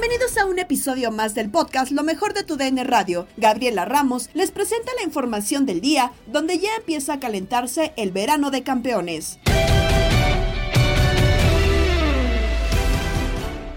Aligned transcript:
Bienvenidos 0.00 0.36
a 0.36 0.46
un 0.46 0.60
episodio 0.60 1.10
más 1.10 1.34
del 1.34 1.50
podcast 1.50 1.90
Lo 1.90 2.04
mejor 2.04 2.32
de 2.32 2.44
tu 2.44 2.56
DN 2.56 2.84
Radio. 2.84 3.26
Gabriela 3.36 3.84
Ramos 3.84 4.30
les 4.32 4.52
presenta 4.52 4.92
la 4.96 5.02
información 5.02 5.66
del 5.66 5.80
día, 5.80 6.12
donde 6.28 6.60
ya 6.60 6.68
empieza 6.76 7.14
a 7.14 7.18
calentarse 7.18 7.94
el 7.96 8.12
verano 8.12 8.52
de 8.52 8.62
campeones. 8.62 9.40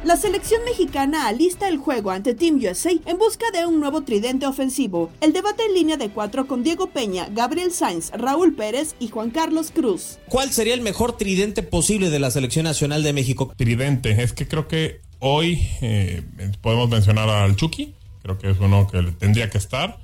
La 0.04 0.16
selección 0.16 0.64
mexicana 0.64 1.26
alista 1.26 1.68
el 1.68 1.78
juego 1.78 2.12
ante 2.12 2.36
Team 2.36 2.60
USA 2.64 2.92
en 2.92 3.18
busca 3.18 3.50
de 3.50 3.66
un 3.66 3.80
nuevo 3.80 4.04
tridente 4.04 4.46
ofensivo. 4.46 5.10
El 5.22 5.34
debate 5.34 5.64
en 5.66 5.74
línea 5.74 5.98
de 5.98 6.12
cuatro 6.12 6.46
con 6.46 6.62
Diego 6.62 6.92
Peña, 6.92 7.30
Gabriel 7.32 7.72
Sainz, 7.72 8.12
Raúl 8.12 8.54
Pérez 8.54 8.94
y 9.00 9.08
Juan 9.08 9.32
Carlos 9.32 9.72
Cruz. 9.72 10.20
¿Cuál 10.30 10.52
sería 10.52 10.76
el 10.76 10.82
mejor 10.82 11.18
tridente 11.18 11.64
posible 11.64 12.12
de 12.12 12.20
la 12.20 12.30
selección 12.30 12.66
nacional 12.66 13.02
de 13.02 13.12
México? 13.14 13.52
Tridente, 13.58 14.22
es 14.22 14.34
que 14.34 14.48
creo 14.48 14.68
que 14.68 15.02
hoy 15.22 15.66
eh, 15.82 16.24
podemos 16.62 16.90
mencionar 16.90 17.30
al 17.30 17.56
Chucky, 17.56 17.94
creo 18.22 18.38
que 18.38 18.50
es 18.50 18.60
uno 18.60 18.88
que 18.88 19.02
tendría 19.18 19.50
que 19.50 19.58
estar. 19.58 19.98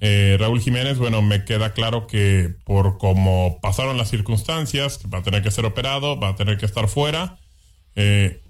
Eh, 0.00 0.36
Raúl 0.38 0.60
Jiménez, 0.60 0.98
bueno, 0.98 1.20
me 1.20 1.44
queda 1.44 1.72
claro 1.72 2.06
que 2.06 2.54
por 2.64 2.96
cómo 2.98 3.58
pasaron 3.60 3.98
las 3.98 4.08
circunstancias, 4.08 5.00
va 5.12 5.18
a 5.18 5.22
tener 5.22 5.42
que 5.42 5.50
ser 5.50 5.66
operado, 5.66 6.18
va 6.18 6.28
a 6.28 6.36
tener 6.36 6.56
que 6.56 6.66
estar 6.66 6.88
fuera. 6.88 7.38
Eh, 7.96 8.40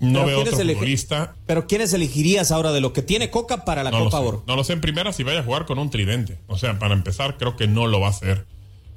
no 0.00 0.24
veo 0.24 0.40
otro 0.40 0.56
futbolista. 0.56 1.34
Pero 1.46 1.66
¿quiénes 1.68 1.92
elegirías 1.92 2.50
ahora 2.50 2.72
de 2.72 2.80
lo 2.80 2.92
que 2.92 3.02
tiene 3.02 3.30
Coca 3.30 3.64
para 3.64 3.84
la 3.84 3.92
no 3.92 4.04
Copa. 4.04 4.20
Oro? 4.20 4.44
No 4.48 4.56
lo 4.56 4.64
sé 4.64 4.72
en 4.72 4.80
primera 4.80 5.12
si 5.12 5.22
vaya 5.22 5.40
a 5.40 5.44
jugar 5.44 5.66
con 5.66 5.78
un 5.78 5.90
tridente. 5.90 6.38
O 6.48 6.58
sea, 6.58 6.78
para 6.78 6.94
empezar, 6.94 7.36
creo 7.38 7.56
que 7.56 7.68
no 7.68 7.86
lo 7.86 8.00
va 8.00 8.08
a 8.08 8.10
hacer 8.10 8.46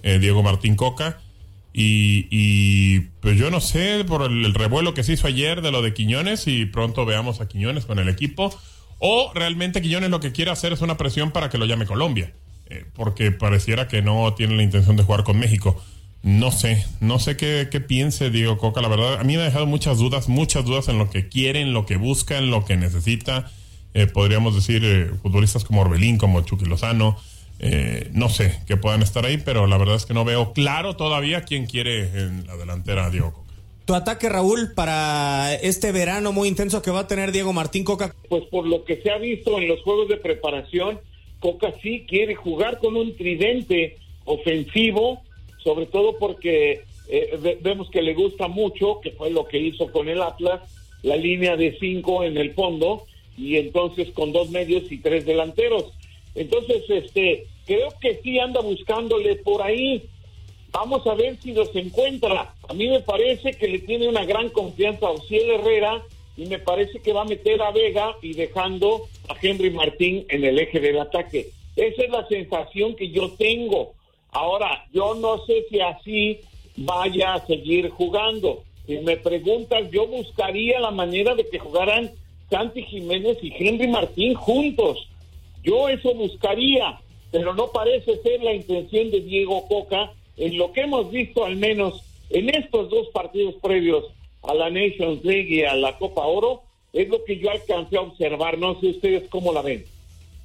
Diego 0.02 0.42
Martín 0.42 0.76
Coca. 0.76 1.20
Y, 1.78 2.28
y, 2.32 3.02
pues 3.20 3.38
yo 3.38 3.52
no 3.52 3.60
sé 3.60 4.06
por 4.06 4.22
el, 4.22 4.46
el, 4.46 4.54
revuelo 4.54 4.94
que 4.94 5.04
se 5.04 5.12
hizo 5.12 5.28
ayer 5.28 5.62
de 5.62 5.72
lo 5.72 5.82
de 5.82 5.94
Quiñones 5.94 6.48
y 6.48 6.66
pronto 6.66 7.06
veamos 7.06 7.42
a 7.42 7.50
Quiñones 7.50 7.86
con 7.86 8.00
el 8.00 8.08
equipo. 8.08 8.58
O 9.00 9.32
realmente 9.36 9.82
Quiñones 9.82 10.10
lo 10.10 10.22
que 10.22 10.32
quiere 10.32 10.52
hacer 10.52 10.72
es 10.72 10.80
una 10.80 10.96
presión 10.96 11.32
para 11.32 11.50
que 11.50 11.58
lo 11.58 11.66
llame 11.66 11.86
Colombia. 11.86 12.34
Eh, 12.68 12.86
porque 12.94 13.32
pareciera 13.32 13.90
que 13.90 14.02
no 14.02 14.34
tiene 14.36 14.56
la 14.56 14.64
intención 14.64 14.96
de 14.96 15.04
jugar 15.04 15.26
con 15.26 15.38
México. 15.38 15.84
No 16.24 16.50
sé, 16.52 16.86
no 17.02 17.20
sé 17.20 17.36
qué, 17.36 17.68
qué, 17.70 17.82
piense 17.82 18.30
Diego 18.30 18.58
Coca, 18.58 18.82
la 18.82 18.88
verdad. 18.88 19.20
A 19.20 19.26
mí 19.26 19.36
me 19.36 19.42
ha 19.42 19.46
dejado 19.46 19.66
muchas 19.66 19.98
dudas, 19.98 20.30
muchas 20.30 20.64
dudas 20.64 20.88
en 20.88 20.98
lo 20.98 21.10
que 21.10 21.28
quiere, 21.28 21.60
en 21.60 21.74
lo 21.74 21.86
que 21.86 21.98
busca, 21.98 22.38
en 22.38 22.52
lo 22.52 22.64
que 22.64 22.78
necesita. 22.78 23.52
Eh, 23.94 24.08
podríamos 24.08 24.56
decir 24.56 24.84
eh, 24.86 25.12
futbolistas 25.22 25.66
como 25.66 25.82
Orbelín, 25.82 26.18
como 26.18 26.42
Chucky 26.42 26.66
Lozano. 26.66 27.18
Eh, 27.60 28.10
no 28.14 28.30
sé 28.30 28.60
que 28.68 28.78
puedan 28.78 29.02
estar 29.02 29.26
ahí, 29.26 29.38
pero 29.38 29.68
la 29.68 29.78
verdad 29.78 29.96
es 29.96 30.06
que 30.06 30.14
no 30.14 30.26
veo 30.26 30.54
claro 30.54 30.96
todavía 30.96 31.44
quién 31.44 31.66
quiere 31.66 32.02
en 32.20 32.46
la 32.48 32.58
delantera 32.58 33.06
a 33.06 33.10
Diego 33.10 33.34
Coca. 33.34 33.54
Tu 33.86 33.94
ataque, 33.94 34.30
Raúl, 34.30 34.74
para 34.74 35.54
este 35.56 35.92
verano 35.92 36.32
muy 36.32 36.48
intenso 36.48 36.82
que 36.82 36.92
va 36.92 37.02
a 37.02 37.08
tener 37.08 37.32
Diego 37.32 37.54
Martín 37.54 37.84
Coca. 37.84 38.16
Pues 38.30 38.44
por 38.46 38.66
lo 38.66 38.84
que 38.84 39.02
se 39.02 39.12
ha 39.12 39.18
visto 39.18 39.60
en 39.60 39.68
los 39.68 39.82
juegos 39.84 40.10
de 40.10 40.18
preparación, 40.18 41.00
Coca 41.40 41.72
sí 41.84 42.06
quiere 42.08 42.36
jugar 42.36 42.80
con 42.80 42.96
un 42.96 43.16
tridente 43.16 43.98
ofensivo 44.26 45.22
sobre 45.66 45.88
todo 45.88 46.18
porque 46.20 46.84
eh, 47.10 47.58
vemos 47.62 47.90
que 47.90 48.04
le 48.04 48.14
gusta 48.14 48.48
mucho, 48.48 49.02
que 49.02 49.12
fue 49.12 49.32
lo 49.32 49.48
que 49.48 49.58
hizo 49.58 49.92
con 49.92 50.08
el 50.08 50.22
Atlas, 50.22 50.62
la 51.02 51.18
línea 51.18 51.58
de 51.58 51.76
cinco 51.80 52.24
en 52.24 52.38
el 52.38 52.54
fondo 52.54 53.06
y 53.36 53.58
entonces 53.58 54.12
con 54.12 54.32
dos 54.32 54.52
medios 54.52 54.90
y 54.92 55.00
tres 55.00 55.26
delanteros. 55.26 55.92
Entonces, 56.36 56.84
este, 56.90 57.48
creo 57.66 57.90
que 58.00 58.20
sí 58.22 58.40
anda 58.40 58.62
buscándole 58.62 59.38
por 59.38 59.62
ahí. 59.62 60.04
Vamos 60.72 61.08
a 61.08 61.16
ver 61.16 61.38
si 61.42 61.54
los 61.54 61.74
encuentra. 61.76 62.54
A 62.68 62.74
mí 62.74 62.88
me 62.88 63.00
parece 63.00 63.54
que 63.54 63.68
le 63.68 63.80
tiene 63.80 64.08
una 64.08 64.26
gran 64.26 64.50
confianza 64.50 65.08
a 65.08 65.12
Ociel 65.12 65.50
Herrera 65.52 66.04
y 66.38 66.46
me 66.46 66.60
parece 66.60 67.00
que 67.00 67.14
va 67.14 67.22
a 67.22 67.26
meter 67.26 67.62
a 67.62 67.72
Vega 67.72 68.16
y 68.22 68.34
dejando 68.34 69.08
a 69.30 69.36
Henry 69.42 69.72
Martín 69.72 70.26
en 70.28 70.44
el 70.44 70.60
eje 70.60 70.80
del 70.80 71.00
ataque. 71.00 71.50
Esa 71.76 72.04
es 72.04 72.10
la 72.10 72.28
sensación 72.28 72.96
que 72.96 73.10
yo 73.10 73.32
tengo. 73.32 73.94
Ahora, 74.32 74.86
yo 74.92 75.16
no 75.16 75.46
sé 75.46 75.66
si 75.70 75.80
así 75.80 76.42
vaya 76.76 77.36
a 77.36 77.46
seguir 77.46 77.90
jugando. 77.90 78.64
Si 78.86 78.98
me 78.98 79.18
preguntas, 79.18 79.90
yo 79.92 80.08
buscaría 80.08 80.80
la 80.80 80.92
manera 80.92 81.36
de 81.36 81.48
que 81.48 81.58
jugaran 81.58 82.12
Santi 82.50 82.84
Jiménez 82.84 83.38
y 83.42 83.54
Henry 83.58 83.88
Martín 83.88 84.34
juntos. 84.34 85.08
Yo 85.66 85.90
eso 85.90 86.14
buscaría, 86.14 87.00
pero 87.32 87.54
no 87.54 87.72
parece 87.72 88.22
ser 88.22 88.42
la 88.44 88.54
intención 88.54 89.12
de 89.12 89.22
Diego 89.22 89.68
Coca 89.68 90.12
en 90.38 90.58
lo 90.58 90.72
que 90.72 90.82
hemos 90.82 91.12
visto 91.12 91.46
al 91.46 91.56
menos 91.56 92.02
en 92.30 92.50
estos 92.50 92.90
dos 92.90 93.08
partidos 93.14 93.56
previos 93.62 94.06
a 94.44 94.54
la 94.54 94.70
Nations 94.70 95.24
League 95.24 95.48
y 95.50 95.64
a 95.64 95.76
la 95.76 95.98
Copa 95.98 96.26
Oro, 96.26 96.62
es 96.94 97.10
lo 97.10 97.24
que 97.24 97.38
yo 97.40 97.50
alcancé 97.50 97.98
a 97.98 98.02
observar. 98.02 98.58
No 98.58 98.80
sé 98.80 98.88
ustedes 98.88 99.24
cómo 99.30 99.52
la 99.54 99.62
ven. 99.62 99.86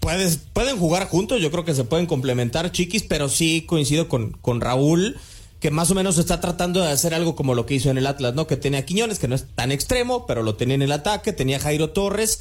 puedes, 0.00 0.38
pueden 0.52 0.78
jugar 0.78 1.08
juntos, 1.08 1.40
yo 1.40 1.50
creo 1.50 1.64
que 1.64 1.74
se 1.74 1.84
pueden 1.84 2.06
complementar, 2.06 2.72
chiquis, 2.72 3.02
pero 3.02 3.28
sí 3.28 3.62
coincido 3.66 4.08
con, 4.08 4.32
con 4.32 4.60
Raúl 4.60 5.16
que 5.60 5.70
más 5.70 5.90
o 5.90 5.94
menos 5.94 6.16
está 6.16 6.40
tratando 6.40 6.80
de 6.80 6.88
hacer 6.88 7.12
algo 7.12 7.36
como 7.36 7.54
lo 7.54 7.66
que 7.66 7.74
hizo 7.74 7.90
en 7.90 7.98
el 7.98 8.06
Atlas, 8.06 8.34
¿no? 8.34 8.46
Que 8.46 8.56
tenía 8.56 8.86
Quiñones, 8.86 9.18
que 9.18 9.28
no 9.28 9.34
es 9.34 9.44
tan 9.54 9.70
extremo, 9.70 10.26
pero 10.26 10.42
lo 10.42 10.54
tenía 10.54 10.74
en 10.74 10.82
el 10.82 10.90
ataque, 10.90 11.34
tenía 11.34 11.60
Jairo 11.60 11.90
Torres. 11.90 12.40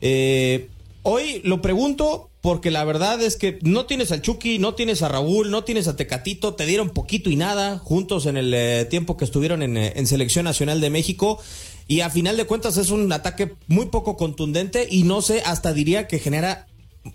Eh, 0.00 0.68
hoy 1.02 1.40
lo 1.44 1.62
pregunto 1.62 2.30
porque 2.40 2.70
la 2.70 2.84
verdad 2.84 3.20
es 3.20 3.36
que 3.36 3.58
no 3.62 3.84
tienes 3.86 4.12
al 4.12 4.22
Chucky, 4.22 4.58
no 4.58 4.74
tienes 4.74 5.02
a 5.02 5.08
Raúl, 5.08 5.50
no 5.50 5.62
tienes 5.64 5.88
a 5.88 5.96
Tecatito, 5.96 6.54
te 6.54 6.64
dieron 6.66 6.90
poquito 6.90 7.28
y 7.30 7.36
nada 7.36 7.78
juntos 7.78 8.26
en 8.26 8.36
el 8.38 8.52
eh, 8.54 8.86
tiempo 8.88 9.16
que 9.16 9.24
estuvieron 9.26 9.62
en, 9.62 9.76
eh, 9.76 9.92
en 9.96 10.06
Selección 10.06 10.44
Nacional 10.46 10.80
de 10.80 10.88
México. 10.90 11.38
Y 11.86 12.00
a 12.00 12.08
final 12.10 12.36
de 12.36 12.44
cuentas 12.46 12.76
es 12.78 12.90
un 12.90 13.12
ataque 13.12 13.52
muy 13.66 13.86
poco 13.86 14.16
contundente 14.16 14.86
y 14.90 15.02
no 15.02 15.20
sé, 15.22 15.42
hasta 15.44 15.72
diría 15.74 16.06
que 16.08 16.18
genera 16.18 16.66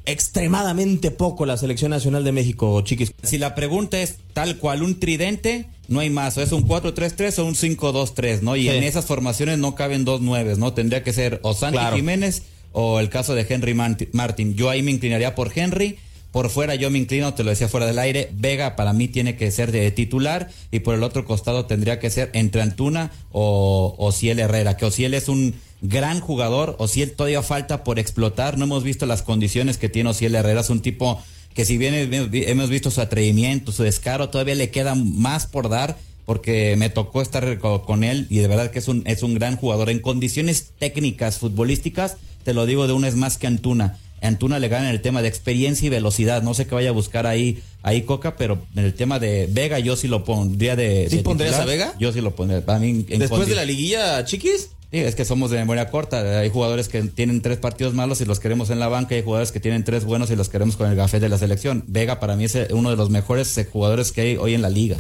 extremadamente 0.06 1.12
poco 1.12 1.46
la 1.46 1.58
selección 1.58 1.92
nacional 1.92 2.24
de 2.24 2.32
México, 2.32 2.82
chiquis. 2.82 3.14
Si 3.24 3.38
la 3.38 3.54
pregunta 3.56 4.02
es 4.02 4.16
tal 4.34 4.58
cual 4.58 4.82
un 4.84 5.00
tridente, 5.00 5.68
no 5.88 6.00
hay 6.00 6.10
más, 6.10 6.38
o 6.38 6.42
es 6.42 6.52
un 6.52 6.68
4-3-3 6.68 7.40
o 7.40 7.46
un 7.46 7.56
5-2-3, 7.56 8.42
¿no? 8.42 8.56
Y 8.56 8.64
Sí. 8.64 8.70
en 8.70 8.84
esas 8.84 9.06
formaciones 9.06 9.60
no 9.60 9.76
caben 9.76 10.04
dos 10.06 10.22
nueves, 10.22 10.58
¿no? 10.58 10.74
Tendría 10.74 11.04
que 11.04 11.14
ser 11.14 11.40
o 11.44 11.54
Santi 11.54 11.78
Claro. 11.78 11.96
Jiménez 11.96 12.44
o 12.78 13.00
el 13.00 13.10
caso 13.10 13.34
de 13.36 13.46
Henry 13.50 13.74
Martin. 13.74 14.56
Yo 14.56 14.70
ahí 14.70 14.84
me 14.84 14.92
inclinaría 14.92 15.34
por 15.34 15.52
Henry. 15.58 15.98
Por 16.32 16.50
fuera 16.50 16.76
yo 16.76 16.90
me 16.92 16.98
inclino, 17.00 17.34
te 17.34 17.46
lo 17.46 17.50
decía 17.52 17.70
fuera 17.70 17.86
del 17.86 17.98
aire, 17.98 18.30
Vega 18.34 18.76
para 18.76 18.92
mí 18.92 19.08
tiene 19.08 19.38
que 19.38 19.50
ser 19.52 19.72
de 19.72 19.90
titular 19.92 20.50
y 20.70 20.80
por 20.82 20.94
el 20.94 21.02
otro 21.04 21.24
costado 21.24 21.66
tendría 21.66 21.98
que 21.98 22.10
ser 22.10 22.30
entre 22.34 22.62
Antuna 22.62 23.10
o 23.32 23.96
Ociel 23.98 24.40
Herrera, 24.40 24.76
que 24.76 24.84
Ociel 24.84 25.14
es 25.14 25.30
un 25.30 25.56
gran 25.82 26.20
jugador, 26.20 26.76
Ociel 26.78 27.14
todavía 27.14 27.42
falta 27.42 27.86
por 27.86 28.00
explotar, 28.00 28.58
no 28.58 28.66
hemos 28.66 28.84
visto 28.84 29.06
las 29.06 29.22
condiciones 29.22 29.78
que 29.78 29.88
tiene 29.88 30.10
Ociel 30.10 30.36
Herrera, 30.36 30.60
es 30.60 30.70
un 30.70 30.82
tipo 30.82 31.22
que 31.54 31.64
si 31.64 31.78
bien 31.78 31.94
hemos 31.94 32.30
vi- 32.30 32.44
hemos 32.44 32.70
visto 32.70 32.92
su 32.92 33.00
atrevimiento, 33.00 33.72
su 33.72 33.84
descaro, 33.84 34.28
todavía 34.28 34.56
le 34.56 34.72
queda 34.72 34.94
más 34.94 35.48
por 35.48 35.70
dar 35.70 35.96
porque 36.26 36.76
me 36.78 36.90
tocó 36.90 37.22
estar 37.22 37.60
co- 37.60 37.84
con 37.86 38.04
él 38.04 38.28
y 38.30 38.40
de 38.40 38.50
verdad 38.50 38.72
que 38.72 38.80
es 38.80 38.90
un, 38.90 39.04
es 39.06 39.24
un 39.24 39.36
gran 39.36 39.56
jugador. 39.56 39.90
En 39.90 40.00
condiciones 40.00 40.72
técnicas 40.80 41.38
futbolísticas, 41.38 42.18
te 42.46 42.54
lo 42.54 42.66
digo 42.66 42.88
de 42.88 42.94
una 42.94 43.08
es 43.10 43.16
más 43.16 43.38
que 43.38 43.48
Antuna. 43.48 43.98
Antuna 44.22 44.60
le 44.60 44.70
gana 44.70 44.90
en 44.90 44.96
el 44.96 45.02
tema 45.02 45.22
de 45.22 45.28
experiencia 45.28 45.88
y 45.88 45.90
velocidad. 45.90 46.44
No 46.44 46.54
sé 46.54 46.68
qué 46.68 46.76
vaya 46.76 46.90
a 46.90 46.94
buscar 46.94 47.26
ahí, 47.28 47.62
ahí 47.82 48.04
Coca, 48.04 48.38
pero 48.38 48.60
en 48.76 48.86
el 48.86 48.94
tema 48.94 49.20
de 49.20 49.50
Vega 49.52 49.80
yo 49.80 49.96
sí 49.96 50.08
lo 50.08 50.24
pondría 50.24 50.76
de. 50.76 51.08
¿Sí 51.10 51.18
de 51.18 51.24
pondrías 51.24 51.56
titular. 51.56 51.68
a 51.68 51.72
Vega? 51.72 51.96
Yo 52.00 52.14
sí 52.14 52.22
lo 52.22 52.36
pondría. 52.36 52.64
Para 52.64 52.80
mí, 52.80 53.06
en 53.10 53.20
Después 53.20 53.48
de 53.48 53.56
la 53.56 53.66
liguilla, 53.66 54.24
chiquis. 54.26 54.70
Sí, 54.92 55.00
es 55.00 55.16
que 55.16 55.26
somos 55.26 55.50
de 55.50 55.58
memoria 55.58 55.90
corta. 55.90 56.40
Hay 56.40 56.50
jugadores 56.50 56.88
que 56.88 57.02
tienen 57.02 57.42
tres 57.42 57.58
partidos 57.58 57.96
malos 57.96 58.22
y 58.22 58.26
los 58.26 58.40
queremos 58.40 58.70
en 58.70 58.80
la 58.80 58.88
banca. 58.88 59.16
Hay 59.16 59.24
jugadores 59.24 59.52
que 59.52 59.60
tienen 59.60 59.84
tres 59.84 60.06
buenos 60.06 60.30
y 60.30 60.36
los 60.36 60.50
queremos 60.50 60.78
con 60.78 60.90
el 60.90 60.96
café 60.96 61.20
de 61.20 61.28
la 61.28 61.40
selección. 61.40 61.84
Vega 61.88 62.20
para 62.20 62.36
mí 62.36 62.46
es 62.46 62.56
uno 62.70 62.92
de 62.92 62.96
los 62.96 63.10
mejores 63.10 63.60
jugadores 63.72 64.12
que 64.12 64.22
hay 64.22 64.38
hoy 64.38 64.54
en 64.54 64.62
la 64.62 64.70
liga. 64.70 64.98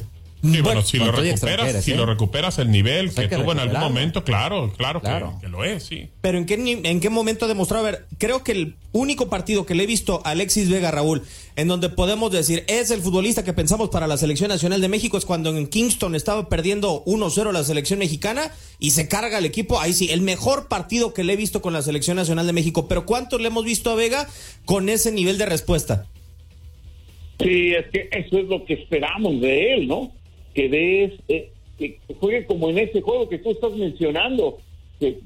Sí, 0.51 0.61
bueno, 0.61 0.81
si 0.81 0.97
lo 0.97 1.11
recuperas, 1.11 1.83
si 1.83 1.91
¿eh? 1.91 1.95
lo 1.95 2.05
recuperas 2.05 2.59
el 2.59 2.71
nivel 2.71 3.05
Pues 3.05 3.15
que, 3.15 3.29
que 3.29 3.41
tuvo 3.41 3.51
en 3.51 3.59
algún 3.59 3.79
momento, 3.79 4.23
claro, 4.23 4.71
claro, 4.77 5.01
que- 5.01 5.07
Claro. 5.07 5.37
Que, 5.41 5.47
lo 5.47 5.63
es, 5.63 5.83
sí. 5.83 6.09
Pero 6.21 6.37
¿en 6.37 6.45
qué, 6.45 6.55
en 6.83 6.99
qué 6.99 7.09
momento 7.09 7.45
ha 7.45 7.47
demostrado? 7.47 7.85
A 7.87 7.91
ver, 7.91 8.05
creo 8.17 8.43
que 8.43 8.51
el 8.53 8.75
único 8.91 9.29
partido 9.29 9.65
que 9.65 9.75
le 9.75 9.83
he 9.83 9.87
visto 9.87 10.21
a 10.25 10.31
Alexis 10.31 10.69
Vega 10.69 10.91
Raúl, 10.91 11.23
en 11.55 11.67
donde 11.67 11.89
podemos 11.89 12.31
decir 12.31 12.63
es 12.67 12.91
el 12.91 13.01
futbolista 13.01 13.43
que 13.43 13.53
pensamos 13.53 13.89
para 13.89 14.07
la 14.07 14.17
selección 14.17 14.49
nacional 14.49 14.81
de 14.81 14.87
México, 14.87 15.17
es 15.17 15.25
cuando 15.25 15.49
en 15.55 15.67
Kingston 15.67 16.15
estaba 16.15 16.49
perdiendo 16.49 17.03
1-0 17.05 17.51
la 17.51 17.63
selección 17.63 17.99
mexicana 17.99 18.51
y 18.79 18.91
se 18.91 19.07
carga 19.07 19.37
el 19.37 19.45
equipo. 19.45 19.79
Ahí 19.79 19.93
sí, 19.93 20.09
el 20.11 20.21
mejor 20.21 20.67
partido 20.67 21.13
que 21.13 21.23
le 21.23 21.33
he 21.33 21.37
visto 21.37 21.61
con 21.61 21.73
la 21.73 21.81
selección 21.81 22.17
nacional 22.17 22.45
de 22.47 22.53
México. 22.53 22.87
Pero 22.87 23.05
¿cuántos 23.05 23.41
le 23.41 23.47
hemos 23.47 23.65
visto 23.65 23.89
a 23.91 23.95
Vega 23.95 24.27
con 24.65 24.89
ese 24.89 25.11
nivel 25.11 25.37
de 25.37 25.45
respuesta? 25.45 26.07
Sí, 27.41 27.73
es 27.73 27.85
que 27.91 28.07
eso 28.11 28.39
es 28.39 28.45
lo 28.45 28.63
que 28.65 28.75
esperamos 28.75 29.41
de 29.41 29.73
él, 29.73 29.87
¿no? 29.87 30.11
Que 30.55 30.69
de 30.69 31.19
eh, 31.27 31.51
que 31.77 31.99
juegue 32.19 32.45
como 32.45 32.69
en 32.69 32.79
ese 32.79 33.01
juego 33.01 33.27
que 33.29 33.37
tú 33.39 33.51
estás 33.51 33.73
mencionando, 33.73 34.57
que, 34.99 35.19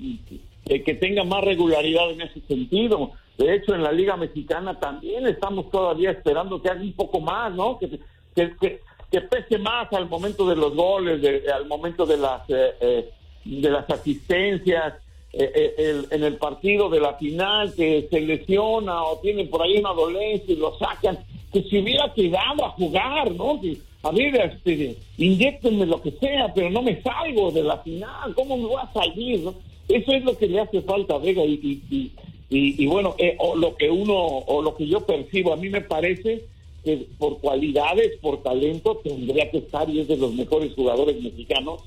que, 0.65 0.93
tenga 0.95 1.23
más 1.23 1.43
regularidad 1.43 2.11
en 2.11 2.21
ese 2.21 2.41
sentido. 2.41 3.11
De 3.37 3.55
hecho, 3.55 3.73
en 3.75 3.83
la 3.83 3.91
Liga 3.91 4.17
Mexicana 4.17 4.79
también 4.79 5.27
estamos 5.27 5.69
todavía 5.69 6.11
esperando 6.11 6.61
que 6.61 6.69
haga 6.69 6.81
un 6.81 6.93
poco 6.93 7.21
más, 7.21 7.53
¿no? 7.53 7.77
Que, 7.77 7.87
que, 8.35 8.55
que, 8.59 8.79
que 9.11 9.21
pese 9.21 9.57
más 9.59 9.93
al 9.93 10.09
momento 10.09 10.49
de 10.49 10.55
los 10.55 10.75
goles, 10.75 11.21
de- 11.21 11.43
al 11.51 11.67
momento 11.67 12.05
de 12.05 12.17
las 12.17 12.41
eh, 12.49 12.73
eh, 12.81 13.09
de 13.45 13.69
las 13.69 13.89
asistencias, 13.89 14.95
eh, 15.33 15.51
eh, 15.55 15.73
el- 15.77 16.07
en 16.11 16.23
el 16.23 16.37
partido 16.37 16.89
de 16.89 16.99
la 16.99 17.13
final 17.13 17.73
que 17.75 18.07
se 18.09 18.19
lesiona 18.21 19.03
o 19.03 19.17
tiene 19.19 19.45
por 19.45 19.61
ahí 19.61 19.77
una 19.77 19.93
dolencia 19.93 20.53
y 20.53 20.57
lo 20.57 20.77
sacan, 20.77 21.19
que 21.53 21.63
se 21.63 21.79
hubiera 21.79 22.11
quedado 22.13 22.65
a 22.65 22.69
jugar, 22.71 23.31
¿no? 23.31 23.59
Que, 23.61 23.77
a 24.03 24.11
ver, 24.11 24.35
este, 24.35 24.95
inyectenme 25.17 25.85
lo 25.85 26.01
que 26.01 26.11
sea, 26.11 26.51
pero 26.53 26.69
no 26.69 26.81
me 26.81 27.01
salgo 27.01 27.51
de 27.51 27.63
la 27.63 27.77
final, 27.79 28.33
¿cómo 28.35 28.57
me 28.57 28.65
voy 28.65 28.81
a 28.81 28.91
salir? 28.93 29.39
no? 29.41 29.53
Eso 29.87 30.11
es 30.13 30.23
lo 30.23 30.37
que 30.37 30.47
le 30.47 30.59
hace 30.61 30.81
falta 30.81 31.17
Vega 31.17 31.43
y, 31.43 31.53
y, 31.53 31.95
y, 31.95 32.11
y- 32.49 32.83
y 32.83 32.87
bueno, 32.87 33.15
eh, 33.17 33.35
o 33.39 33.55
lo 33.55 33.75
que 33.75 33.89
uno, 33.89 34.15
o 34.15 34.61
lo 34.61 34.75
que 34.75 34.87
yo 34.87 35.01
percibo, 35.01 35.53
a 35.53 35.57
mí 35.57 35.69
me 35.69 35.81
parece 35.81 36.45
que 36.83 37.05
por 37.17 37.39
cualidades, 37.39 38.17
por 38.21 38.41
talento, 38.41 39.01
tendría 39.03 39.49
que 39.51 39.57
estar 39.57 39.89
y 39.89 39.99
es 39.99 40.07
de 40.07 40.17
los 40.17 40.33
mejores 40.33 40.73
jugadores 40.75 41.21
mexicanos, 41.21 41.81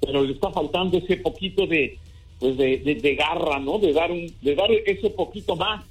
pero 0.00 0.22
le 0.22 0.32
está 0.32 0.50
faltando 0.50 0.96
ese 0.98 1.16
poquito 1.18 1.66
de, 1.66 1.98
pues 2.38 2.56
de, 2.56 2.78
de- 2.78 3.14
garra, 3.16 3.58
¿no? 3.58 3.78
De 3.78 3.92
dar 3.92 4.10
un, 4.10 4.32
de 4.42 4.54
dar 4.54 4.70
ese 4.70 5.10
poquito 5.10 5.56
más 5.56 5.84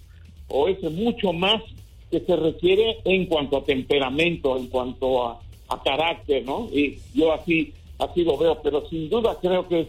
o 0.47 0.67
ese 0.67 0.89
mucho 0.89 1.33
más 1.33 1.61
que 2.09 2.21
se 2.21 2.35
requiere 2.35 2.97
en 3.05 3.25
cuanto 3.25 3.57
a 3.57 3.65
temperamento, 3.65 4.57
en 4.57 4.67
cuanto 4.67 5.27
a, 5.27 5.41
a 5.69 5.83
carácter, 5.83 6.45
¿no? 6.45 6.69
Y 6.71 6.99
yo 7.13 7.33
así, 7.33 7.73
así 7.99 8.23
lo 8.23 8.37
veo, 8.37 8.61
pero 8.61 8.87
sin 8.89 9.09
duda 9.09 9.37
creo 9.41 9.67
que 9.67 9.81
es 9.81 9.87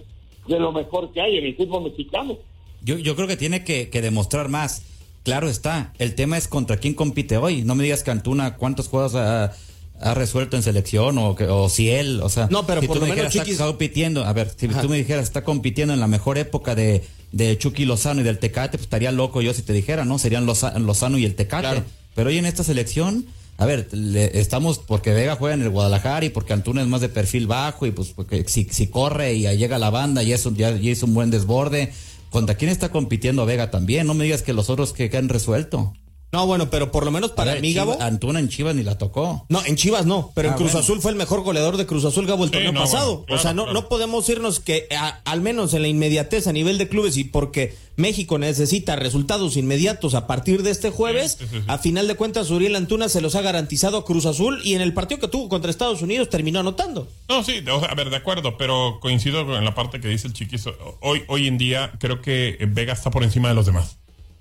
de 0.49 0.59
lo 0.59 0.73
mejor 0.73 1.13
que 1.13 1.21
hay 1.21 1.37
en 1.39 1.47
el 1.47 1.57
fútbol 1.57 1.85
mexicano. 1.85 2.37
Yo, 2.83 2.99
yo 2.99 3.15
creo 3.15 3.29
que 3.29 3.37
tiene 3.37 3.65
que, 3.65 3.87
demostrar 3.87 4.49
más. 4.49 4.85
Claro 5.23 5.49
está. 5.49 5.93
El 5.99 6.15
tema 6.15 6.39
es 6.39 6.49
contra 6.49 6.79
quién 6.79 6.95
compite 6.95 7.37
hoy. 7.37 7.63
No 7.63 7.75
me 7.75 7.85
digas 7.85 8.03
que 8.03 8.11
Antuna 8.11 8.57
cuántos 8.57 8.89
juegos 8.89 9.15
ha, 9.15 9.53
ha 10.01 10.15
resuelto 10.15 10.57
en 10.57 10.63
selección 10.63 11.19
o, 11.19 11.35
que, 11.35 11.45
o 11.45 11.69
si 11.69 11.91
él, 11.91 12.21
o 12.23 12.29
sea. 12.29 12.49
No, 12.51 12.67
pero 12.67 12.81
si 12.81 12.87
por 12.87 12.97
tú 12.97 13.01
lo 13.01 13.07
me 13.09 13.15
menos 13.17 13.33
dijeras, 13.33 13.49
Chiquis- 13.49 13.53
está 13.53 13.67
compitiendo. 13.67 14.25
A 14.25 14.33
ver, 14.33 14.53
si 14.57 14.67
Ajá. 14.67 14.83
tú 14.83 14.89
me 14.89 14.97
dijeras 14.97 15.25
está 15.25 15.43
compitiendo 15.45 15.93
en 15.95 16.01
la 16.01 16.07
mejor 16.07 16.39
época 16.39 16.75
de, 16.75 17.05
de 17.33 17.59
Chucky 17.59 17.85
Lozano 17.85 18.21
y 18.21 18.25
del 18.25 18.39
Tecate, 18.39 18.79
pues 18.79 18.83
estaría 18.83 19.13
loco 19.13 19.41
yo 19.43 19.53
si 19.55 19.63
te 19.63 19.73
dijera, 19.73 20.05
¿no? 20.05 20.19
Serían 20.19 20.47
Loza- 20.47 20.79
Lozano 20.79 21.19
y 21.19 21.25
el 21.25 21.35
Tecate. 21.35 21.63
Claro. 21.63 21.85
Pero 22.15 22.31
hoy 22.31 22.39
en 22.39 22.47
esta 22.47 22.65
selección, 22.65 23.27
a 23.59 23.67
ver, 23.67 23.89
le- 23.93 24.39
estamos 24.41 24.79
porque 24.79 25.13
Vega 25.13 25.37
juega 25.37 25.55
en 25.55 25.63
el 25.63 25.71
Guadalajara 25.71 26.25
y 26.27 26.31
porque 26.31 26.53
Antuna 26.53 26.83
es 26.83 26.89
más 26.89 27.01
de 27.01 27.09
perfil 27.09 27.47
bajo 27.47 27.87
y 27.87 27.91
pues 27.91 28.09
porque 28.09 28.45
si, 28.49 28.65
si 28.71 28.87
corre 28.89 29.35
y 29.35 29.43
llega 29.57 29.77
a 29.77 29.79
la 29.81 29.91
banda 29.91 30.23
y 30.23 30.33
eso 30.33 30.53
ya, 30.55 30.71
ya 30.77 30.91
hizo 30.91 31.07
un 31.07 31.15
buen 31.15 31.31
desborde. 31.31 31.93
¿Contra 32.31 32.57
quién 32.57 32.71
está 32.71 32.91
compitiendo 32.91 33.47
Vega 33.47 33.71
también? 33.71 34.07
No 34.07 34.15
me 34.15 34.25
digas 34.25 34.43
que 34.43 34.53
los 34.53 34.69
otros 34.69 34.93
que, 34.93 35.09
que 35.11 35.17
han 35.17 35.29
resuelto. 35.31 35.95
No, 36.31 36.47
bueno, 36.47 36.69
pero 36.69 36.93
por 36.93 37.07
lo 37.07 37.11
menos 37.11 37.31
para 37.33 37.53
ver, 37.55 37.63
mí, 37.63 37.73
Gabo. 37.73 37.95
Chivas- 37.95 38.03
Antuna 38.07 38.39
en 38.39 38.49
Chivas 38.51 38.75
ni 38.75 38.83
la 38.83 38.99
tocó. 38.99 39.47
No, 39.49 39.65
en 39.65 39.77
Chivas 39.77 40.05
no, 40.05 40.31
pero 40.35 40.49
Ah, 40.49 40.53
en 40.53 40.57
Cruz 40.59 40.73
bueno. 40.73 40.85
Azul 40.85 41.01
fue 41.01 41.11
el 41.11 41.17
mejor 41.17 41.41
goleador 41.43 41.79
de 41.79 41.87
Cruz 41.87 42.05
Azul, 42.05 42.27
Gabo, 42.27 42.45
el 42.45 42.51
Sí, 42.51 42.55
torneo 42.55 42.73
no, 42.73 42.81
pasado. 42.81 43.13
bueno, 43.13 43.25
claro, 43.27 43.41
o 43.41 43.43
sea, 43.43 43.55
no, 43.55 43.65
claro. 43.65 43.81
no 43.81 43.89
podemos 43.89 44.29
irnos 44.29 44.61
que, 44.61 44.89
a- 44.95 45.21
al 45.25 45.41
menos 45.41 45.73
en 45.73 45.83
la 45.83 45.89
inmediatez 45.89 46.47
a 46.47 46.53
nivel 46.53 46.77
de 46.77 46.87
clubes 46.89 47.17
y 47.17 47.25
porque 47.25 47.75
México 47.97 48.39
necesita 48.39 48.95
resultados 48.95 49.57
inmediatos 49.57 50.15
a 50.15 50.27
partir 50.27 50.63
de 50.63 50.71
este 50.71 50.91
jueves, 50.91 51.37
Sí, 51.39 51.45
sí, 51.47 51.51
sí, 51.51 51.57
sí. 51.61 51.65
a 51.67 51.79
final 51.79 52.07
de 52.07 52.15
cuentas 52.15 52.51
Uriel 52.51 52.77
Antuna 52.77 53.09
se 53.09 53.23
los 53.23 53.35
ha 53.35 53.41
garantizado 53.41 53.97
a 53.97 54.05
Cruz 54.05 54.27
Azul 54.27 54.61
y 54.63 54.75
en 54.75 54.83
el 54.83 54.93
partido 54.93 55.21
que 55.23 55.29
tuvo 55.29 55.49
contra 55.49 55.71
Estados 55.71 56.03
Unidos 56.03 56.29
terminó 56.29 56.61
anotando. 56.61 57.09
No, 57.31 57.43
sí, 57.43 57.65
a 57.89 57.95
ver, 57.95 58.11
de 58.11 58.17
acuerdo, 58.17 58.59
pero 58.59 58.99
coincido 59.01 59.47
con 59.47 59.65
la 59.65 59.75
parte 59.75 59.99
que 59.99 60.09
dice 60.09 60.27
el 60.27 60.35
chiquizo. 60.35 60.75
Hoy, 61.01 61.23
hoy 61.29 61.47
en 61.49 61.57
día 61.57 61.93
creo 61.99 62.21
que 62.21 62.59
Vega 62.69 62.93
está 62.93 63.11
por 63.11 63.25
encima 63.25 63.49
de 63.49 63.55
los 63.55 63.65
demás. 63.65 63.97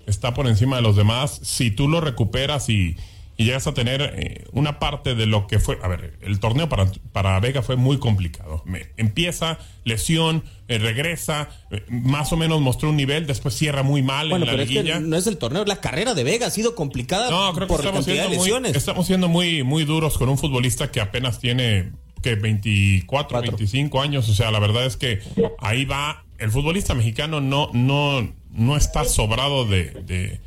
Está 0.08 0.34
por 0.34 0.46
encima 0.48 0.76
de 0.76 0.82
los 0.82 0.96
demás. 0.96 1.40
Si 1.42 1.70
tú 1.70 1.88
lo 1.88 2.00
recuperas 2.00 2.68
y, 2.68 2.96
y 3.36 3.44
llegas 3.44 3.66
a 3.66 3.74
tener 3.74 4.02
eh, 4.16 4.44
una 4.52 4.78
parte 4.78 5.14
de 5.14 5.26
lo 5.26 5.46
que 5.46 5.58
fue, 5.60 5.78
a 5.82 5.88
ver, 5.88 6.18
el 6.22 6.40
torneo 6.40 6.68
para, 6.68 6.86
para 7.12 7.38
Vega 7.40 7.62
fue 7.62 7.76
muy 7.76 7.98
complicado. 7.98 8.62
Me- 8.66 8.88
empieza, 8.96 9.58
lesión, 9.84 10.42
eh, 10.66 10.78
regresa, 10.78 11.48
eh, 11.70 11.84
más 11.88 12.32
o 12.32 12.36
menos 12.36 12.60
mostró 12.60 12.90
un 12.90 12.96
nivel, 12.96 13.26
después 13.26 13.54
cierra 13.54 13.82
muy 13.82 14.02
mal 14.02 14.28
Bueno, 14.30 14.44
en 14.44 14.46
la 14.46 14.52
pero 14.52 14.62
es 14.64 14.68
liguilla. 14.70 14.94
que 14.94 15.00
no 15.04 15.16
es 15.16 15.26
el 15.28 15.36
torneo, 15.38 15.64
la 15.64 15.80
carrera 15.80 16.14
de 16.14 16.24
Vega 16.24 16.46
ha 16.48 16.50
sido 16.50 16.74
complicada 16.74 17.30
No, 17.30 17.52
creo 17.54 17.68
que 17.68 17.74
por 17.74 17.84
la 17.84 17.90
estamos 17.90 18.06
cantidad 18.06 18.28
muy, 18.60 18.70
estamos 18.74 19.06
siendo 19.06 19.28
muy, 19.28 19.62
muy 19.62 19.84
duros 19.84 20.18
con 20.18 20.28
un 20.28 20.36
futbolista 20.38 20.90
que 20.90 21.00
apenas 21.00 21.38
tiene 21.38 21.92
que 22.22 22.34
24, 22.34 23.06
Cuatro. 23.06 23.40
25 23.52 24.00
años. 24.02 24.28
O 24.28 24.34
sea, 24.34 24.50
la 24.50 24.58
verdad 24.58 24.84
es 24.86 24.96
que 24.96 25.20
ahí 25.60 25.84
va. 25.84 26.24
El 26.38 26.50
futbolista 26.50 26.94
mexicano 26.94 27.40
no, 27.40 27.70
no, 27.72 28.32
no 28.58 28.76
está 28.76 29.04
sobrado 29.04 29.64
de, 29.64 30.40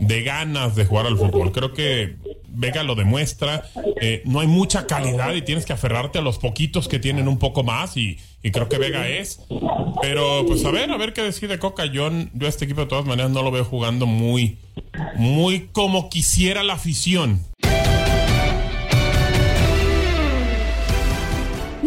de, 0.00 0.22
ganas 0.22 0.74
de 0.74 0.84
jugar 0.84 1.06
al 1.06 1.16
fútbol. 1.16 1.52
Creo 1.52 1.72
que 1.72 2.16
Vega 2.48 2.82
lo 2.82 2.94
demuestra. 2.94 3.64
Eh, 4.00 4.22
no 4.24 4.40
hay 4.40 4.46
mucha 4.46 4.86
calidad 4.86 5.34
y 5.34 5.42
tienes 5.42 5.64
que 5.64 5.72
aferrarte 5.72 6.18
a 6.18 6.22
los 6.22 6.38
poquitos 6.38 6.88
que 6.88 6.98
tienen 6.98 7.28
un 7.28 7.38
poco 7.38 7.62
más 7.62 7.96
y, 7.96 8.18
y 8.42 8.50
creo 8.50 8.68
que 8.68 8.78
Vega 8.78 9.08
es. 9.08 9.40
Pero 10.02 10.44
pues 10.46 10.64
a 10.64 10.70
ver, 10.70 10.90
a 10.90 10.96
ver 10.96 11.12
qué 11.12 11.22
decide 11.22 11.58
Coca. 11.58 11.86
Yo, 11.86 12.10
yo 12.34 12.46
a 12.46 12.48
este 12.48 12.64
equipo 12.64 12.80
de 12.82 12.86
todas 12.88 13.04
maneras 13.04 13.30
no 13.30 13.42
lo 13.42 13.50
veo 13.50 13.64
jugando 13.64 14.06
muy, 14.06 14.58
muy 15.16 15.68
como 15.72 16.08
quisiera 16.08 16.62
la 16.62 16.74
afición. 16.74 17.40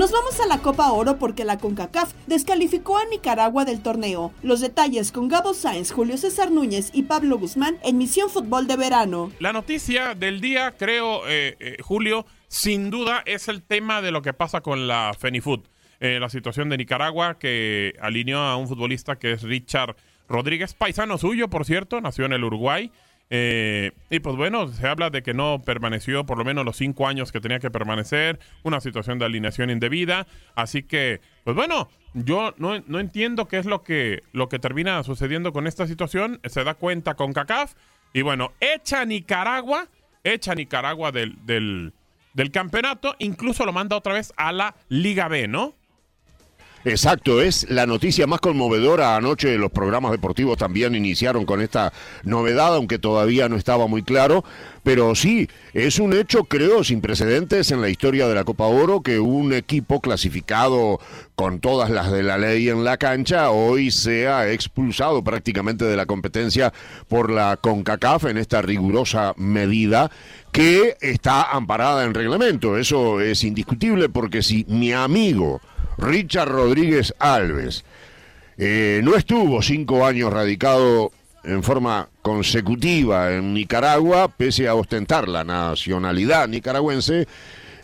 Nos 0.02 0.12
vamos 0.12 0.40
a 0.40 0.48
la 0.48 0.58
Copa 0.58 0.92
Oro 0.92 1.20
porque 1.20 1.46
la 1.46 1.60
CONCACAF 1.60 2.12
descalificó 2.26 2.98
a 2.98 3.06
Nicaragua 3.06 3.66
del 3.66 3.84
torneo. 3.84 4.34
Los 4.42 4.60
detalles 4.60 5.12
con 5.12 5.28
Gabo 5.28 5.54
Sáenz, 5.54 5.92
Julio 5.92 6.18
César 6.18 6.50
Núñez 6.50 6.90
y 6.92 7.04
Pablo 7.04 7.38
Guzmán 7.38 7.78
en 7.84 8.00
Misión 8.00 8.32
Fútbol 8.32 8.66
de 8.66 8.78
Verano. 8.78 9.32
La 9.38 9.54
noticia 9.54 10.16
del 10.16 10.42
día, 10.42 10.74
creo, 10.76 11.28
eh, 11.28 11.56
eh, 11.60 11.78
Julio, 11.84 12.26
sin 12.48 12.90
duda 12.90 13.22
es 13.28 13.48
el 13.48 13.62
tema 13.62 14.02
de 14.02 14.10
lo 14.10 14.24
que 14.24 14.34
pasa 14.34 14.62
con 14.62 14.88
la 14.88 15.16
FENIFUT. 15.16 15.68
Eh, 16.00 16.18
la 16.20 16.30
situación 16.30 16.70
de 16.70 16.78
Nicaragua 16.78 17.38
que 17.38 17.94
alineó 18.02 18.40
a 18.40 18.56
un 18.56 18.68
futbolista 18.68 19.20
que 19.20 19.34
es 19.34 19.44
Richard 19.44 19.96
Rodríguez, 20.28 20.74
paisano 20.74 21.20
suyo, 21.20 21.48
por 21.48 21.64
cierto, 21.64 22.02
nació 22.02 22.26
en 22.26 22.34
el 22.34 22.44
Uruguay. 22.44 22.92
Eh, 23.34 23.94
y 24.10 24.20
pues 24.20 24.36
bueno, 24.36 24.68
se 24.68 24.86
habla 24.86 25.10
de 25.10 25.24
que 25.24 25.34
no 25.34 25.62
permaneció 25.66 26.26
por 26.26 26.38
lo 26.38 26.44
menos 26.44 26.66
los 26.66 26.76
cinco 26.76 27.08
años 27.08 27.32
que 27.32 27.40
tenía 27.40 27.60
que 27.60 27.72
permanecer, 27.72 28.40
una 28.64 28.82
situación 28.82 29.20
de 29.20 29.26
alineación 29.26 29.70
indebida. 29.70 30.28
Así 30.54 30.84
que, 30.84 31.22
pues 31.46 31.56
bueno, 31.56 31.90
yo 32.14 32.54
no, 32.58 32.84
no 32.88 33.00
entiendo 33.00 33.48
qué 33.48 33.58
es 33.58 33.66
lo 33.66 33.84
que, 33.84 34.24
lo 34.34 34.50
que 34.50 34.60
termina 34.60 35.02
sucediendo 35.04 35.54
con 35.54 35.66
esta 35.66 35.88
situación. 35.88 36.42
Se 36.44 36.66
da 36.66 36.74
cuenta 36.74 37.16
con 37.16 37.32
CACAF 37.32 37.74
y 38.14 38.22
bueno, 38.22 38.52
echa 38.60 39.06
Nicaragua, 39.06 39.88
echa 40.26 40.54
Nicaragua 40.54 41.14
del, 41.14 41.38
del, 41.46 41.94
del 42.34 42.52
campeonato, 42.52 43.16
incluso 43.20 43.66
lo 43.66 43.72
manda 43.72 43.96
otra 43.96 44.14
vez 44.14 44.34
a 44.36 44.52
la 44.52 44.76
Liga 44.90 45.30
B, 45.30 45.48
¿no? 45.48 45.76
Exacto, 46.84 47.42
es 47.42 47.70
la 47.70 47.86
noticia 47.86 48.26
más 48.26 48.40
conmovedora. 48.40 49.16
Anoche 49.16 49.56
los 49.58 49.72
programas 49.72 50.12
deportivos 50.12 50.58
también 50.58 50.96
iniciaron 50.96 51.46
con 51.46 51.62
esta 51.62 51.94
novedad, 52.24 52.76
aunque 52.76 52.98
todavía 52.98 53.48
no 53.50 53.56
estaba 53.56 53.88
muy 53.88 54.02
claro. 54.02 54.44
Pero 54.84 55.14
sí, 55.14 55.48
es 55.74 56.00
un 56.00 56.14
hecho, 56.14 56.46
creo, 56.46 56.84
sin 56.84 57.02
precedentes 57.02 57.72
en 57.72 57.82
la 57.82 57.90
historia 57.90 58.28
de 58.28 58.36
la 58.36 58.44
Copa 58.44 58.66
Oro 58.66 59.02
que 59.02 59.20
un 59.20 59.54
equipo 59.54 60.02
clasificado 60.02 61.00
con 61.36 61.60
todas 61.60 61.90
las 61.90 62.12
de 62.12 62.24
la 62.24 62.38
ley 62.38 62.70
en 62.70 62.84
la 62.84 62.98
cancha 62.98 63.52
hoy 63.52 63.92
sea 63.92 64.52
expulsado 64.52 65.24
prácticamente 65.24 65.86
de 65.86 65.96
la 65.96 66.08
competencia 66.08 66.74
por 67.08 67.30
la 67.30 67.58
CONCACAF 67.58 68.26
en 68.26 68.38
esta 68.38 68.62
rigurosa 68.62 69.34
medida 69.38 70.10
que 70.52 70.98
está 71.00 71.52
amparada 71.52 72.04
en 72.04 72.14
reglamento. 72.14 72.78
Eso 72.78 73.22
es 73.22 73.44
indiscutible 73.44 74.10
porque 74.10 74.42
si 74.42 74.66
mi 74.68 74.94
amigo 74.94 75.62
Richard 75.98 76.50
Rodríguez 76.50 77.14
Alves. 77.20 77.84
Eh, 78.58 79.02
no 79.04 79.16
estuvo 79.16 79.62
cinco 79.62 80.06
años 80.06 80.32
radicado 80.32 81.12
en 81.44 81.64
forma 81.64 82.10
consecutiva 82.22 83.32
en 83.34 83.54
Nicaragua, 83.54 84.28
pese 84.28 84.68
a 84.68 84.76
ostentar 84.76 85.28
la 85.28 85.44
nacionalidad 85.44 86.48
nicaragüense, 86.48 87.28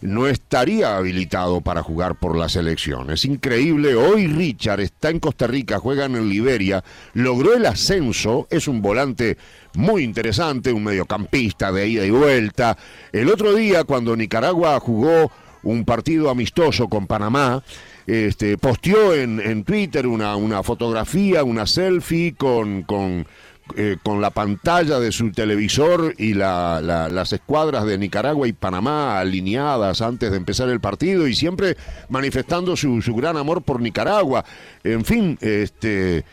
no 0.02 0.28
estaría 0.28 0.96
habilitado 0.96 1.62
para 1.62 1.82
jugar 1.82 2.16
por 2.16 2.38
la 2.38 2.50
selección. 2.50 3.10
Es 3.10 3.26
increíble, 3.26 3.96
hoy 3.96 4.28
Richard 4.28 4.82
está 4.82 5.10
en 5.10 5.20
Costa 5.20 5.48
Rica, 5.48 5.80
juega 5.80 6.06
en 6.06 6.30
Liberia, 6.30 6.84
logró 7.14 7.56
el 7.56 7.66
ascenso, 7.66 8.48
es 8.52 8.68
un 8.68 8.82
volante 8.82 9.38
muy 9.76 10.04
interesante, 10.04 10.72
un 10.72 10.84
mediocampista 10.84 11.72
de 11.72 11.88
ida 11.88 12.06
y 12.06 12.12
vuelta. 12.12 12.78
El 13.12 13.30
otro 13.30 13.56
día, 13.56 13.84
cuando 13.86 14.16
Nicaragua 14.16 14.80
jugó 14.80 15.32
un 15.64 15.84
partido 15.84 16.30
amistoso 16.30 16.88
con 16.88 17.08
Panamá, 17.08 17.64
este, 18.08 18.58
posteó 18.58 19.14
en, 19.14 19.42
en 19.42 19.66
Twitter 19.66 20.08
una, 20.08 20.38
una, 20.38 20.64
fotografía, 20.64 21.44
una 21.44 21.68
selfie 21.68 22.36
con, 22.36 22.84
con, 22.84 23.28
eh, 23.76 23.98
con 24.02 24.22
la 24.22 24.30
pantalla 24.30 24.98
de 24.98 25.12
su 25.12 25.32
televisor 25.34 26.14
y 26.18 26.34
la, 26.34 26.80
la, 26.82 27.10
las 27.10 27.34
escuadras 27.34 27.86
de 27.86 27.98
Nicaragua 27.98 28.48
y 28.48 28.54
Panamá 28.54 29.20
alineadas 29.20 30.02
antes 30.02 30.32
de 30.32 30.38
empezar 30.38 30.70
el 30.70 30.80
partido 30.80 31.28
y 31.28 31.36
siempre 31.36 31.76
manifestando 32.08 32.78
su, 32.78 33.02
su 33.02 33.14
gran 33.14 33.36
amor 33.36 33.62
por 33.62 33.82
Nicaragua. 33.82 34.46
En 34.86 35.04
fin, 35.04 35.38
este 35.42 36.24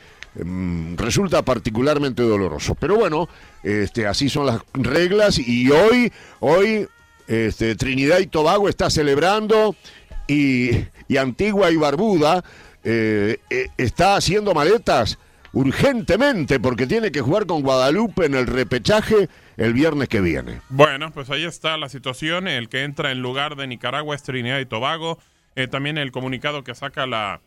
mm, 0.45 0.95
resulta 0.95 1.43
particularmente 1.43 2.23
doloroso. 2.23 2.77
Pero 2.77 2.95
bueno, 2.95 3.29
este, 3.65 4.07
así 4.07 4.29
son 4.29 4.47
las 4.47 4.61
reglas 4.75 5.41
y 5.41 5.69
hoy, 5.73 6.13
hoy 6.39 6.87
este, 7.27 7.75
Trinidad 7.75 8.19
y 8.19 8.27
Tobago 8.27 8.69
está 8.69 8.91
celebrando 8.91 9.75
y, 10.27 10.71
y 11.09 11.17
Antigua 11.17 11.71
y 11.71 11.77
Barbuda 11.77 12.45
eh, 12.83 13.39
eh, 13.51 13.69
está 13.77 14.17
haciendo 14.17 14.55
maletas 14.55 15.19
urgentemente 15.55 16.59
porque 16.61 16.87
tiene 16.87 17.13
que 17.13 17.21
jugar 17.21 17.47
con 17.47 17.63
Guadalupe 17.63 18.27
en 18.27 18.35
el 18.35 18.47
repechaje 18.47 19.29
el 19.57 19.73
viernes 19.73 20.09
que 20.09 20.21
viene. 20.21 20.61
Bueno, 20.69 21.13
pues 21.13 21.31
ahí 21.31 21.45
está 21.45 21.77
la 21.77 21.89
situación. 21.89 22.49
El 22.49 22.69
que 22.69 22.83
entra 22.83 23.13
en 23.13 23.23
lugar 23.23 23.57
de 23.57 23.67
Nicaragua 23.67 24.15
es 24.15 24.23
Trinidad 24.23 24.59
y 24.59 24.67
Tobago. 24.67 25.19
Eh, 25.57 25.69
también 25.69 25.99
el 25.99 26.11
comunicado 26.11 26.65
que 26.65 26.75
saca 26.75 27.07
la 27.07 27.41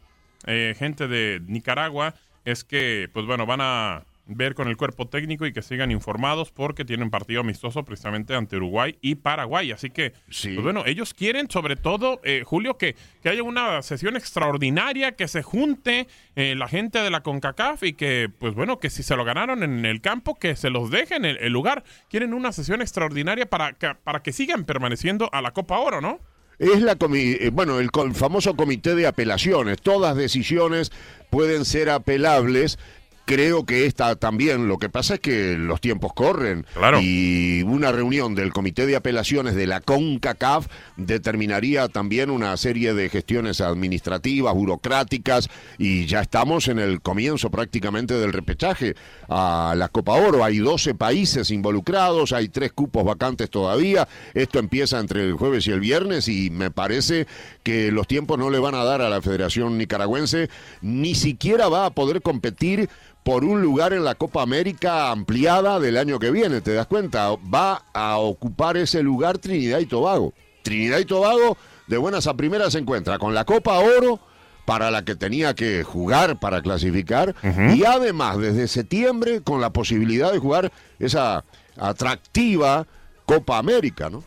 eh, 0.45 0.75
gente 0.77 1.07
de 1.07 1.41
Nicaragua 1.45 2.15
es 2.45 2.63
que, 2.63 3.09
pues 3.13 3.25
bueno, 3.25 3.45
van 3.45 3.59
a 3.61 4.03
ver 4.27 4.55
con 4.55 4.67
el 4.67 4.77
cuerpo 4.77 5.07
técnico 5.07 5.45
y 5.45 5.53
que 5.53 5.61
sigan 5.61 5.91
informados 5.91 6.51
porque 6.51 6.85
tienen 6.85 7.09
partido 7.09 7.41
amistoso 7.41 7.83
precisamente 7.83 8.35
ante 8.35 8.57
Uruguay 8.57 8.97
y 9.01 9.15
Paraguay. 9.15 9.71
Así 9.71 9.89
que, 9.89 10.13
pues 10.25 10.61
bueno, 10.61 10.83
ellos 10.85 11.13
quieren 11.13 11.49
sobre 11.49 11.75
todo, 11.75 12.19
eh, 12.23 12.43
Julio, 12.45 12.77
que, 12.77 12.95
que, 13.21 13.29
haya 13.29 13.43
una 13.43 13.81
sesión 13.81 14.15
extraordinaria, 14.15 15.13
que 15.13 15.27
se 15.27 15.43
junte 15.43 16.07
eh, 16.35 16.55
la 16.55 16.67
gente 16.67 16.99
de 16.99 17.09
la 17.09 17.23
CONCACAF 17.23 17.83
y 17.83 17.93
que, 17.93 18.29
pues 18.37 18.53
bueno, 18.53 18.79
que 18.79 18.89
si 18.89 19.03
se 19.03 19.15
lo 19.15 19.23
ganaron 19.23 19.63
en 19.63 19.85
el 19.85 20.01
campo, 20.01 20.35
que 20.35 20.55
se 20.55 20.69
los 20.69 20.91
dejen 20.91 21.25
el, 21.25 21.37
el 21.37 21.53
lugar. 21.53 21.83
Quieren 22.09 22.33
una 22.33 22.51
sesión 22.51 22.81
extraordinaria 22.81 23.49
para 23.49 23.73
que, 23.73 23.95
para 23.95 24.21
que 24.21 24.33
sigan 24.33 24.65
permaneciendo 24.65 25.29
a 25.31 25.41
la 25.41 25.51
Copa 25.51 25.79
Oro, 25.79 26.01
¿no? 26.01 26.19
es 26.59 26.81
la 26.81 26.97
eh, 26.99 27.49
bueno 27.53 27.79
el, 27.79 27.89
famoso 28.13 28.55
comité 28.55 28.95
de 28.95 29.07
apelaciones. 29.07 29.81
Todas 29.81 30.15
decisiones 30.15 30.91
pueden 31.29 31.65
ser 31.65 31.89
apelables 31.89 32.79
creo 33.27 33.65
que 33.65 33.85
esta 33.85 34.15
también, 34.15 34.69
lo 34.69 34.77
que 34.77 34.87
pasa 34.87 35.15
es 35.15 35.19
que 35.19 35.57
los 35.57 35.81
tiempos 35.81 36.13
corren 36.13 36.65
claro. 36.73 37.01
y 37.01 37.61
una 37.63 37.91
reunión 37.91 38.35
del 38.35 38.53
Comité 38.53 38.85
de 38.85 38.95
Apelaciones 38.95 39.53
de 39.53 39.67
la 39.67 39.81
CONCACAF 39.81 40.67
determinaría 40.95 41.89
también 41.89 42.29
una 42.29 42.55
serie 42.55 42.93
de 42.93 43.09
gestiones 43.09 43.59
administrativas, 43.59 44.53
burocráticas 44.53 45.49
y 45.77 46.05
ya 46.05 46.21
estamos 46.21 46.69
en 46.69 46.79
el 46.79 47.01
comienzo 47.01 47.51
prácticamente 47.51 48.13
del 48.13 48.31
repechaje 48.31 48.95
a 49.27 49.75
la 49.75 49.89
Copa 49.89 50.13
Oro. 50.13 50.45
Hay 50.45 50.59
12 50.59 50.95
países 50.95 51.51
involucrados, 51.51 52.31
hay 52.31 52.47
tres 52.47 52.71
cupos 52.71 53.03
vacantes 53.03 53.49
todavía, 53.49 54.07
esto 54.35 54.57
empieza 54.57 54.99
entre 54.99 55.25
el 55.25 55.33
jueves 55.33 55.67
y 55.67 55.71
el 55.71 55.81
viernes 55.81 56.29
y 56.29 56.49
me 56.49 56.71
parece 56.71 57.27
que 57.63 57.91
los 57.91 58.07
tiempos 58.07 58.39
no 58.39 58.49
le 58.49 58.59
van 58.59 58.75
a 58.75 58.85
dar 58.85 59.01
a 59.01 59.09
la 59.09 59.21
Federación 59.21 59.77
Nicaragüense, 59.77 60.49
ni 60.81 61.13
siquiera 61.13 61.67
va 61.67 61.87
a 61.87 61.89
poder 61.89 62.21
competir 62.21 62.89
por 63.27 63.43
un 63.43 63.61
lugar 63.61 63.91
en 63.91 64.05
la 64.05 64.15
Copa 64.15 64.41
América 64.41 65.11
ampliada 65.11 65.81
del 65.81 65.97
año 65.97 66.17
que 66.17 66.31
viene, 66.31 66.61
¿te 66.61 66.73
das 66.73 66.87
cuenta? 66.87 67.31
Va 67.53 67.83
a 67.93 68.19
ocupar 68.19 68.77
ese 68.77 69.03
lugar 69.03 69.37
Trinidad 69.37 69.79
y 69.79 69.85
Tobago. 69.85 70.33
Trinidad 70.63 70.99
y 70.99 71.03
Tobago, 71.03 71.57
de 71.87 71.97
buenas 71.97 72.25
a 72.27 72.35
primeras, 72.35 72.71
se 72.71 72.79
encuentra 72.79 73.19
con 73.19 73.33
la 73.33 73.43
Copa 73.43 73.79
Oro, 73.79 74.21
para 74.63 74.91
la 74.91 75.03
que 75.03 75.15
tenía 75.15 75.55
que 75.55 75.83
jugar 75.83 76.39
para 76.39 76.61
clasificar, 76.61 77.35
uh 77.43 77.47
-huh. 77.47 77.75
y 77.75 77.83
además 77.83 78.37
desde 78.37 78.69
septiembre 78.69 79.41
con 79.41 79.59
la 79.59 79.71
posibilidad 79.71 80.31
de 80.31 80.39
jugar 80.39 80.71
esa 80.97 81.43
atractiva 81.75 82.87
Copa 83.25 83.57
América, 83.57 84.09
¿no? 84.09 84.23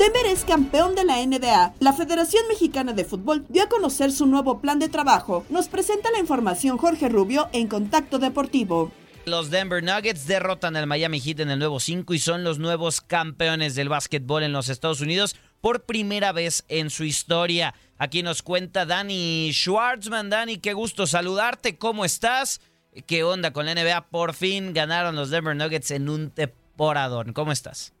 Denver 0.00 0.24
es 0.24 0.46
campeón 0.46 0.94
de 0.94 1.04
la 1.04 1.18
NBA. 1.26 1.74
La 1.78 1.92
Federación 1.92 2.48
Mexicana 2.48 2.94
de 2.94 3.04
Fútbol 3.04 3.44
dio 3.50 3.64
a 3.64 3.68
conocer 3.68 4.12
su 4.12 4.24
nuevo 4.24 4.58
plan 4.62 4.78
de 4.78 4.88
trabajo. 4.88 5.44
Nos 5.50 5.68
presenta 5.68 6.10
la 6.10 6.18
información 6.18 6.78
Jorge 6.78 7.10
Rubio 7.10 7.50
en 7.52 7.68
Contacto 7.68 8.18
Deportivo. 8.18 8.90
Los 9.26 9.50
Denver 9.50 9.82
Nuggets 9.82 10.26
derrotan 10.26 10.74
al 10.76 10.86
Miami 10.86 11.20
Heat 11.20 11.40
en 11.40 11.50
el 11.50 11.58
nuevo 11.58 11.80
5 11.80 12.14
y 12.14 12.18
son 12.18 12.44
los 12.44 12.58
nuevos 12.58 13.02
campeones 13.02 13.74
del 13.74 13.90
básquetbol 13.90 14.42
en 14.42 14.54
los 14.54 14.70
Estados 14.70 15.02
Unidos 15.02 15.36
por 15.60 15.84
primera 15.84 16.32
vez 16.32 16.64
en 16.68 16.88
su 16.88 17.04
historia. 17.04 17.74
Aquí 17.98 18.22
nos 18.22 18.40
cuenta 18.40 18.86
Dani 18.86 19.50
Schwartzman. 19.52 20.30
Dani, 20.30 20.56
qué 20.56 20.72
gusto 20.72 21.06
saludarte. 21.06 21.76
¿Cómo 21.76 22.06
estás? 22.06 22.62
¿Qué 23.06 23.22
onda 23.22 23.52
con 23.52 23.66
la 23.66 23.74
NBA? 23.74 24.08
Por 24.08 24.32
fin 24.32 24.72
ganaron 24.72 25.14
los 25.14 25.28
Denver 25.28 25.54
Nuggets 25.54 25.90
en 25.90 26.08
un 26.08 26.30
temporadón. 26.30 27.34
¿Cómo 27.34 27.52
estás? 27.52 27.92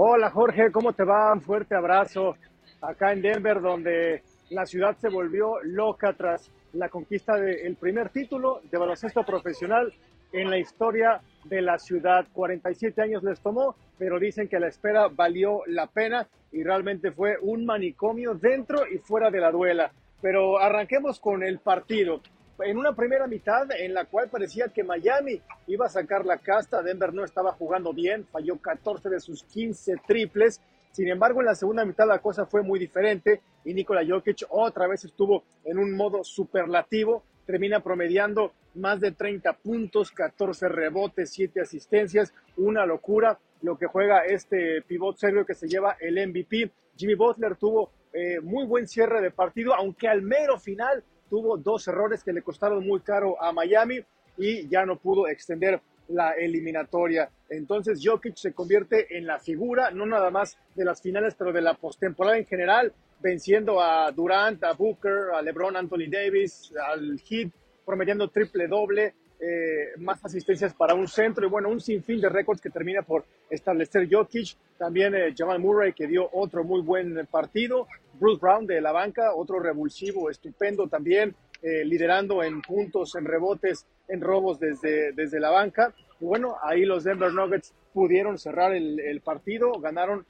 Hola 0.00 0.30
Jorge, 0.30 0.70
¿cómo 0.70 0.92
te 0.92 1.02
va? 1.02 1.32
Un 1.32 1.40
fuerte 1.40 1.74
abrazo 1.74 2.36
acá 2.80 3.12
en 3.12 3.20
Denver, 3.20 3.60
donde 3.60 4.22
la 4.48 4.64
ciudad 4.64 4.96
se 4.96 5.08
volvió 5.08 5.60
loca 5.64 6.12
tras 6.12 6.52
la 6.72 6.88
conquista 6.88 7.34
del 7.34 7.74
primer 7.74 8.10
título 8.10 8.60
de 8.70 8.78
baloncesto 8.78 9.24
profesional 9.24 9.92
en 10.30 10.50
la 10.50 10.58
historia 10.58 11.20
de 11.46 11.62
la 11.62 11.80
ciudad. 11.80 12.28
47 12.32 13.02
años 13.02 13.24
les 13.24 13.40
tomó, 13.40 13.74
pero 13.98 14.20
dicen 14.20 14.46
que 14.46 14.60
la 14.60 14.68
espera 14.68 15.08
valió 15.08 15.62
la 15.66 15.88
pena 15.88 16.28
y 16.52 16.62
realmente 16.62 17.10
fue 17.10 17.36
un 17.42 17.66
manicomio 17.66 18.34
dentro 18.34 18.86
y 18.86 18.98
fuera 18.98 19.32
de 19.32 19.40
la 19.40 19.50
duela. 19.50 19.90
Pero 20.22 20.60
arranquemos 20.60 21.18
con 21.18 21.42
el 21.42 21.58
partido. 21.58 22.20
En 22.60 22.76
una 22.76 22.92
primera 22.92 23.28
mitad 23.28 23.70
en 23.70 23.94
la 23.94 24.06
cual 24.06 24.28
parecía 24.28 24.68
que 24.68 24.82
Miami 24.82 25.40
iba 25.68 25.86
a 25.86 25.90
sacar 25.90 26.26
la 26.26 26.38
casta, 26.38 26.82
Denver 26.82 27.14
no 27.14 27.24
estaba 27.24 27.52
jugando 27.52 27.92
bien, 27.92 28.26
falló 28.26 28.58
14 28.58 29.08
de 29.08 29.20
sus 29.20 29.44
15 29.44 29.94
triples. 30.06 30.60
Sin 30.90 31.08
embargo, 31.08 31.40
en 31.40 31.46
la 31.46 31.54
segunda 31.54 31.84
mitad 31.84 32.08
la 32.08 32.18
cosa 32.18 32.46
fue 32.46 32.62
muy 32.62 32.80
diferente 32.80 33.42
y 33.64 33.74
Nikola 33.74 34.02
Jokic 34.06 34.44
otra 34.48 34.88
vez 34.88 35.04
estuvo 35.04 35.44
en 35.64 35.78
un 35.78 35.94
modo 35.94 36.24
superlativo, 36.24 37.22
termina 37.46 37.80
promediando 37.80 38.52
más 38.74 39.00
de 39.00 39.12
30 39.12 39.52
puntos, 39.58 40.10
14 40.10 40.68
rebotes, 40.68 41.30
7 41.30 41.60
asistencias, 41.60 42.34
una 42.56 42.84
locura 42.86 43.38
lo 43.62 43.78
que 43.78 43.86
juega 43.86 44.24
este 44.24 44.82
pivot 44.82 45.16
serbio 45.16 45.46
que 45.46 45.54
se 45.54 45.68
lleva 45.68 45.96
el 46.00 46.14
MVP. 46.28 46.70
Jimmy 46.96 47.14
Butler 47.14 47.56
tuvo 47.56 47.92
eh, 48.12 48.40
muy 48.40 48.66
buen 48.66 48.88
cierre 48.88 49.20
de 49.20 49.30
partido, 49.30 49.74
aunque 49.74 50.08
al 50.08 50.22
mero 50.22 50.58
final 50.58 51.04
tuvo 51.28 51.56
dos 51.56 51.86
errores 51.88 52.22
que 52.24 52.32
le 52.32 52.42
costaron 52.42 52.86
muy 52.86 53.00
caro 53.00 53.40
a 53.42 53.52
Miami 53.52 54.00
y 54.36 54.68
ya 54.68 54.84
no 54.84 54.96
pudo 54.96 55.28
extender 55.28 55.80
la 56.08 56.32
eliminatoria. 56.32 57.30
Entonces 57.50 58.00
Jokic 58.02 58.36
se 58.36 58.52
convierte 58.52 59.16
en 59.16 59.26
la 59.26 59.38
figura, 59.38 59.90
no 59.90 60.06
nada 60.06 60.30
más 60.30 60.56
de 60.74 60.84
las 60.84 61.02
finales, 61.02 61.34
pero 61.38 61.52
de 61.52 61.60
la 61.60 61.74
postemporada 61.74 62.38
en 62.38 62.46
general, 62.46 62.92
venciendo 63.20 63.80
a 63.80 64.10
Durant, 64.12 64.62
a 64.64 64.72
Booker, 64.72 65.34
a 65.34 65.42
LeBron, 65.42 65.76
Anthony 65.76 66.08
Davis, 66.10 66.72
al 66.92 67.20
Heat, 67.20 67.50
promediando 67.84 68.28
triple 68.28 68.68
doble, 68.68 69.14
eh, 69.40 69.92
más 69.98 70.24
asistencias 70.24 70.74
para 70.74 70.94
un 70.94 71.06
centro 71.06 71.46
y 71.46 71.48
bueno, 71.48 71.68
un 71.68 71.80
sinfín 71.80 72.20
de 72.20 72.28
récords 72.28 72.60
que 72.60 72.70
termina 72.70 73.02
por 73.02 73.24
establecer 73.48 74.08
Jokic. 74.10 74.56
También 74.76 75.14
eh, 75.14 75.32
Jamal 75.36 75.60
Murray 75.60 75.92
que 75.92 76.08
dio 76.08 76.28
otro 76.32 76.64
muy 76.64 76.80
buen 76.80 77.24
partido. 77.30 77.86
Bruce 78.14 78.40
Brown 78.40 78.66
de 78.66 78.80
la 78.80 78.90
banca, 78.90 79.34
otro 79.34 79.60
revulsivo 79.60 80.28
estupendo 80.28 80.88
también, 80.88 81.36
eh, 81.62 81.84
liderando 81.84 82.42
en 82.42 82.60
puntos, 82.62 83.14
en 83.14 83.26
rebotes, 83.26 83.86
en 84.08 84.20
robos 84.20 84.58
desde, 84.58 85.12
desde 85.12 85.38
la 85.38 85.50
banca. 85.50 85.94
Y 86.20 86.24
bueno, 86.24 86.56
ahí 86.60 86.84
los 86.84 87.04
Denver 87.04 87.32
Nuggets 87.32 87.72
pudieron 87.92 88.38
cerrar 88.38 88.74
el, 88.74 89.20
partido, 89.24 89.72
ganaron 89.80 90.26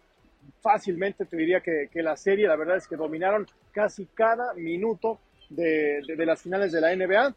fácilmente, 0.60 1.24
te 1.24 1.36
diría 1.36 1.60
que, 1.60 1.88
que, 1.90 2.02
la 2.02 2.16
serie, 2.16 2.46
la 2.46 2.56
verdad 2.56 2.76
es 2.76 2.86
que 2.86 2.96
dominaron 2.96 3.46
casi 3.72 4.06
cada 4.06 4.52
minuto 4.54 5.18
de, 5.48 6.02
de, 6.06 6.16
de 6.16 6.26
las 6.26 6.42
finales 6.42 6.72
de 6.72 6.80
la 6.80 6.94
NBA 6.94 7.34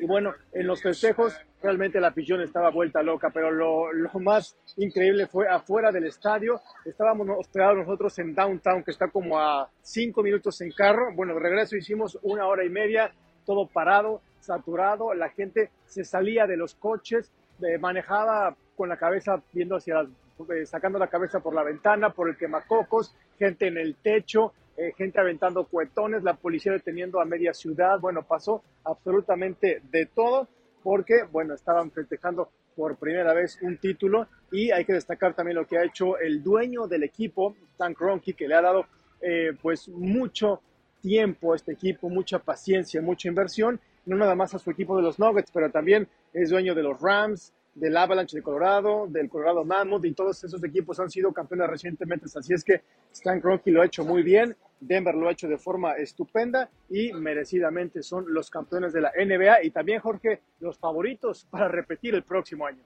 y 0.00 0.06
bueno, 0.06 0.32
en 0.52 0.66
los 0.66 0.82
festejos 0.82 1.36
realmente 1.62 2.00
la 2.00 2.08
afición 2.08 2.40
estaba 2.40 2.70
vuelta 2.70 3.02
loca, 3.02 3.28
pero 3.34 3.50
lo, 3.50 3.90
más 4.20 4.56
increíble 4.78 5.26
fue 5.26 5.46
afuera 5.46 5.92
del 5.92 6.06
estadio. 6.06 6.58
Estábamos 6.86 7.28
hospedados 7.38 7.76
nosotros 7.76 8.18
en 8.18 8.34
Downtown, 8.34 8.82
que 8.82 8.92
está 8.92 9.08
como 9.08 9.38
a 9.38 9.68
cinco 9.82 10.22
minutos 10.22 10.58
en 10.62 10.72
carro. 10.72 11.14
Bueno, 11.14 11.34
de 11.34 11.40
regreso 11.40 11.76
hicimos 11.76 12.18
una 12.22 12.46
hora 12.46 12.64
y 12.64 12.70
media, 12.70 13.12
todo 13.44 13.66
parado, 13.66 14.22
saturado. 14.40 15.12
La 15.12 15.28
gente 15.28 15.70
se 15.84 16.02
salía 16.02 16.46
de 16.46 16.56
los 16.56 16.74
coches, 16.74 17.30
manejaba 17.78 18.56
con 18.76 18.88
la 18.88 18.96
cabeza 18.96 19.42
viendo 19.52 19.76
hacia 19.76 20.00
eh, 20.00 20.64
sacando 20.64 20.98
la 20.98 21.08
cabeza 21.08 21.40
por 21.40 21.54
la 21.54 21.62
ventana, 21.62 22.08
por 22.08 22.30
el 22.30 22.38
quemacocos, 22.38 23.14
gente 23.38 23.66
en 23.66 23.76
el 23.76 23.96
techo, 23.96 24.54
eh, 24.80 24.94
gente 24.96 25.20
aventando 25.20 25.66
cuetones, 25.66 26.22
la 26.22 26.32
policía 26.32 26.72
deteniendo 26.72 27.20
a 27.20 27.26
media 27.26 27.52
ciudad, 27.52 28.00
bueno, 28.00 28.22
pasó 28.22 28.62
absolutamente 28.82 29.82
de 29.90 30.06
todo 30.06 30.48
porque, 30.82 31.24
bueno, 31.30 31.52
estaban 31.52 31.90
festejando 31.90 32.48
por 32.74 32.96
primera 32.96 33.34
vez 33.34 33.58
un 33.60 33.76
título 33.76 34.26
y 34.50 34.70
hay 34.70 34.86
que 34.86 34.94
destacar 34.94 35.34
también 35.34 35.56
lo 35.56 35.66
que 35.66 35.76
ha 35.76 35.84
hecho 35.84 36.16
el 36.16 36.42
dueño 36.42 36.86
del 36.86 37.02
equipo, 37.02 37.54
Stan 37.72 37.92
Kroenke, 37.92 38.32
que 38.32 38.48
le 38.48 38.54
ha 38.54 38.62
dado 38.62 38.86
eh, 39.20 39.52
pues 39.60 39.86
mucho 39.86 40.62
tiempo 41.02 41.52
a 41.52 41.56
este 41.56 41.72
equipo, 41.72 42.08
mucha 42.08 42.38
paciencia, 42.38 43.02
mucha 43.02 43.28
inversión, 43.28 43.78
no 44.06 44.16
nada 44.16 44.34
más 44.34 44.54
a 44.54 44.58
su 44.58 44.70
equipo 44.70 44.96
de 44.96 45.02
los 45.02 45.18
Nuggets, 45.18 45.50
pero 45.52 45.70
también 45.70 46.08
es 46.32 46.48
dueño 46.48 46.74
de 46.74 46.84
los 46.84 46.98
Rams, 47.02 47.52
del 47.74 47.96
Avalanche 47.96 48.36
de 48.36 48.42
Colorado, 48.42 49.06
del 49.08 49.28
Colorado 49.28 49.64
Mammoth 49.64 50.04
y 50.04 50.12
todos 50.12 50.42
esos 50.44 50.62
equipos 50.64 50.98
han 51.00 51.10
sido 51.10 51.32
campeones 51.32 51.68
recientemente. 51.68 52.26
Así 52.34 52.52
es 52.52 52.64
que 52.64 52.82
Stan 53.12 53.40
Kroenke 53.40 53.70
lo 53.70 53.82
ha 53.82 53.86
hecho 53.86 54.04
muy 54.04 54.22
bien, 54.22 54.56
Denver 54.80 55.14
lo 55.14 55.28
ha 55.28 55.32
hecho 55.32 55.48
de 55.48 55.58
forma 55.58 55.94
estupenda 55.94 56.70
y 56.88 57.12
merecidamente 57.12 58.02
son 58.02 58.24
los 58.28 58.50
campeones 58.50 58.92
de 58.92 59.00
la 59.00 59.12
NBA 59.16 59.64
y 59.64 59.70
también, 59.70 60.00
Jorge, 60.00 60.40
los 60.60 60.78
favoritos 60.78 61.46
para 61.50 61.68
repetir 61.68 62.14
el 62.14 62.22
próximo 62.22 62.66
año 62.66 62.82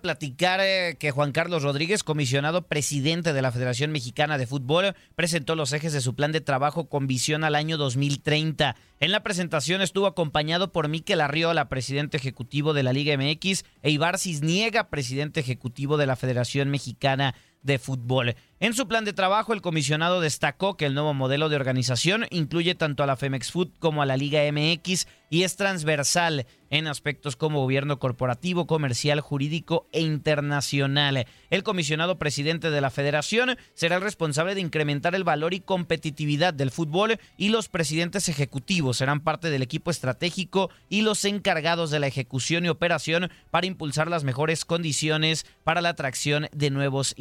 platicar 0.00 0.60
eh, 0.62 0.96
que 0.96 1.10
Juan 1.10 1.32
Carlos 1.32 1.64
Rodríguez, 1.64 2.04
comisionado 2.04 2.62
presidente 2.62 3.32
de 3.32 3.42
la 3.42 3.50
Federación 3.50 3.90
Mexicana 3.90 4.38
de 4.38 4.46
Fútbol, 4.46 4.94
presentó 5.16 5.56
los 5.56 5.72
ejes 5.72 5.92
de 5.92 6.00
su 6.00 6.14
plan 6.14 6.30
de 6.30 6.40
trabajo 6.40 6.88
con 6.88 7.08
visión 7.08 7.42
al 7.42 7.56
año 7.56 7.76
2030. 7.76 8.76
En 9.00 9.10
la 9.10 9.24
presentación 9.24 9.82
estuvo 9.82 10.06
acompañado 10.06 10.70
por 10.70 10.86
Miquel 10.86 11.20
Arriola, 11.20 11.68
presidente 11.68 12.16
ejecutivo 12.16 12.74
de 12.74 12.84
la 12.84 12.92
Liga 12.92 13.16
MX, 13.16 13.64
e 13.82 13.90
Ibar 13.90 14.18
Cisniega, 14.18 14.88
presidente 14.88 15.40
ejecutivo 15.40 15.96
de 15.96 16.06
la 16.06 16.14
Federación 16.14 16.70
Mexicana 16.70 17.34
de 17.62 17.78
Fútbol. 17.78 18.34
En 18.60 18.74
su 18.74 18.88
plan 18.88 19.04
de 19.04 19.12
trabajo, 19.12 19.52
el 19.52 19.62
comisionado 19.62 20.20
destacó 20.20 20.76
que 20.76 20.86
el 20.86 20.94
nuevo 20.94 21.14
modelo 21.14 21.48
de 21.48 21.54
organización 21.54 22.26
incluye 22.30 22.74
tanto 22.74 23.04
a 23.04 23.06
la 23.06 23.16
Femex 23.16 23.52
Food 23.52 23.70
como 23.78 24.02
a 24.02 24.06
la 24.06 24.16
Liga 24.16 24.40
MX 24.50 25.06
y 25.30 25.44
es 25.44 25.56
transversal 25.56 26.46
en 26.70 26.86
aspectos 26.86 27.36
como 27.36 27.60
gobierno 27.60 27.98
corporativo, 27.98 28.66
comercial, 28.66 29.20
jurídico 29.20 29.86
e 29.92 30.00
internacional. 30.00 31.26
El 31.50 31.62
comisionado 31.62 32.18
presidente 32.18 32.70
de 32.70 32.80
la 32.80 32.90
federación 32.90 33.56
será 33.74 33.96
el 33.96 34.02
responsable 34.02 34.54
de 34.54 34.60
incrementar 34.60 35.14
el 35.14 35.24
valor 35.24 35.54
y 35.54 35.60
competitividad 35.60 36.52
del 36.52 36.70
fútbol 36.70 37.18
y 37.36 37.50
los 37.50 37.68
presidentes 37.68 38.28
ejecutivos 38.28 38.98
serán 38.98 39.20
parte 39.20 39.50
del 39.50 39.62
equipo 39.62 39.90
estratégico 39.90 40.70
y 40.88 41.02
los 41.02 41.24
encargados 41.24 41.90
de 41.90 42.00
la 42.00 42.06
ejecución 42.06 42.66
y 42.66 42.68
operación 42.68 43.30
para 43.50 43.66
impulsar 43.66 44.08
las 44.08 44.24
mejores 44.24 44.64
condiciones 44.64 45.46
para 45.64 45.80
la 45.80 45.90
atracción 45.90 46.48
de 46.52 46.70
nuevos 46.70 47.14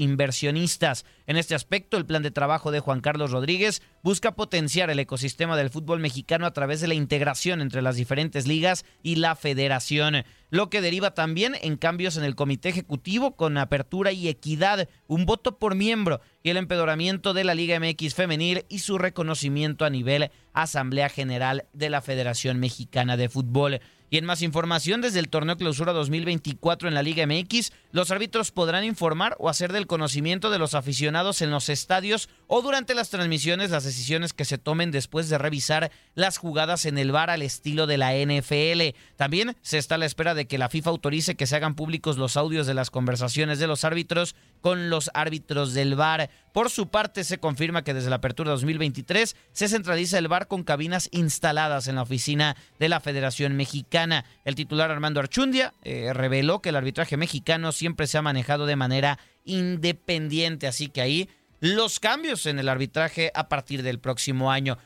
En 1.26 1.38
este 1.38 1.56
aspecto, 1.56 1.98
el 1.98 2.06
plan 2.06 2.24
de 2.24 2.32
trabajo 2.32 2.72
de 2.72 2.80
Juan 2.80 3.02
Carlos 3.02 3.32
Rodríguez 3.32 3.82
busca 4.04 4.36
potenciar 4.36 4.90
el 4.90 5.00
ecosistema 5.00 5.56
del 5.56 5.70
fútbol 5.70 6.00
mexicano 6.00 6.46
a 6.46 6.54
través 6.54 6.82
de 6.82 6.88
la 6.88 6.94
integración 6.94 7.62
entre 7.62 7.82
las 7.82 7.96
diferentes 7.96 8.48
ligas 8.48 8.86
y 9.04 9.16
la 9.16 9.36
federación, 9.36 10.24
lo 10.50 10.70
que 10.70 10.82
deriva 10.82 11.13
también 11.13 11.56
en 11.62 11.78
cambios 11.78 12.18
en 12.18 12.24
el 12.24 12.36
comité 12.36 12.70
ejecutivo 12.70 13.36
con 13.36 13.58
apertura 13.58 14.12
y 14.12 14.28
equidad, 14.28 14.90
un 15.08 15.26
voto 15.26 15.58
por 15.58 15.76
miembro 15.76 16.22
y 16.44 16.50
el 16.50 16.58
empeoramiento 16.58 17.34
de 17.34 17.44
la 17.44 17.56
Liga 17.56 17.80
MX 17.80 18.16
femenil 18.16 18.66
y 18.70 18.80
su 18.80 18.98
reconocimiento 18.98 19.86
a 19.86 19.90
nivel 19.90 20.32
Asamblea 20.54 21.10
General 21.10 21.66
de 21.74 21.90
la 21.90 22.02
Federación 22.02 22.60
Mexicana 22.60 23.18
de 23.18 23.30
Fútbol. 23.30 23.80
Y 24.10 24.17
en 24.17 24.26
más 24.26 24.41
información, 24.41 25.02
desde 25.02 25.20
el 25.20 25.28
torneo 25.28 25.58
clausura 25.58 25.91
2024 25.91 26.88
en 26.88 26.93
la 26.93 27.04
Liga 27.04 27.26
MX, 27.28 27.74
los 27.91 28.10
árbitros 28.10 28.52
podrán 28.52 28.86
informar 28.86 29.36
o 29.38 29.50
hacer 29.50 29.74
del 29.74 29.86
conocimiento 29.86 30.50
de 30.50 30.60
los 30.60 30.76
aficionados 30.76 31.41
en 31.41 31.52
los 31.52 31.67
estadios 31.67 32.30
o 32.48 32.62
durante 32.62 32.96
las 32.96 33.10
transmisiones 33.10 33.70
las 33.70 33.84
decisiones 33.84 34.32
que 34.32 34.46
se 34.46 34.58
tomen 34.58 34.91
después 34.91 35.28
de 35.28 35.38
revisar 35.38 35.91
las 36.15 36.38
jugadas 36.38 36.86
en 36.86 36.98
el 36.98 37.12
bar 37.12 37.30
al 37.30 37.41
estilo 37.41 37.86
de 37.86 37.98
la 37.98 38.13
NFL. 38.13 38.96
También 39.17 39.58
se 39.62 39.78
está 39.78 39.96
a 39.96 39.98
la 39.98 40.06
espera 40.06 40.34
de 40.36 40.48
que 40.48 40.58
la 40.58 40.70
FIFA 40.70 40.91
autorice 40.91 41.36
que 41.36 41.46
se 41.46 41.58
hagan 41.58 41.76
públicos 41.76 42.17
los 42.17 42.38
audios 42.38 42.65
de 42.65 42.74
las 42.74 42.89
conversaciones 42.89 43.60
de 43.60 43.67
los 43.67 43.84
árbitros 43.84 44.36
con 44.62 44.89
los 44.89 45.12
árbitros 45.13 45.74
del 45.74 45.96
VAR. 45.96 46.30
Por 46.54 46.70
su 46.70 46.88
parte, 46.88 47.24
se 47.24 47.39
confirma 47.39 47.84
que 47.84 47.93
desde 47.93 48.10
la 48.10 48.15
apertura 48.15 48.52
2023 48.52 49.36
se 49.52 49.67
centraliza 49.67 50.17
el 50.17 50.28
VAR 50.28 50.48
con 50.48 50.63
cabinas 50.63 51.10
instaladas 51.12 51.88
en 51.88 51.96
la 51.96 52.04
oficina 52.04 52.56
de 52.80 52.89
la 52.89 53.00
Federación 53.00 53.56
Mexicana. 53.56 53.96
El 54.45 54.55
titular 54.55 54.91
Armando 54.91 55.19
Archundia 55.19 55.73
eh, 55.83 56.12
reveló 56.13 56.62
que 56.62 56.69
el 56.69 56.75
arbitraje 56.75 57.17
mexicano 57.17 57.71
siempre 57.71 58.05
se 58.05 58.17
ha 58.17 58.21
manejado 58.21 58.65
de 58.65 58.75
manera 58.75 59.17
independiente, 59.43 60.67
así 60.67 60.89
que 60.89 61.01
ahí 61.01 61.29
los 61.60 61.99
cambios 61.99 62.45
en 62.45 62.60
el 62.60 62.69
arbitraje 62.69 63.31
a 63.33 63.49
partir 63.49 63.81
del 63.81 63.99
próximo 63.99 64.51
año. 64.51 64.77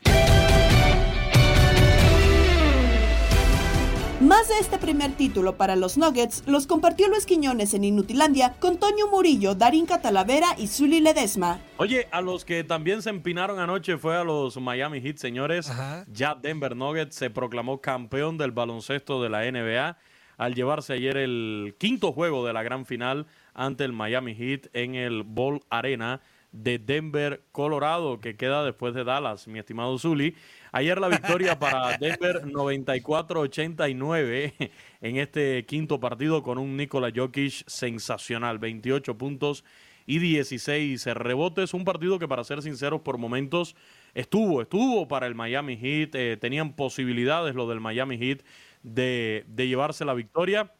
Más 4.22 4.50
de 4.50 4.60
este 4.60 4.78
primer 4.78 5.14
título 5.14 5.58
para 5.58 5.76
los 5.76 5.98
Nuggets 5.98 6.44
los 6.46 6.68
compartió 6.68 7.08
Luis 7.08 7.26
Quiñones 7.26 7.74
en 7.74 7.84
Inutilandia 7.84 8.54
con 8.60 8.78
Toño 8.78 9.08
Murillo, 9.08 9.56
Darín 9.56 9.88
Catalavera 9.88 10.50
y 10.60 10.68
Zully 10.68 11.00
Ledesma. 11.00 11.60
Oye, 11.78 12.08
a 12.12 12.22
los 12.22 12.46
que 12.46 12.64
también 12.64 13.02
se 13.02 13.10
empinaron 13.10 13.58
anoche 13.58 13.98
fue 13.98 14.16
a 14.16 14.24
los 14.24 14.58
Miami 14.58 15.02
Heat, 15.02 15.18
señores. 15.18 15.72
Ya 16.14 16.36
Denver 16.36 16.76
Nuggets 16.76 17.16
se 17.16 17.32
proclamó 17.32 17.82
campeón 17.82 18.38
del 18.38 18.52
baloncesto 18.52 19.24
de 19.24 19.30
la 19.30 19.52
NBA 19.52 19.98
al 20.38 20.54
llevarse 20.54 20.94
ayer 20.94 21.18
el 21.18 21.76
quinto 21.80 22.12
juego 22.12 22.46
de 22.46 22.54
la 22.54 22.62
gran 22.62 22.86
final 22.86 23.26
ante 23.56 23.86
el 23.86 23.92
Miami 23.92 24.36
Heat 24.36 24.68
en 24.74 24.94
el 24.94 25.24
Ball 25.24 25.62
Arena 25.72 26.22
de 26.52 26.80
Denver, 26.80 27.44
Colorado, 27.52 28.20
que 28.20 28.36
queda 28.36 28.64
después 28.64 28.94
de 28.94 29.04
Dallas, 29.04 29.48
mi 29.48 29.60
estimado 29.60 29.98
Zuli. 29.98 30.36
Ayer 30.74 31.02
la 31.02 31.10
victoria 31.10 31.60
para 31.60 31.98
Denver 31.98 32.46
94-89 32.46 34.72
en 35.02 35.18
este 35.18 35.66
quinto 35.66 36.00
partido 36.00 36.42
con 36.44 36.58
un 36.58 36.78
Nikola 36.78 37.12
Jokic 37.14 37.68
sensacional, 37.68 38.58
28 38.58 39.18
puntos 39.18 39.66
y 40.06 40.20
16 40.20 41.08
rebotes. 41.08 41.74
Un 41.74 41.84
partido 41.84 42.20
que, 42.20 42.30
para 42.30 42.46
ser 42.46 42.62
sinceros, 42.62 43.02
por 43.02 43.18
momentos 43.18 43.76
estuvo, 44.14 44.62
estuvo 44.62 45.10
para 45.10 45.28
el 45.28 45.36
Miami 45.36 45.76
Heat. 45.76 46.16
Eh, 46.16 46.38
tenían 46.40 46.74
posibilidades 46.74 47.54
lo 47.54 47.68
del 47.68 47.82
Miami 47.82 48.18
Heat 48.18 48.40
de, 48.82 49.44
de 49.50 49.68
llevarse 49.68 50.06
la 50.06 50.14
victoria, 50.14 50.74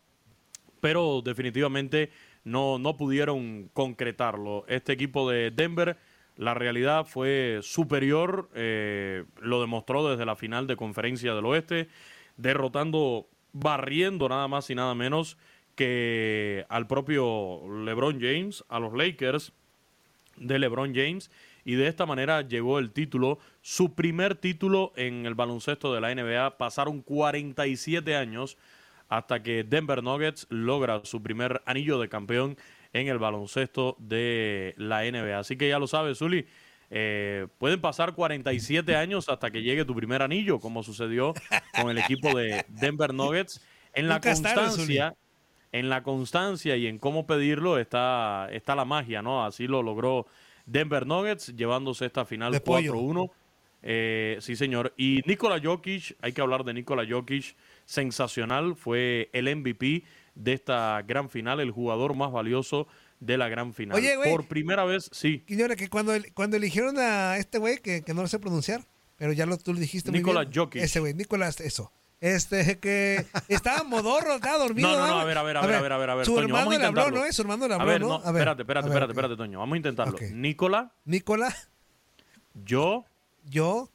pero 0.80 1.22
definitivamente 1.22 2.12
no, 2.46 2.80
no 2.80 2.96
pudieron 2.96 3.70
concretarlo. 3.74 4.64
Este 4.70 4.94
equipo 4.94 5.30
de 5.30 5.52
Denver, 5.52 5.98
la 6.42 6.56
realidad 6.56 7.06
fue 7.06 7.60
superior, 7.62 8.50
eh, 8.56 9.26
lo 9.42 9.62
demostró 9.62 10.10
desde 10.10 10.26
la 10.26 10.36
final 10.36 10.66
de 10.66 10.76
conferencia 10.76 11.36
del 11.36 11.46
oeste, 11.46 11.88
derrotando, 12.36 13.28
barriendo 13.54 14.28
nada 14.28 14.48
más 14.48 14.68
y 14.72 14.74
nada 14.74 14.96
menos 14.96 15.38
que 15.76 16.66
al 16.68 16.88
propio 16.88 17.62
LeBron 17.86 18.20
James, 18.20 18.66
a 18.70 18.80
los 18.80 18.92
Lakers 18.96 19.54
de 20.36 20.58
LeBron 20.58 20.96
James, 20.96 21.30
y 21.64 21.76
de 21.76 21.88
esta 21.88 22.08
manera 22.08 22.42
llegó 22.42 22.80
el 22.80 22.90
título, 22.90 23.38
su 23.62 23.94
primer 23.94 24.34
título 24.34 24.94
en 24.96 25.28
el 25.28 25.36
baloncesto 25.36 25.94
de 25.94 26.02
la 26.02 26.16
NBA. 26.16 26.58
Pasaron 26.58 27.04
47 27.04 28.16
años 28.16 28.58
hasta 29.10 29.44
que 29.44 29.64
Denver 29.64 30.02
Nuggets 30.02 30.48
logra 30.50 31.02
su 31.04 31.22
primer 31.22 31.62
anillo 31.68 32.00
de 32.00 32.10
campeón 32.10 32.58
en 32.94 33.08
el 33.08 33.18
baloncesto 33.18 33.96
de 34.00 34.74
la 34.78 35.04
NBA. 35.04 35.40
Así 35.40 35.58
que 35.58 35.70
ya 35.70 35.80
lo 35.80 35.88
sabes, 35.88 36.18
Zuli. 36.18 36.46
Eh, 36.90 37.48
pueden 37.58 37.80
pasar 37.80 38.14
47 38.14 38.96
años 38.98 39.30
hasta 39.30 39.50
que 39.50 39.62
llegue 39.62 39.86
tu 39.86 39.96
primer 39.96 40.22
anillo, 40.22 40.60
como 40.60 40.84
sucedió 40.84 41.34
con 41.80 41.90
el 41.90 41.98
equipo 41.98 42.38
de 42.38 42.66
Denver 42.68 43.14
Nuggets. 43.14 43.62
En 43.94 44.10
la 44.10 44.20
constancia, 44.20 45.16
en 45.72 45.90
la 45.90 46.04
constancia 46.04 46.76
y 46.76 46.88
en 46.88 46.98
cómo 46.98 47.26
pedirlo 47.26 47.78
está, 47.80 48.50
está 48.52 48.76
la 48.76 48.86
magia, 48.86 49.22
¿no? 49.22 49.46
Así 49.46 49.68
lo 49.68 49.84
logró 49.84 50.28
Denver 50.66 51.08
Nuggets, 51.08 51.56
llevándose 51.56 52.06
esta 52.06 52.26
final 52.26 52.54
4-1. 52.54 53.32
Eh, 53.84 54.38
sí, 54.42 54.56
señor. 54.56 54.94
Y 54.98 55.22
Nikola 55.26 55.60
Jokic, 55.64 56.16
hay 56.22 56.34
que 56.34 56.42
hablar 56.42 56.64
de 56.64 56.74
Nikola 56.74 57.06
Jokic, 57.10 57.56
sensacional, 57.86 58.76
fue 58.76 59.30
el 59.34 59.54
MVP 59.56 60.04
de 60.36 60.54
esta 60.54 61.02
gran 61.06 61.30
final, 61.30 61.60
el 61.60 61.72
jugador 61.72 62.16
más 62.16 62.32
valioso 62.32 62.88
de 63.20 63.38
la 63.38 63.50
gran 63.50 63.74
final. 63.74 63.98
Oye, 63.98 64.16
güey. 64.16 64.32
Por 64.32 64.48
primera 64.48 64.84
vez, 64.86 65.10
sí. 65.12 65.44
Quiñones, 65.48 65.78
que 65.78 65.90
cuando, 65.90 66.14
cuando 66.34 66.58
eligieron 66.58 66.98
a 67.00 67.38
este 67.38 67.58
güey, 67.58 67.78
que, 67.80 68.02
que 68.02 68.14
no 68.14 68.22
lo 68.22 68.28
sé 68.28 68.40
pronunciar, 68.40 68.86
pero 69.18 69.34
ya 69.34 69.46
lo, 69.46 69.58
tú 69.58 69.74
lo 69.74 69.80
dijiste 69.80 70.10
bien. 70.12 70.24
Jokic. 70.24 70.82
Ese 70.82 71.00
güey, 71.00 71.14
Nicolás, 71.14 71.60
eso. 71.62 71.92
Este, 72.22 72.78
que 72.78 73.26
estaba 73.48 73.84
modorro, 73.84 74.36
estaba 74.36 74.60
dormido. 74.60 74.90
No, 74.90 74.96
no, 74.96 75.08
no, 75.08 75.20
a 75.20 75.24
ver, 75.26 75.38
a 75.40 75.44
ver, 75.44 75.58
a 75.58 75.62
ver, 75.62 75.74
a 75.76 75.82
ver, 75.82 75.92
a 75.92 75.98
ver, 75.98 76.10
a 76.12 76.16
ver, 76.16 76.26
Su 76.26 76.36
Toño, 76.36 76.46
hermano 76.46 76.66
vamos 76.66 76.76
a 76.76 76.80
le 76.80 76.86
habló. 76.86 77.10
¿no? 77.26 77.32
Su 77.34 77.42
hermano 77.42 77.68
le 77.68 77.74
A 77.74 77.78
habló, 77.78 77.88
ver, 77.88 78.02
¿no? 78.02 78.08
no, 78.10 78.14
A 78.16 78.32
ver, 78.32 78.42
espérate, 78.42 78.62
espérate, 78.62 78.86
a 78.86 78.90
ver, 78.90 78.98
espérate, 78.98 79.12
espérate, 79.14 79.36
Toño. 79.38 79.60
Vamos 79.60 79.74
a 79.74 79.78
intentarlo. 79.78 80.14
Ok. 80.16 80.22
Nicola, 80.34 80.94
Nicola, 81.06 81.56
yo, 82.64 83.06
yo, 83.46 83.90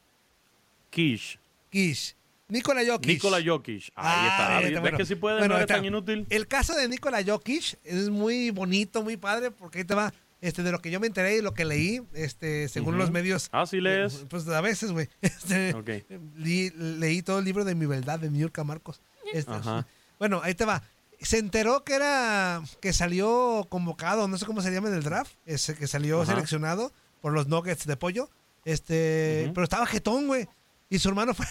Kish. 0.90 1.38
Kish. 1.70 2.16
Nikola 2.48 2.82
Jokic. 2.86 3.08
Nikola 3.08 3.38
Jokic. 3.44 3.90
Ahí 3.96 4.26
está. 4.28 4.56
Ah, 4.56 4.60
¿Ves 4.60 4.68
está, 4.68 4.80
bueno. 4.80 4.98
que 4.98 5.04
sí 5.06 5.14
puede? 5.16 5.38
Bueno, 5.38 5.54
no 5.54 5.60
eres 5.60 5.66
tan 5.68 5.84
inútil. 5.84 6.26
El 6.30 6.46
caso 6.46 6.74
de 6.74 6.88
Nikola 6.88 7.22
Jokic 7.24 7.78
es 7.84 8.08
muy 8.08 8.50
bonito, 8.50 9.02
muy 9.02 9.16
padre, 9.16 9.50
porque 9.50 9.78
ahí 9.78 9.84
te 9.84 9.94
va. 9.94 10.12
Este, 10.42 10.62
de 10.62 10.70
lo 10.70 10.80
que 10.80 10.90
yo 10.90 11.00
me 11.00 11.06
enteré 11.06 11.38
y 11.38 11.42
lo 11.42 11.54
que 11.54 11.64
leí, 11.64 12.02
este, 12.12 12.68
según 12.68 12.98
los 12.98 13.10
medios. 13.10 13.48
Ah, 13.52 13.66
sí 13.66 13.80
lees. 13.80 14.26
Pues 14.28 14.46
a 14.48 14.60
veces, 14.60 14.92
güey. 14.92 15.08
Este, 15.22 15.74
Ok. 15.74 15.90
li- 16.36 16.70
leí 16.76 17.22
todo 17.22 17.38
el 17.40 17.44
libro 17.46 17.64
de 17.64 17.74
mi 17.74 17.86
verdad 17.86 18.20
de 18.20 18.30
Miurka 18.30 18.62
Marcos. 18.62 19.00
Este, 19.32 19.50
Ajá. 19.50 19.86
Bueno, 20.18 20.40
ahí 20.44 20.54
te 20.54 20.64
va. 20.66 20.82
Se 21.20 21.38
enteró 21.38 21.82
que 21.82 21.94
era 21.94 22.62
que 22.80 22.92
salió 22.92 23.66
convocado, 23.70 24.28
no 24.28 24.36
sé 24.38 24.44
cómo 24.44 24.60
se 24.60 24.70
llama 24.70 24.88
en 24.88 24.94
el 24.94 25.02
draft, 25.02 25.32
ese 25.46 25.74
que 25.74 25.86
salió 25.86 26.20
Ajá. 26.22 26.32
seleccionado 26.34 26.92
por 27.22 27.32
los 27.32 27.48
Nuggets 27.48 27.86
de 27.86 27.96
pollo. 27.96 28.28
Este, 28.66 29.50
pero 29.54 29.64
estaba 29.64 29.86
jetón, 29.86 30.26
güey. 30.26 30.46
Y 30.88 30.98
su 30.98 31.08
hermano 31.08 31.34
fue 31.34 31.46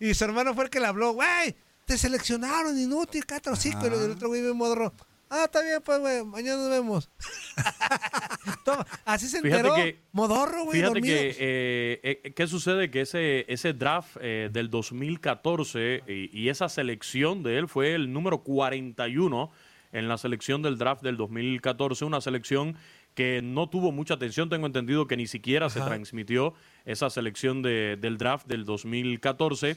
y 0.00 0.14
su 0.14 0.24
hermano 0.24 0.54
fue 0.54 0.64
el 0.64 0.70
que 0.70 0.80
le 0.80 0.86
habló, 0.86 1.12
güey, 1.12 1.54
te 1.84 1.96
seleccionaron, 1.96 2.78
inútil, 2.78 3.24
catrocico. 3.26 3.84
Y 3.84 3.86
el 3.86 4.10
otro 4.12 4.28
güey 4.28 4.42
me 4.42 4.52
modorro. 4.52 4.92
Ah, 5.34 5.44
está 5.44 5.62
bien, 5.62 5.80
pues, 5.82 5.98
güey, 5.98 6.24
mañana 6.24 6.56
nos 6.60 6.70
vemos. 6.70 7.10
Toma, 8.64 8.86
así 9.04 9.28
se 9.28 9.38
enteró. 9.38 9.74
que- 9.74 9.98
modorro, 10.12 10.64
güey, 10.64 10.78
Fíjate 10.80 10.94
dormido. 10.94 11.14
que, 11.16 11.36
eh, 11.38 12.20
eh, 12.24 12.32
¿qué 12.34 12.46
sucede? 12.46 12.90
Que 12.90 13.00
ese, 13.02 13.46
ese 13.48 13.72
draft 13.72 14.16
eh, 14.20 14.50
del 14.52 14.68
2014 14.70 16.02
y, 16.06 16.38
y 16.38 16.48
esa 16.48 16.68
selección 16.68 17.42
de 17.42 17.58
él 17.58 17.68
fue 17.68 17.94
el 17.94 18.12
número 18.12 18.42
41 18.42 19.50
en 19.92 20.08
la 20.08 20.18
selección 20.18 20.62
del 20.62 20.78
draft 20.78 21.02
del 21.02 21.16
2014, 21.16 22.04
una 22.04 22.20
selección 22.20 22.76
que 23.14 23.40
no 23.42 23.68
tuvo 23.68 23.92
mucha 23.92 24.14
atención, 24.14 24.48
tengo 24.48 24.66
entendido 24.66 25.06
que 25.06 25.16
ni 25.18 25.26
siquiera 25.26 25.68
se 25.68 25.80
transmitió 25.80 26.54
esa 26.84 27.10
selección 27.10 27.62
de- 27.62 27.96
del 28.00 28.18
draft 28.18 28.46
del 28.46 28.64
2014. 28.64 29.76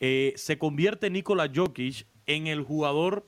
Eh, 0.00 0.32
se 0.36 0.58
convierte 0.58 1.10
Nikola 1.10 1.50
Jokic 1.54 2.06
en 2.26 2.46
el 2.48 2.62
jugador 2.62 3.26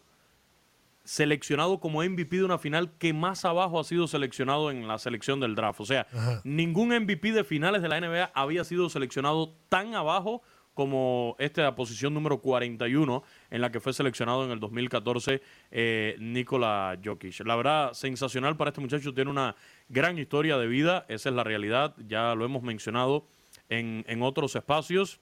seleccionado 1.05 1.81
como 1.81 2.03
MVP 2.03 2.37
de 2.38 2.44
una 2.44 2.59
final 2.59 2.90
que 2.98 3.12
más 3.12 3.44
abajo 3.44 3.79
ha 3.79 3.85
sido 3.85 4.07
seleccionado 4.09 4.70
en 4.70 4.88
la 4.88 4.98
selección 4.98 5.38
del 5.38 5.55
draft. 5.55 5.81
O 5.81 5.85
sea, 5.85 6.07
Ajá. 6.12 6.40
ningún 6.44 6.88
MVP 6.92 7.33
de 7.33 7.44
finales 7.44 7.83
de 7.83 7.88
la 7.90 7.98
NBA 8.00 8.31
había 8.35 8.64
sido 8.64 8.88
seleccionado 8.88 9.55
tan 9.68 9.94
abajo 9.94 10.42
como 10.74 11.37
esta 11.38 11.74
posición 11.74 12.12
número 12.12 12.40
41 12.40 13.22
en 13.50 13.60
la 13.60 13.70
que 13.70 13.80
fue 13.80 13.92
seleccionado 13.92 14.44
en 14.44 14.50
el 14.50 14.60
2014 14.60 15.40
eh, 15.70 16.16
Nikola 16.18 16.98
Jokic. 17.02 17.40
La 17.46 17.56
verdad, 17.56 17.92
sensacional 17.92 18.56
para 18.56 18.70
este 18.70 18.80
muchacho, 18.80 19.14
tiene 19.14 19.30
una 19.30 19.56
gran 19.88 20.18
historia 20.18 20.58
de 20.58 20.66
vida, 20.66 21.06
esa 21.08 21.28
es 21.28 21.34
la 21.34 21.44
realidad, 21.44 21.94
ya 22.06 22.34
lo 22.34 22.44
hemos 22.44 22.62
mencionado 22.62 23.26
en, 23.68 24.04
en 24.08 24.22
otros 24.22 24.56
espacios 24.56 25.20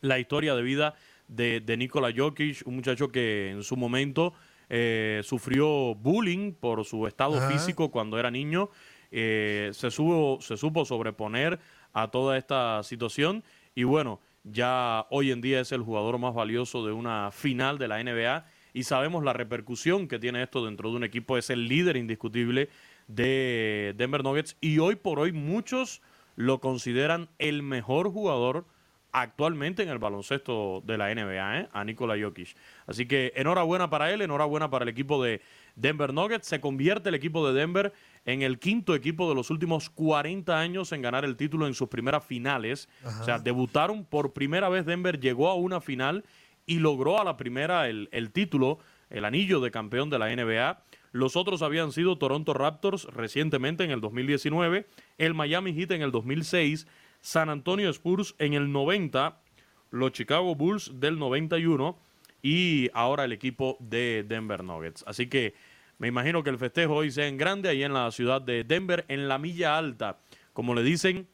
la 0.00 0.18
historia 0.18 0.54
de 0.54 0.62
vida 0.62 0.94
de, 1.28 1.60
de 1.60 1.76
Nikola 1.76 2.12
Jokic, 2.14 2.66
un 2.66 2.76
muchacho 2.76 3.08
que 3.08 3.50
en 3.50 3.62
su 3.62 3.76
momento 3.76 4.34
eh, 4.68 5.20
sufrió 5.24 5.94
bullying 5.94 6.52
por 6.52 6.84
su 6.84 7.06
estado 7.06 7.36
Ajá. 7.38 7.50
físico 7.50 7.90
cuando 7.90 8.18
era 8.18 8.30
niño. 8.30 8.70
Eh, 9.10 9.70
se, 9.72 9.90
supo, 9.90 10.38
se 10.40 10.56
supo 10.56 10.84
sobreponer 10.84 11.58
a 11.92 12.08
toda 12.08 12.36
esta 12.36 12.82
situación 12.82 13.44
y 13.74 13.84
bueno, 13.84 14.20
ya 14.44 15.06
hoy 15.10 15.30
en 15.30 15.40
día 15.40 15.60
es 15.60 15.72
el 15.72 15.82
jugador 15.82 16.18
más 16.18 16.34
valioso 16.34 16.86
de 16.86 16.92
una 16.92 17.30
final 17.30 17.78
de 17.78 17.88
la 17.88 18.02
NBA 18.02 18.46
y 18.74 18.84
sabemos 18.84 19.24
la 19.24 19.32
repercusión 19.32 20.08
que 20.08 20.18
tiene 20.18 20.42
esto 20.42 20.64
dentro 20.64 20.90
de 20.90 20.96
un 20.96 21.04
equipo. 21.04 21.38
Es 21.38 21.50
el 21.50 21.66
líder 21.66 21.96
indiscutible 21.96 22.68
de 23.08 23.94
Denver 23.96 24.22
Nuggets 24.22 24.56
y 24.60 24.78
hoy 24.78 24.96
por 24.96 25.18
hoy 25.18 25.32
muchos 25.32 26.02
lo 26.36 26.60
consideran 26.60 27.28
el 27.38 27.62
mejor 27.62 28.10
jugador 28.10 28.66
actualmente 29.12 29.84
en 29.84 29.88
el 29.88 29.98
baloncesto 29.98 30.82
de 30.84 30.98
la 30.98 31.14
NBA, 31.14 31.60
¿eh? 31.60 31.68
a 31.72 31.84
Nikola 31.84 32.16
Jokic. 32.20 32.56
Así 32.88 33.06
que 33.06 33.32
enhorabuena 33.36 33.88
para 33.88 34.12
él, 34.12 34.22
enhorabuena 34.22 34.70
para 34.70 34.82
el 34.82 34.88
equipo 34.88 35.22
de 35.22 35.40
Denver 35.76 36.12
Nuggets. 36.12 36.48
Se 36.48 36.60
convierte 36.60 37.10
el 37.10 37.14
equipo 37.14 37.46
de 37.46 37.58
Denver 37.58 37.92
en 38.24 38.42
el 38.42 38.58
quinto 38.58 38.94
equipo 38.94 39.28
de 39.28 39.34
los 39.34 39.50
últimos 39.50 39.90
40 39.90 40.58
años 40.58 40.92
en 40.92 41.02
ganar 41.02 41.24
el 41.24 41.36
título 41.36 41.66
en 41.66 41.74
sus 41.74 41.88
primeras 41.88 42.24
finales. 42.24 42.88
Ajá. 43.04 43.22
O 43.22 43.24
sea, 43.24 43.38
debutaron 43.38 44.04
por 44.04 44.32
primera 44.32 44.68
vez 44.68 44.86
Denver, 44.86 45.20
llegó 45.20 45.48
a 45.48 45.54
una 45.54 45.80
final 45.80 46.24
y 46.66 46.78
logró 46.78 47.20
a 47.20 47.24
la 47.24 47.36
primera 47.36 47.88
el, 47.88 48.08
el 48.12 48.30
título, 48.30 48.78
el 49.10 49.24
anillo 49.24 49.60
de 49.60 49.70
campeón 49.70 50.10
de 50.10 50.18
la 50.18 50.34
NBA. 50.34 50.82
Los 51.12 51.36
otros 51.36 51.62
habían 51.62 51.92
sido 51.92 52.18
Toronto 52.18 52.54
Raptors 52.54 53.04
recientemente 53.04 53.84
en 53.84 53.90
el 53.90 54.00
2019, 54.00 54.86
el 55.18 55.34
Miami 55.34 55.72
Heat 55.72 55.92
en 55.92 56.02
el 56.02 56.10
2006, 56.10 56.86
San 57.20 57.50
Antonio 57.50 57.88
Spurs 57.90 58.34
en 58.38 58.54
el 58.54 58.72
90, 58.72 59.38
los 59.90 60.12
Chicago 60.12 60.54
Bulls 60.54 60.92
del 60.94 61.18
91 61.18 61.96
y 62.42 62.90
ahora 62.92 63.24
el 63.24 63.32
equipo 63.32 63.76
de 63.80 64.24
Denver 64.28 64.64
Nuggets. 64.64 65.04
Así 65.06 65.28
que 65.28 65.54
me 65.98 66.08
imagino 66.08 66.42
que 66.42 66.50
el 66.50 66.58
festejo 66.58 66.94
hoy 66.94 67.10
sea 67.10 67.26
en 67.26 67.36
grande 67.36 67.68
ahí 67.68 67.82
en 67.82 67.94
la 67.94 68.10
ciudad 68.10 68.42
de 68.42 68.64
Denver, 68.64 69.04
en 69.08 69.28
la 69.28 69.38
milla 69.38 69.78
alta, 69.78 70.18
como 70.52 70.74
le 70.74 70.82
dicen, 70.82 71.28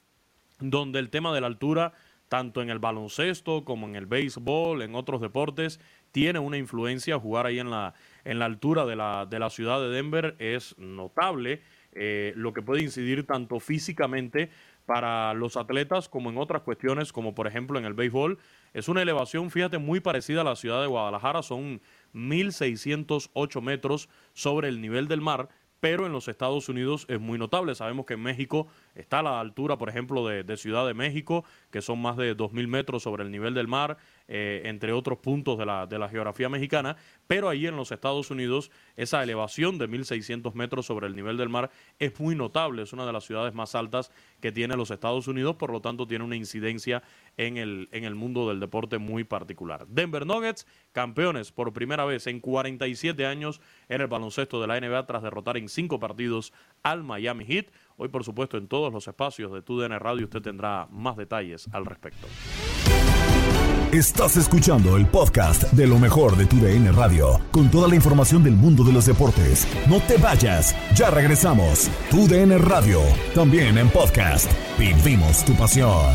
donde 0.59 0.99
el 0.99 1.11
tema 1.11 1.35
de 1.35 1.41
la 1.41 1.47
altura, 1.47 1.93
tanto 2.29 2.63
en 2.63 2.71
el 2.71 2.79
baloncesto 2.79 3.65
como 3.65 3.87
en 3.87 3.97
el 3.97 4.07
béisbol, 4.07 4.83
en 4.83 4.95
otros 4.95 5.21
deportes, 5.21 5.81
tiene 6.13 6.39
una 6.39 6.59
influencia. 6.59 7.19
Jugar 7.19 7.47
ahí 7.47 7.59
en 7.59 7.71
la, 7.71 7.95
en 8.25 8.39
la 8.39 8.45
altura 8.45 8.85
de 8.85 8.97
la, 8.97 9.27
de 9.27 9.39
la 9.39 9.51
ciudad 9.51 9.81
de 9.81 9.89
Denver 9.89 10.37
es 10.39 10.77
notable, 10.79 11.63
eh, 11.93 12.33
lo 12.37 12.53
que 12.53 12.63
puede 12.63 12.83
incidir 12.83 13.27
tanto 13.27 13.59
físicamente 13.59 14.51
para 14.87 15.35
los 15.35 15.57
atletas 15.57 16.09
como 16.09 16.31
en 16.31 16.39
otras 16.39 16.63
cuestiones, 16.63 17.13
como 17.13 17.35
por 17.35 17.47
ejemplo 17.47 17.79
en 17.79 17.85
el 17.85 17.95
béisbol. 17.95 18.39
Es 18.75 18.89
una 18.89 19.03
elevación, 19.03 19.51
fíjate, 19.51 19.79
muy 19.79 20.01
parecida 20.01 20.41
a 20.41 20.45
la 20.45 20.57
ciudad 20.57 20.81
de 20.81 20.89
Guadalajara, 20.89 21.43
son 21.43 21.81
1.608 22.15 23.61
metros 23.61 24.09
sobre 24.33 24.69
el 24.69 24.81
nivel 24.81 25.09
del 25.09 25.21
mar, 25.21 25.49
pero 25.81 26.07
en 26.07 26.13
los 26.13 26.29
Estados 26.29 26.69
Unidos 26.69 27.07
es 27.09 27.21
muy 27.21 27.39
notable. 27.39 27.75
Sabemos 27.75 28.07
que 28.07 28.15
en 28.15 28.23
México 28.23 28.67
está 28.95 29.21
a 29.21 29.23
la 29.23 29.41
altura, 29.41 29.79
por 29.79 29.89
ejemplo, 29.89 30.27
de, 30.27 30.57
Ciudad 30.57 30.87
de 30.87 30.95
México, 30.95 31.45
que 31.71 31.81
son 31.81 32.03
más 32.03 32.17
de 32.17 32.37
2.000 32.37 32.67
metros 32.67 33.03
sobre 33.03 33.23
el 33.23 33.31
nivel 33.31 33.55
del 33.55 33.69
mar, 33.69 33.97
eh, 34.29 34.63
entre 34.65 34.93
otros 34.93 35.19
puntos 35.19 35.59
de 35.59 35.67
la, 35.67 35.87
de 35.87 35.99
la 35.99 36.09
geografía 36.09 36.49
mexicana, 36.49 36.97
pero 37.27 37.49
ahí 37.49 37.67
en 37.67 37.77
los 37.77 37.93
Estados 37.93 38.31
Unidos 38.31 38.71
esa 38.97 39.23
elevación 39.23 39.79
de 39.79 39.89
1.600 39.89 40.55
metros 40.55 40.87
sobre 40.87 41.07
el 41.07 41.17
nivel 41.17 41.37
del 41.37 41.49
mar 41.49 41.71
es 41.99 42.19
muy 42.21 42.35
notable, 42.35 42.83
es 42.83 42.93
una 42.93 43.07
de 43.07 43.13
las 43.13 43.25
ciudades 43.25 43.55
más 43.55 43.75
altas 43.75 44.11
que 44.41 44.53
tiene 44.53 44.77
los 44.77 44.91
Estados 44.91 45.29
Unidos, 45.29 45.57
por 45.57 45.71
lo 45.71 45.81
tanto 45.81 46.07
tiene 46.07 46.25
una 46.25 46.37
incidencia 46.37 47.03
en 47.37 47.57
el, 47.57 47.89
en 47.93 48.05
el 48.05 48.15
mundo 48.15 48.49
del 48.49 48.61
deporte 48.61 48.99
muy 48.99 49.25
particular. 49.25 49.87
Denver 49.89 50.27
Nuggets, 50.27 50.67
campeones 50.93 51.53
por 51.53 51.73
primera 51.73 52.05
vez 52.05 52.27
en 52.27 52.41
47 52.41 53.27
años 53.27 53.61
en 53.89 54.01
el 54.01 54.07
baloncesto 54.07 54.61
de 54.61 54.67
la 54.67 54.81
NBA 54.81 55.07
tras 55.07 55.23
derrotar 55.23 55.57
en 55.57 55.69
cinco 55.69 55.99
partidos 55.99 56.53
al 56.83 57.03
Miami 57.03 57.45
Heat. 57.45 57.67
Hoy, 58.03 58.09
por 58.09 58.25
supuesto, 58.25 58.57
en 58.57 58.67
todos 58.67 58.91
los 58.91 59.07
espacios 59.07 59.53
de 59.53 59.61
TUDN 59.61 60.01
Radio 60.01 60.25
usted 60.25 60.41
tendrá 60.41 60.89
más 60.91 61.19
detalles 61.19 61.69
al 61.71 61.85
respecto. 61.85 62.27
Estás 63.93 64.39
escuchando 64.39 64.97
el 64.97 65.07
podcast 65.07 65.65
de 65.73 65.87
lo 65.87 65.99
mejor 65.99 66.35
de 66.35 66.47
tu 66.47 66.57
DN 66.57 66.93
Radio, 66.93 67.39
con 67.51 67.71
toda 67.71 67.89
la 67.89 67.97
información 67.97 68.43
del 68.43 68.55
mundo 68.55 68.85
de 68.85 68.95
los 68.95 69.05
deportes. 69.05 69.69
No 69.87 70.01
te 70.01 70.17
vayas, 70.17 70.75
ya 70.95 71.11
regresamos. 71.11 71.91
Tu 72.11 72.27
DN 72.27 72.57
Radio, 72.57 73.03
también 73.35 73.77
en 73.77 73.91
podcast. 73.91 74.51
Vivimos 74.79 75.45
tu 75.45 75.55
pasión. 75.55 76.15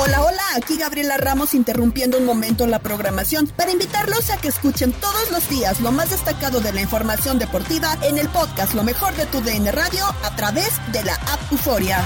Hola, 0.00 0.22
hola, 0.22 0.42
aquí 0.56 0.76
Gabriela 0.76 1.16
Ramos 1.16 1.54
interrumpiendo 1.54 2.18
un 2.18 2.24
momento 2.24 2.68
la 2.68 2.78
programación 2.78 3.48
para 3.48 3.72
invitarlos 3.72 4.30
a 4.30 4.36
que 4.40 4.46
escuchen 4.46 4.92
todos 4.92 5.32
los 5.32 5.48
días 5.48 5.80
lo 5.80 5.90
más 5.90 6.10
destacado 6.10 6.60
de 6.60 6.72
la 6.72 6.80
información 6.80 7.40
deportiva 7.40 7.98
en 8.02 8.16
el 8.16 8.28
podcast 8.28 8.74
Lo 8.74 8.84
mejor 8.84 9.12
de 9.16 9.26
tu 9.26 9.40
DN 9.40 9.72
Radio 9.72 10.04
a 10.22 10.36
través 10.36 10.70
de 10.92 11.02
la 11.02 11.14
app 11.14 11.40
Euforia. 11.50 12.04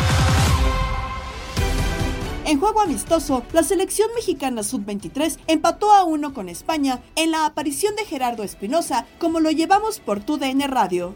En 2.47 2.59
juego 2.59 2.81
amistoso, 2.81 3.45
la 3.53 3.63
selección 3.63 4.09
mexicana 4.15 4.63
sub-23 4.63 5.39
empató 5.47 5.93
a 5.93 6.05
uno 6.05 6.33
con 6.33 6.49
España 6.49 7.03
en 7.15 7.31
la 7.31 7.45
aparición 7.45 7.95
de 7.95 8.07
Gerardo 8.07 8.43
Espinosa, 8.43 9.07
como 9.19 9.39
lo 9.39 9.51
llevamos 9.51 10.01
por 10.01 10.21
tu 10.21 10.39
DN 10.39 10.67
Radio. 10.67 11.15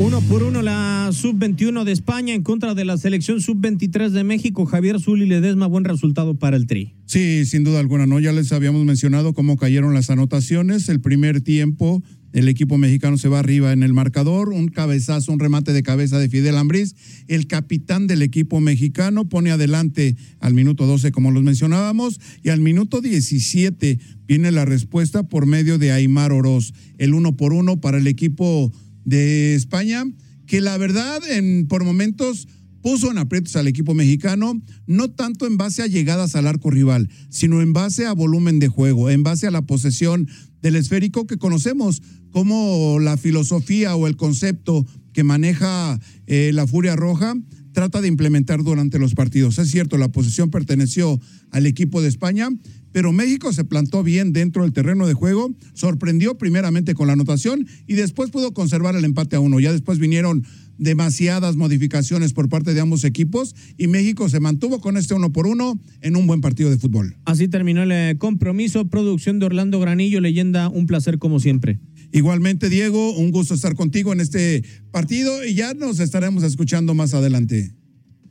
Uno 0.00 0.20
por 0.22 0.42
uno 0.42 0.60
la 0.60 1.10
sub-21 1.12 1.84
de 1.84 1.92
España 1.92 2.34
en 2.34 2.42
contra 2.42 2.74
de 2.74 2.84
la 2.84 2.96
selección 2.96 3.40
sub-23 3.40 4.10
de 4.10 4.24
México. 4.24 4.66
Javier 4.66 5.00
Zuli 5.00 5.24
Ledesma, 5.24 5.68
buen 5.68 5.84
resultado 5.84 6.36
para 6.36 6.56
el 6.56 6.66
Tri. 6.66 6.94
Sí, 7.06 7.46
sin 7.46 7.62
duda 7.62 7.78
alguna, 7.78 8.06
¿no? 8.06 8.18
Ya 8.18 8.32
les 8.32 8.52
habíamos 8.52 8.84
mencionado 8.84 9.34
cómo 9.34 9.56
cayeron 9.56 9.94
las 9.94 10.10
anotaciones. 10.10 10.88
El 10.88 11.00
primer 11.00 11.42
tiempo, 11.42 12.02
el 12.32 12.48
equipo 12.48 12.76
mexicano 12.76 13.18
se 13.18 13.28
va 13.28 13.38
arriba 13.38 13.72
en 13.72 13.84
el 13.84 13.94
marcador, 13.94 14.48
un 14.48 14.66
cabezazo, 14.66 15.32
un 15.32 15.38
remate 15.38 15.72
de 15.72 15.84
cabeza 15.84 16.18
de 16.18 16.28
Fidel 16.28 16.56
Ambriz. 16.56 16.96
El 17.28 17.46
capitán 17.46 18.08
del 18.08 18.22
equipo 18.22 18.60
mexicano 18.60 19.28
pone 19.28 19.52
adelante 19.52 20.16
al 20.40 20.54
minuto 20.54 20.86
12, 20.86 21.12
como 21.12 21.30
los 21.30 21.44
mencionábamos, 21.44 22.20
y 22.42 22.48
al 22.48 22.60
minuto 22.60 23.00
17 23.00 23.98
viene 24.26 24.50
la 24.50 24.64
respuesta 24.64 25.22
por 25.22 25.46
medio 25.46 25.78
de 25.78 25.92
Aymar 25.92 26.32
Oroz, 26.32 26.74
el 26.98 27.14
uno 27.14 27.36
por 27.36 27.52
uno 27.52 27.80
para 27.80 27.98
el 27.98 28.08
equipo 28.08 28.72
de 29.08 29.54
España, 29.54 30.04
que 30.46 30.60
la 30.60 30.76
verdad 30.76 31.20
en, 31.30 31.66
por 31.66 31.84
momentos 31.84 32.48
puso 32.82 33.10
en 33.10 33.18
aprietos 33.18 33.56
al 33.56 33.66
equipo 33.66 33.94
mexicano, 33.94 34.62
no 34.86 35.10
tanto 35.10 35.46
en 35.46 35.56
base 35.56 35.82
a 35.82 35.86
llegadas 35.86 36.36
al 36.36 36.46
arco 36.46 36.70
rival, 36.70 37.08
sino 37.28 37.60
en 37.60 37.72
base 37.72 38.06
a 38.06 38.12
volumen 38.12 38.58
de 38.58 38.68
juego, 38.68 39.10
en 39.10 39.22
base 39.22 39.46
a 39.46 39.50
la 39.50 39.62
posesión 39.62 40.28
del 40.62 40.76
esférico 40.76 41.26
que 41.26 41.38
conocemos 41.38 42.02
como 42.30 42.98
la 43.00 43.16
filosofía 43.16 43.96
o 43.96 44.06
el 44.06 44.16
concepto 44.16 44.86
que 45.12 45.24
maneja 45.24 45.98
eh, 46.26 46.50
la 46.54 46.66
Furia 46.66 46.94
Roja 46.94 47.34
trata 47.72 48.00
de 48.00 48.08
implementar 48.08 48.62
durante 48.62 48.98
los 48.98 49.14
partidos. 49.14 49.58
Es 49.58 49.70
cierto, 49.70 49.98
la 49.98 50.10
posesión 50.10 50.50
perteneció 50.50 51.20
al 51.50 51.66
equipo 51.66 52.02
de 52.02 52.08
España, 52.08 52.48
pero 52.92 53.12
México 53.12 53.52
se 53.52 53.64
plantó 53.64 54.02
bien 54.02 54.32
dentro 54.32 54.62
del 54.62 54.72
terreno 54.72 55.06
de 55.06 55.14
juego, 55.14 55.54
sorprendió 55.74 56.36
primeramente 56.38 56.94
con 56.94 57.06
la 57.06 57.12
anotación 57.14 57.66
y 57.86 57.94
después 57.94 58.30
pudo 58.30 58.52
conservar 58.52 58.96
el 58.96 59.04
empate 59.04 59.36
a 59.36 59.40
uno. 59.40 59.60
Ya 59.60 59.72
después 59.72 59.98
vinieron 59.98 60.44
demasiadas 60.78 61.56
modificaciones 61.56 62.32
por 62.32 62.48
parte 62.48 62.72
de 62.72 62.80
ambos 62.80 63.04
equipos 63.04 63.54
y 63.76 63.88
México 63.88 64.28
se 64.28 64.40
mantuvo 64.40 64.80
con 64.80 64.96
este 64.96 65.14
uno 65.14 65.32
por 65.32 65.46
uno 65.46 65.80
en 66.00 66.16
un 66.16 66.26
buen 66.26 66.40
partido 66.40 66.70
de 66.70 66.78
fútbol. 66.78 67.16
Así 67.24 67.48
terminó 67.48 67.82
el 67.82 67.92
eh, 67.92 68.14
compromiso. 68.16 68.88
Producción 68.88 69.38
de 69.38 69.46
Orlando 69.46 69.80
Granillo, 69.80 70.20
leyenda, 70.20 70.68
un 70.68 70.86
placer 70.86 71.18
como 71.18 71.40
siempre. 71.40 71.80
Igualmente, 72.12 72.70
Diego, 72.70 73.14
un 73.16 73.30
gusto 73.30 73.54
estar 73.54 73.74
contigo 73.74 74.12
en 74.12 74.20
este 74.20 74.64
partido 74.90 75.44
y 75.44 75.54
ya 75.54 75.74
nos 75.74 76.00
estaremos 76.00 76.42
escuchando 76.42 76.94
más 76.94 77.12
adelante. 77.12 77.77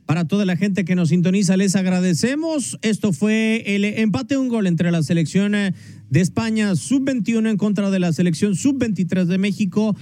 Para 0.08 0.26
toda 0.26 0.46
la 0.46 0.56
gente 0.56 0.86
que 0.86 0.94
nos 0.94 1.10
sintoniza, 1.10 1.58
les 1.58 1.76
agradecemos. 1.76 2.78
Esto 2.80 3.12
fue 3.12 3.62
el 3.66 3.84
empate 3.84 4.38
un 4.38 4.48
gol 4.48 4.66
entre 4.66 4.90
la 4.90 5.02
selección 5.02 5.54
eh, 5.54 5.74
de 6.08 6.20
España 6.22 6.74
sub-21 6.76 7.50
en 7.50 7.58
contra 7.58 7.90
de 7.90 7.98
la 7.98 8.14
selección 8.14 8.56
sub-23 8.56 9.26
de 9.26 9.36
México. 9.36 9.94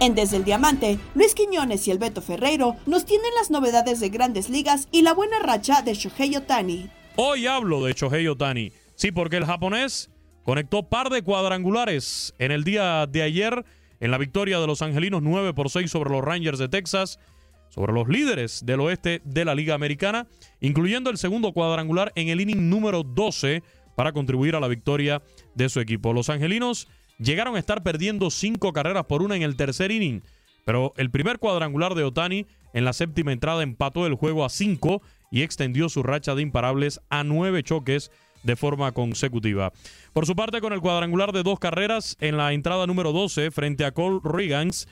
En 0.00 0.14
Desde 0.14 0.36
el 0.36 0.44
Diamante, 0.44 0.98
Luis 1.14 1.34
Quiñones 1.34 1.88
y 1.88 1.92
el 1.92 1.98
Beto 1.98 2.20
Ferreiro 2.20 2.76
nos 2.84 3.06
tienen 3.06 3.30
las 3.38 3.50
novedades 3.50 4.00
de 4.00 4.10
grandes 4.10 4.50
ligas 4.50 4.86
y 4.92 5.00
la 5.00 5.14
buena 5.14 5.38
racha 5.38 5.80
de 5.80 5.94
Shohei 5.94 6.36
Otani. 6.36 6.90
Hoy 7.16 7.46
hablo 7.46 7.82
de 7.82 7.94
Shohei 7.94 8.28
Otani. 8.28 8.70
Sí, 8.96 9.12
porque 9.12 9.38
el 9.38 9.46
japonés 9.46 10.10
conectó 10.42 10.82
par 10.82 11.08
de 11.08 11.22
cuadrangulares 11.22 12.34
en 12.38 12.52
el 12.52 12.64
día 12.64 13.06
de 13.06 13.22
ayer 13.22 13.64
en 14.00 14.10
la 14.10 14.18
victoria 14.18 14.58
de 14.58 14.66
los 14.66 14.82
angelinos 14.82 15.22
9 15.22 15.54
por 15.54 15.70
6 15.70 15.90
sobre 15.90 16.10
los 16.10 16.24
Rangers 16.24 16.58
de 16.58 16.68
Texas, 16.68 17.18
sobre 17.68 17.92
los 17.92 18.08
líderes 18.08 18.64
del 18.66 18.80
oeste 18.80 19.22
de 19.24 19.44
la 19.44 19.54
Liga 19.54 19.74
Americana, 19.74 20.26
incluyendo 20.60 21.10
el 21.10 21.18
segundo 21.18 21.52
cuadrangular 21.52 22.12
en 22.16 22.28
el 22.28 22.40
inning 22.40 22.68
número 22.68 23.02
12 23.02 23.62
para 23.94 24.12
contribuir 24.12 24.56
a 24.56 24.60
la 24.60 24.68
victoria 24.68 25.22
de 25.54 25.68
su 25.68 25.80
equipo. 25.80 26.12
Los 26.12 26.30
angelinos 26.30 26.88
llegaron 27.18 27.56
a 27.56 27.58
estar 27.58 27.82
perdiendo 27.82 28.30
cinco 28.30 28.72
carreras 28.72 29.04
por 29.04 29.22
una 29.22 29.36
en 29.36 29.42
el 29.42 29.56
tercer 29.56 29.92
inning, 29.92 30.22
pero 30.64 30.92
el 30.96 31.10
primer 31.10 31.38
cuadrangular 31.38 31.94
de 31.94 32.04
Otani 32.04 32.46
en 32.72 32.84
la 32.84 32.92
séptima 32.92 33.32
entrada 33.32 33.62
empató 33.62 34.06
el 34.06 34.14
juego 34.14 34.44
a 34.44 34.48
cinco 34.48 35.02
y 35.30 35.42
extendió 35.42 35.88
su 35.88 36.02
racha 36.02 36.34
de 36.34 36.42
imparables 36.42 37.00
a 37.08 37.24
nueve 37.24 37.62
choques 37.62 38.10
de 38.42 38.56
forma 38.56 38.92
consecutiva. 38.92 39.72
Por 40.12 40.26
su 40.26 40.34
parte, 40.34 40.60
con 40.60 40.72
el 40.72 40.80
cuadrangular 40.80 41.32
de 41.32 41.42
dos 41.42 41.58
carreras 41.58 42.16
en 42.20 42.36
la 42.36 42.52
entrada 42.52 42.86
número 42.86 43.12
12 43.12 43.50
frente 43.50 43.84
a 43.84 43.92
Cole 43.92 44.20
Riggins, 44.24 44.88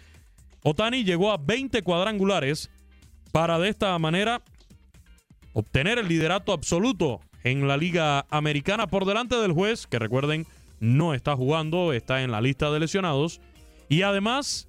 Otani 0.62 1.04
llegó 1.04 1.32
a 1.32 1.36
20 1.38 1.82
cuadrangulares 1.82 2.70
para 3.32 3.58
de 3.58 3.68
esta 3.68 3.98
manera 3.98 4.42
obtener 5.52 5.98
el 5.98 6.08
liderato 6.08 6.52
absoluto 6.52 7.20
en 7.44 7.66
la 7.68 7.76
Liga 7.76 8.26
Americana 8.30 8.86
por 8.86 9.04
delante 9.04 9.36
del 9.36 9.52
juez, 9.52 9.86
que 9.86 9.98
recuerden 9.98 10.46
no 10.80 11.14
está 11.14 11.36
jugando, 11.36 11.92
está 11.92 12.22
en 12.22 12.30
la 12.30 12.40
lista 12.40 12.70
de 12.70 12.80
lesionados, 12.80 13.40
y 13.88 14.02
además 14.02 14.68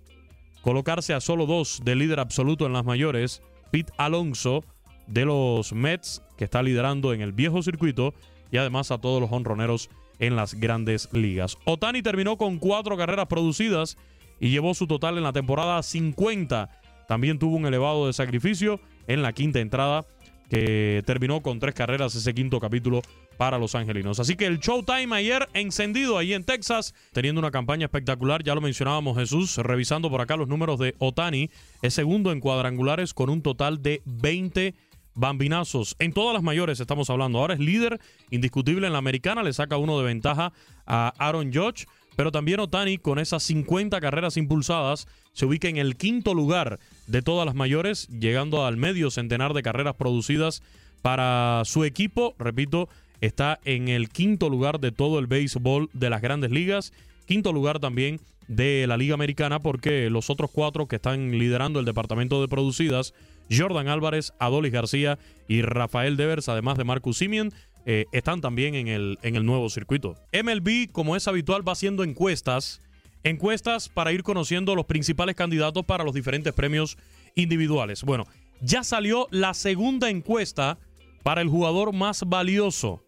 colocarse 0.62 1.14
a 1.14 1.22
solo 1.22 1.46
dos 1.46 1.82
del 1.84 2.00
líder 2.00 2.20
absoluto 2.20 2.66
en 2.66 2.74
las 2.74 2.86
mayores, 2.86 3.42
Pete 3.72 3.94
Alonso 3.98 4.64
de 5.08 5.26
los 5.26 5.74
Mets, 5.74 6.22
que 6.38 6.46
está 6.46 6.64
liderando 6.64 7.14
en 7.14 7.22
el 7.22 7.34
viejo 7.34 7.62
circuito, 7.62 8.14
y 8.52 8.58
además 8.58 8.92
a 8.92 9.00
todos 9.00 9.22
los 9.22 9.32
honroneros 9.32 9.90
en 10.20 10.36
las 10.36 10.54
grandes 10.56 11.10
ligas. 11.14 11.58
Otani 11.66 12.02
terminó 12.02 12.38
con 12.38 12.58
cuatro 12.60 12.98
carreras 12.98 13.28
producidas 13.28 13.98
y 14.40 14.50
llevó 14.50 14.74
su 14.74 14.88
total 14.88 15.18
en 15.18 15.24
la 15.24 15.34
temporada 15.34 15.82
50. 15.82 16.70
También 17.08 17.40
tuvo 17.40 17.56
un 17.56 17.66
elevado 17.66 18.08
de 18.08 18.14
sacrificio 18.14 18.80
en 19.08 19.22
la 19.22 19.34
quinta 19.34 19.60
entrada 19.60 20.06
que 20.50 21.04
terminó 21.06 21.42
con 21.42 21.60
tres 21.60 21.76
carreras 21.76 22.16
ese 22.16 22.34
quinto 22.34 22.60
capítulo 22.60 23.02
para 23.38 23.58
los 23.58 23.76
angelinos. 23.76 24.20
Así 24.20 24.36
que 24.36 24.48
el 24.48 24.60
Showtime 24.60 25.16
ayer 25.16 25.48
encendido 25.54 26.18
ahí 26.18 26.34
en 26.34 26.44
Texas, 26.44 26.94
teniendo 27.14 27.40
una 27.40 27.52
campaña 27.52 27.86
espectacular, 27.86 28.44
ya 28.44 28.56
lo 28.56 28.60
mencionábamos 28.60 29.18
Jesús, 29.18 29.58
revisando 29.58 30.10
por 30.10 30.22
acá 30.22 30.36
los 30.36 30.50
números 30.50 30.78
de 30.80 30.96
Otani, 30.98 31.50
es 31.82 31.94
segundo 31.94 32.32
en 32.32 32.42
cuadrangulares 32.42 33.14
con 33.14 33.30
un 33.30 33.42
total 33.42 33.82
de 33.82 34.02
20 34.06 34.76
bambinazos. 35.20 35.96
En 36.00 36.14
todas 36.14 36.34
las 36.34 36.44
mayores 36.44 36.80
estamos 36.80 37.10
hablando. 37.10 37.40
Ahora 37.40 37.54
es 37.54 37.60
líder 37.60 38.00
indiscutible 38.32 38.88
en 38.88 38.94
la 38.94 39.00
americana, 39.00 39.44
le 39.44 39.54
saca 39.54 39.78
uno 39.78 40.00
de 40.00 40.06
ventaja 40.06 40.54
a 40.86 41.14
Aaron 41.18 41.54
Judge. 41.54 41.86
Pero 42.16 42.32
también 42.32 42.60
Otani, 42.60 42.98
con 42.98 43.18
esas 43.18 43.44
50 43.44 44.02
carreras 44.02 44.36
impulsadas, 44.36 45.08
se 45.32 45.46
ubica 45.46 45.70
en 45.70 45.78
el 45.78 45.96
quinto 45.96 46.34
lugar 46.34 46.80
de 47.08 47.22
todas 47.22 47.46
las 47.46 47.56
mayores, 47.56 48.08
llegando 48.10 48.66
al 48.66 48.76
medio 48.76 49.10
centenar 49.10 49.54
de 49.54 49.64
carreras 49.64 49.96
producidas 49.96 50.62
para 51.02 51.62
su 51.64 51.86
equipo. 51.86 52.36
Repito, 52.38 52.90
está 53.22 53.60
en 53.64 53.88
el 53.88 54.10
quinto 54.10 54.50
lugar 54.50 54.82
de 54.82 54.92
todo 54.92 55.20
el 55.20 55.28
béisbol 55.28 55.90
de 55.94 56.10
las 56.10 56.22
grandes 56.22 56.52
ligas. 56.52 56.92
Quinto 57.26 57.54
lugar 57.54 57.80
también 57.80 58.20
de 58.50 58.86
la 58.88 58.98
Liga 58.98 59.14
Americana, 59.14 59.60
porque 59.60 60.10
los 60.10 60.30
otros 60.30 60.50
cuatro 60.52 60.88
que 60.88 60.98
están 60.98 61.32
liderando 61.38 61.80
el 61.80 61.86
departamento 61.86 62.42
de 62.42 62.48
producidas, 62.48 63.14
Jordan 63.52 63.88
Álvarez, 63.88 64.34
Adolis 64.40 64.72
García 64.72 65.20
y 65.48 65.62
Rafael 65.62 66.18
Devers, 66.18 66.50
además 66.50 66.78
de 66.78 66.84
Marcus 66.84 67.18
Simeon, 67.18 67.54
eh, 67.86 68.06
están 68.12 68.42
también 68.42 68.76
en 68.76 68.88
el, 68.88 69.18
en 69.24 69.36
el 69.36 69.46
nuevo 69.46 69.70
circuito. 69.70 70.16
MLB, 70.34 70.92
como 70.92 71.16
es 71.16 71.28
habitual, 71.28 71.68
va 71.68 71.74
haciendo 71.74 72.04
encuestas. 72.04 72.82
Encuestas 73.24 73.90
para 73.90 74.12
ir 74.12 74.24
conociendo 74.24 74.76
los 74.76 74.86
principales 74.86 75.36
candidatos 75.36 75.86
para 75.86 76.04
los 76.04 76.14
diferentes 76.14 76.54
premios 76.54 76.98
individuales. 77.36 78.04
Bueno, 78.04 78.26
ya 78.62 78.84
salió 78.84 79.28
la 79.32 79.54
segunda 79.54 80.10
encuesta 80.10 80.78
para 81.24 81.42
el 81.42 81.50
jugador 81.50 81.94
más 81.94 82.24
valioso. 82.26 83.04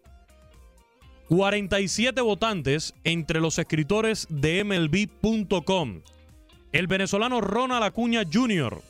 47 1.28 2.20
votantes 2.20 2.94
entre 3.04 3.40
los 3.40 3.58
escritores 3.58 4.26
de 4.28 4.64
MLB.com. 4.64 6.02
El 6.72 6.86
venezolano 6.86 7.40
Ronald 7.40 7.84
Acuña 7.84 8.22
Jr. 8.30 8.82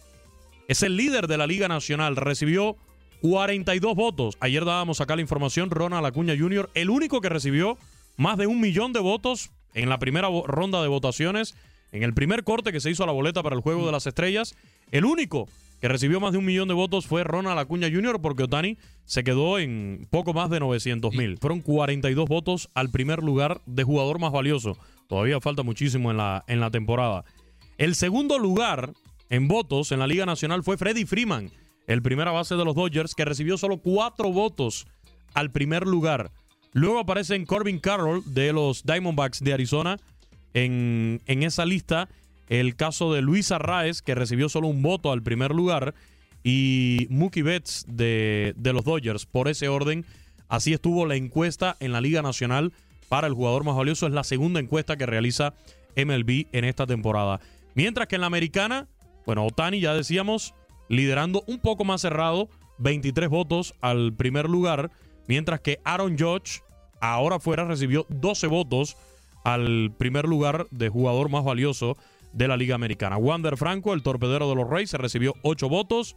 es 0.73 0.83
el 0.83 0.97
líder 0.97 1.27
de 1.27 1.37
la 1.37 1.47
Liga 1.47 1.69
Nacional. 1.69 2.17
Recibió 2.17 2.77
42 3.21 3.95
votos. 3.95 4.37
Ayer 4.41 4.65
dábamos 4.65 5.03
acá 5.03 5.17
la 5.17 5.23
información. 5.23 5.71
Ronald 5.71 6.07
Acuña 6.07 6.35
Jr., 6.37 6.71
el 6.75 6.89
único 6.89 7.21
que 7.21 7.29
recibió 7.29 7.77
más 8.17 8.39
de 8.39 8.47
un 8.47 8.59
millón 8.59 8.95
de 8.95 9.01
votos 9.01 9.51
en 9.75 9.91
la 9.91 9.99
primera 9.99 10.29
ronda 10.47 10.81
de 10.81 10.89
votaciones, 10.89 11.55
en 11.93 12.03
el 12.03 12.15
primer 12.15 12.43
corte 12.43 12.73
que 12.73 12.81
se 12.81 12.91
hizo 12.91 13.05
a 13.05 13.07
la 13.07 13.13
boleta 13.13 13.43
para 13.43 13.55
el 13.55 13.61
Juego 13.61 13.85
de 13.85 13.93
las 13.93 14.07
Estrellas. 14.07 14.57
El 14.91 15.05
único 15.05 15.47
que 15.83 15.89
recibió 15.89 16.21
más 16.21 16.33
de 16.33 16.39
un 16.39 16.47
millón 16.47 16.69
de 16.69 16.75
votos 16.75 17.07
fue 17.07 17.23
Ronald 17.23 17.59
Acuña 17.59 17.91
Jr. 17.93 18.23
porque 18.23 18.45
Otani 18.45 18.79
se 19.05 19.25
quedó 19.25 19.59
en 19.59 20.07
poco 20.11 20.33
más 20.33 20.49
de 20.49 20.61
900 20.61 21.15
mil. 21.15 21.37
Fueron 21.37 21.61
42 21.61 22.27
votos 22.27 22.71
al 22.73 22.89
primer 22.89 23.23
lugar 23.23 23.61
de 23.67 23.85
jugador 23.85 24.19
más 24.19 24.33
valioso. 24.33 24.79
Todavía 25.07 25.39
falta 25.41 25.63
muchísimo 25.63 26.11
en 26.11 26.17
la, 26.17 26.45
en 26.47 26.61
la 26.61 26.71
temporada. 26.71 27.27
El 27.77 27.95
segundo 27.95 28.39
lugar 28.39 28.95
en 29.33 29.49
votos 29.49 29.93
en 29.93 29.99
la 29.99 30.07
Liga 30.07 30.27
Nacional 30.27 30.63
fue 30.63 30.77
Freddie 30.77 31.07
Freeman, 31.07 31.51
el 31.87 32.03
primera 32.03 32.33
base 32.33 32.55
de 32.55 32.67
los 32.67 32.75
Dodgers, 32.75 33.15
que 33.15 33.25
recibió 33.25 33.57
solo 33.57 33.79
cuatro 33.79 34.31
votos 34.31 34.87
al 35.33 35.51
primer 35.51 35.87
lugar. 35.87 36.31
Luego 36.75 36.99
aparecen 36.99 37.47
Corbin 37.47 37.79
Carroll 37.79 38.23
de 38.27 38.53
los 38.53 38.85
Diamondbacks 38.85 39.41
de 39.41 39.55
Arizona 39.55 39.97
en, 40.53 41.23
en 41.27 41.43
esa 41.45 41.65
lista 41.65 42.11
el 42.51 42.77
caso 42.77 43.15
de 43.15 43.23
Luis 43.23 43.51
Arraez, 43.53 44.03
que 44.03 44.15
recibió 44.15 44.51
solo 44.51 44.69
un 44.69 44.83
voto 44.83 45.11
al 45.11 45.23
primer 45.23 45.53
lugar, 45.53 45.95
y 46.45 47.07
Mookie 47.09 47.41
Betts 47.41 47.87
de, 47.89 48.53
de 48.59 48.73
los 48.75 48.85
Dodgers. 48.85 49.25
Por 49.25 49.49
ese 49.49 49.69
orden, 49.69 50.05
así 50.51 50.75
estuvo 50.75 51.07
la 51.07 51.17
encuesta 51.17 51.79
en 51.81 51.93
la 51.93 52.03
Liga 52.03 52.21
Nacional 52.21 52.75
para 53.09 53.29
el 53.29 53.33
jugador 53.33 53.65
más 53.65 53.77
valioso. 53.77 54.07
Es 54.07 54.13
la 54.13 54.25
segunda 54.25 54.61
encuesta 54.61 54.99
que 54.99 55.07
realiza 55.07 55.55
MLB 55.97 56.49
en 56.53 56.67
esta 56.67 56.87
temporada. 56.87 57.41
Mientras 57.75 58.09
que 58.09 58.17
en 58.17 58.21
la 58.21 58.27
americana, 58.27 58.89
bueno, 59.27 59.47
Otani 59.47 59.81
ya 59.81 59.95
decíamos, 59.95 60.55
liderando 60.89 61.43
un 61.47 61.59
poco 61.59 61.85
más 61.85 62.01
cerrado, 62.01 62.49
23 62.79 63.29
votos 63.29 63.75
al 63.81 64.13
primer 64.13 64.49
lugar, 64.49 64.91
mientras 65.29 65.61
que 65.61 65.81
Aaron 65.85 66.19
Judge, 66.19 66.63
ahora 67.01 67.39
fuera, 67.39 67.65
recibió 67.65 68.07
12 68.09 68.47
votos 68.49 68.97
al 69.45 69.93
primer 69.97 70.27
lugar 70.27 70.67
de 70.71 70.89
jugador 70.89 71.29
más 71.29 71.45
valioso 71.45 71.97
de 72.33 72.49
la 72.49 72.57
Liga 72.57 72.75
Americana. 72.75 73.17
Wander 73.17 73.57
Franco, 73.57 73.93
el 73.93 74.03
torpedero 74.03 74.49
de 74.49 74.55
los 74.55 74.69
Rays, 74.69 74.91
se 74.91 74.99
recibió 74.99 75.35
8 75.43 75.69
votos, 75.69 76.17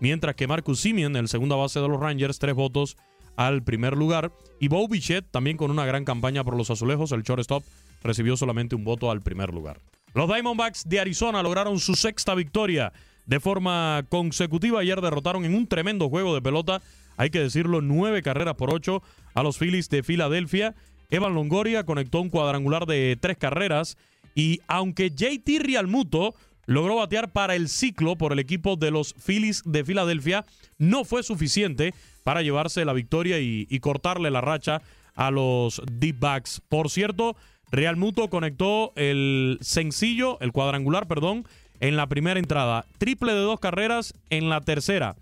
mientras 0.00 0.34
que 0.36 0.46
Marcus 0.46 0.80
Simeon, 0.80 1.16
el 1.16 1.28
segunda 1.28 1.56
base 1.56 1.80
de 1.80 1.88
los 1.88 2.00
Rangers, 2.00 2.38
3 2.38 2.54
votos 2.54 2.96
al 3.36 3.62
primer 3.62 3.96
lugar. 3.96 4.32
Y 4.60 4.68
Bo 4.68 4.86
Bichette, 4.88 5.30
también 5.30 5.56
con 5.56 5.70
una 5.70 5.86
gran 5.86 6.04
campaña 6.04 6.44
por 6.44 6.56
los 6.56 6.70
azulejos, 6.70 7.12
el 7.12 7.22
shortstop, 7.22 7.64
recibió 8.02 8.36
solamente 8.36 8.76
un 8.76 8.84
voto 8.84 9.10
al 9.10 9.22
primer 9.22 9.52
lugar. 9.52 9.80
Los 10.14 10.28
Diamondbacks 10.28 10.88
de 10.88 11.00
Arizona 11.00 11.42
lograron 11.42 11.78
su 11.78 11.94
sexta 11.94 12.34
victoria 12.34 12.92
de 13.26 13.40
forma 13.40 14.04
consecutiva. 14.08 14.80
Ayer 14.80 15.00
derrotaron 15.00 15.44
en 15.44 15.54
un 15.54 15.66
tremendo 15.66 16.08
juego 16.08 16.34
de 16.34 16.42
pelota, 16.42 16.80
hay 17.16 17.30
que 17.30 17.40
decirlo, 17.40 17.80
nueve 17.80 18.22
carreras 18.22 18.54
por 18.54 18.72
ocho 18.72 19.02
a 19.34 19.42
los 19.42 19.58
Phillies 19.58 19.88
de 19.88 20.02
Filadelfia. 20.02 20.74
Evan 21.10 21.34
Longoria 21.34 21.84
conectó 21.84 22.20
un 22.20 22.30
cuadrangular 22.30 22.86
de 22.86 23.16
tres 23.20 23.36
carreras 23.36 23.96
y 24.34 24.60
aunque 24.66 25.10
JT 25.10 25.60
Realmuto 25.60 26.34
logró 26.66 26.96
batear 26.96 27.32
para 27.32 27.54
el 27.54 27.68
ciclo 27.68 28.16
por 28.16 28.32
el 28.32 28.38
equipo 28.38 28.76
de 28.76 28.90
los 28.90 29.14
Phillies 29.14 29.62
de 29.64 29.84
Filadelfia, 29.84 30.44
no 30.78 31.04
fue 31.04 31.22
suficiente 31.22 31.94
para 32.22 32.42
llevarse 32.42 32.84
la 32.84 32.92
victoria 32.92 33.38
y, 33.38 33.66
cortarle 33.80 34.30
la 34.30 34.40
racha 34.40 34.82
a 35.14 35.30
los 35.30 35.80
Deep 35.90 36.18
Backs. 36.18 36.60
Por 36.68 36.90
cierto, 36.90 37.36
Realmuto 37.70 38.28
conectó 38.28 38.92
el 38.96 39.58
sencillo, 39.60 40.38
el 40.40 40.52
cuadrangular, 40.52 41.08
perdón, 41.08 41.46
en 41.80 41.96
la 41.96 42.06
primera 42.06 42.38
entrada. 42.38 42.86
Triple 42.98 43.32
de 43.32 43.40
dos 43.40 43.60
carreras 43.60 44.14
en 44.30 44.48
la 44.48 44.60
tercera. 44.60 45.16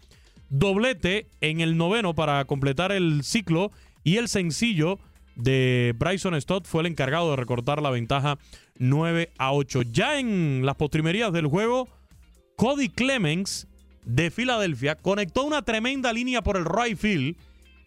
Doblete 0.50 1.26
en 1.40 1.60
el 1.60 1.76
noveno 1.76 2.14
para 2.14 2.44
completar 2.44 2.92
el 2.92 3.24
ciclo 3.24 3.72
y 4.04 4.16
el 4.18 4.28
sencillo 4.28 4.98
de 5.36 5.94
Bryson 5.98 6.40
Stott 6.40 6.66
fue 6.66 6.82
el 6.82 6.86
encargado 6.86 7.30
de 7.30 7.36
recortar 7.36 7.82
la 7.82 7.90
ventaja 7.90 8.38
9 8.78 9.32
a 9.38 9.52
8. 9.52 9.82
Ya 9.82 10.18
en 10.18 10.64
las 10.64 10.76
postrimerías 10.76 11.32
del 11.32 11.46
juego, 11.46 11.88
Cody 12.56 12.88
Clemens 12.88 13.66
de 14.04 14.30
Filadelfia 14.30 14.96
conectó 14.96 15.44
una 15.44 15.62
tremenda 15.62 16.12
línea 16.12 16.42
por 16.42 16.56
el 16.56 16.66
right 16.66 16.98
field 16.98 17.36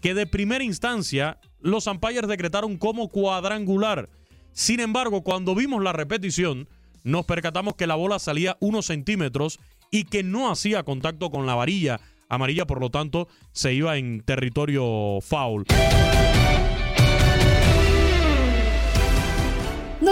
que 0.01 0.13
de 0.13 0.25
primera 0.25 0.63
instancia 0.63 1.37
los 1.61 1.87
umpires 1.87 2.27
decretaron 2.27 2.77
como 2.77 3.09
cuadrangular. 3.09 4.09
Sin 4.51 4.79
embargo, 4.79 5.23
cuando 5.23 5.55
vimos 5.55 5.83
la 5.83 5.93
repetición, 5.93 6.67
nos 7.03 7.25
percatamos 7.25 7.75
que 7.75 7.87
la 7.87 7.95
bola 7.95 8.19
salía 8.19 8.57
unos 8.59 8.87
centímetros 8.87 9.59
y 9.91 10.03
que 10.05 10.23
no 10.23 10.51
hacía 10.51 10.83
contacto 10.83 11.29
con 11.29 11.45
la 11.45 11.55
varilla 11.55 11.99
amarilla, 12.29 12.65
por 12.65 12.81
lo 12.81 12.89
tanto 12.89 13.27
se 13.51 13.73
iba 13.73 13.97
en 13.97 14.21
territorio 14.21 15.19
foul. 15.21 15.65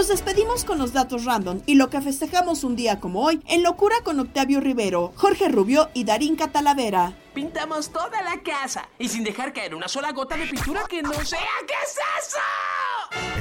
Nos 0.06 0.20
despedimos 0.20 0.64
con 0.64 0.78
los 0.78 0.92
datos 0.92 1.24
random 1.24 1.62
y 1.66 1.74
lo 1.74 1.90
que 1.90 2.00
festejamos 2.00 2.62
un 2.62 2.76
día 2.76 3.00
como 3.00 3.24
hoy 3.24 3.42
en 3.48 3.64
Locura 3.64 3.96
con 4.04 4.20
Octavio 4.20 4.60
Rivero, 4.60 5.12
Jorge 5.16 5.48
Rubio 5.48 5.90
y 5.94 6.04
Darín 6.04 6.36
Catalavera. 6.36 7.12
Pintamos 7.34 7.90
toda 7.90 8.22
la 8.22 8.40
casa 8.40 8.88
y 9.00 9.08
sin 9.08 9.24
dejar 9.24 9.52
caer 9.52 9.74
una 9.74 9.88
sola 9.88 10.12
gota 10.12 10.36
de 10.36 10.46
pintura 10.46 10.84
que 10.88 11.02
no 11.02 11.12
sea. 11.24 11.40
¿Qué 11.66 11.74
es 11.84 11.98
eso? 12.24 12.38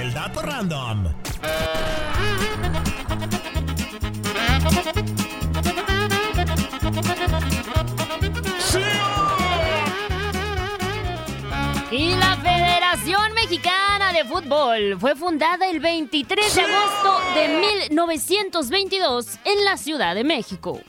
El 0.02 0.12
dato 0.12 0.42
random. 0.42 1.14
Y 11.92 12.16
la 12.16 12.36
Federación 12.38 13.34
Mexicana 13.36 14.12
de 14.12 14.26
Fútbol 14.26 14.98
fue 15.00 15.16
fundada 15.16 15.70
el 15.70 15.80
23 15.80 16.56
de 16.56 16.62
agosto 16.62 17.22
de 17.36 17.48
1922 17.48 19.28
en 19.46 19.64
la 19.64 19.78
Ciudad 19.78 20.16
de 20.16 20.24
México. 20.24 20.82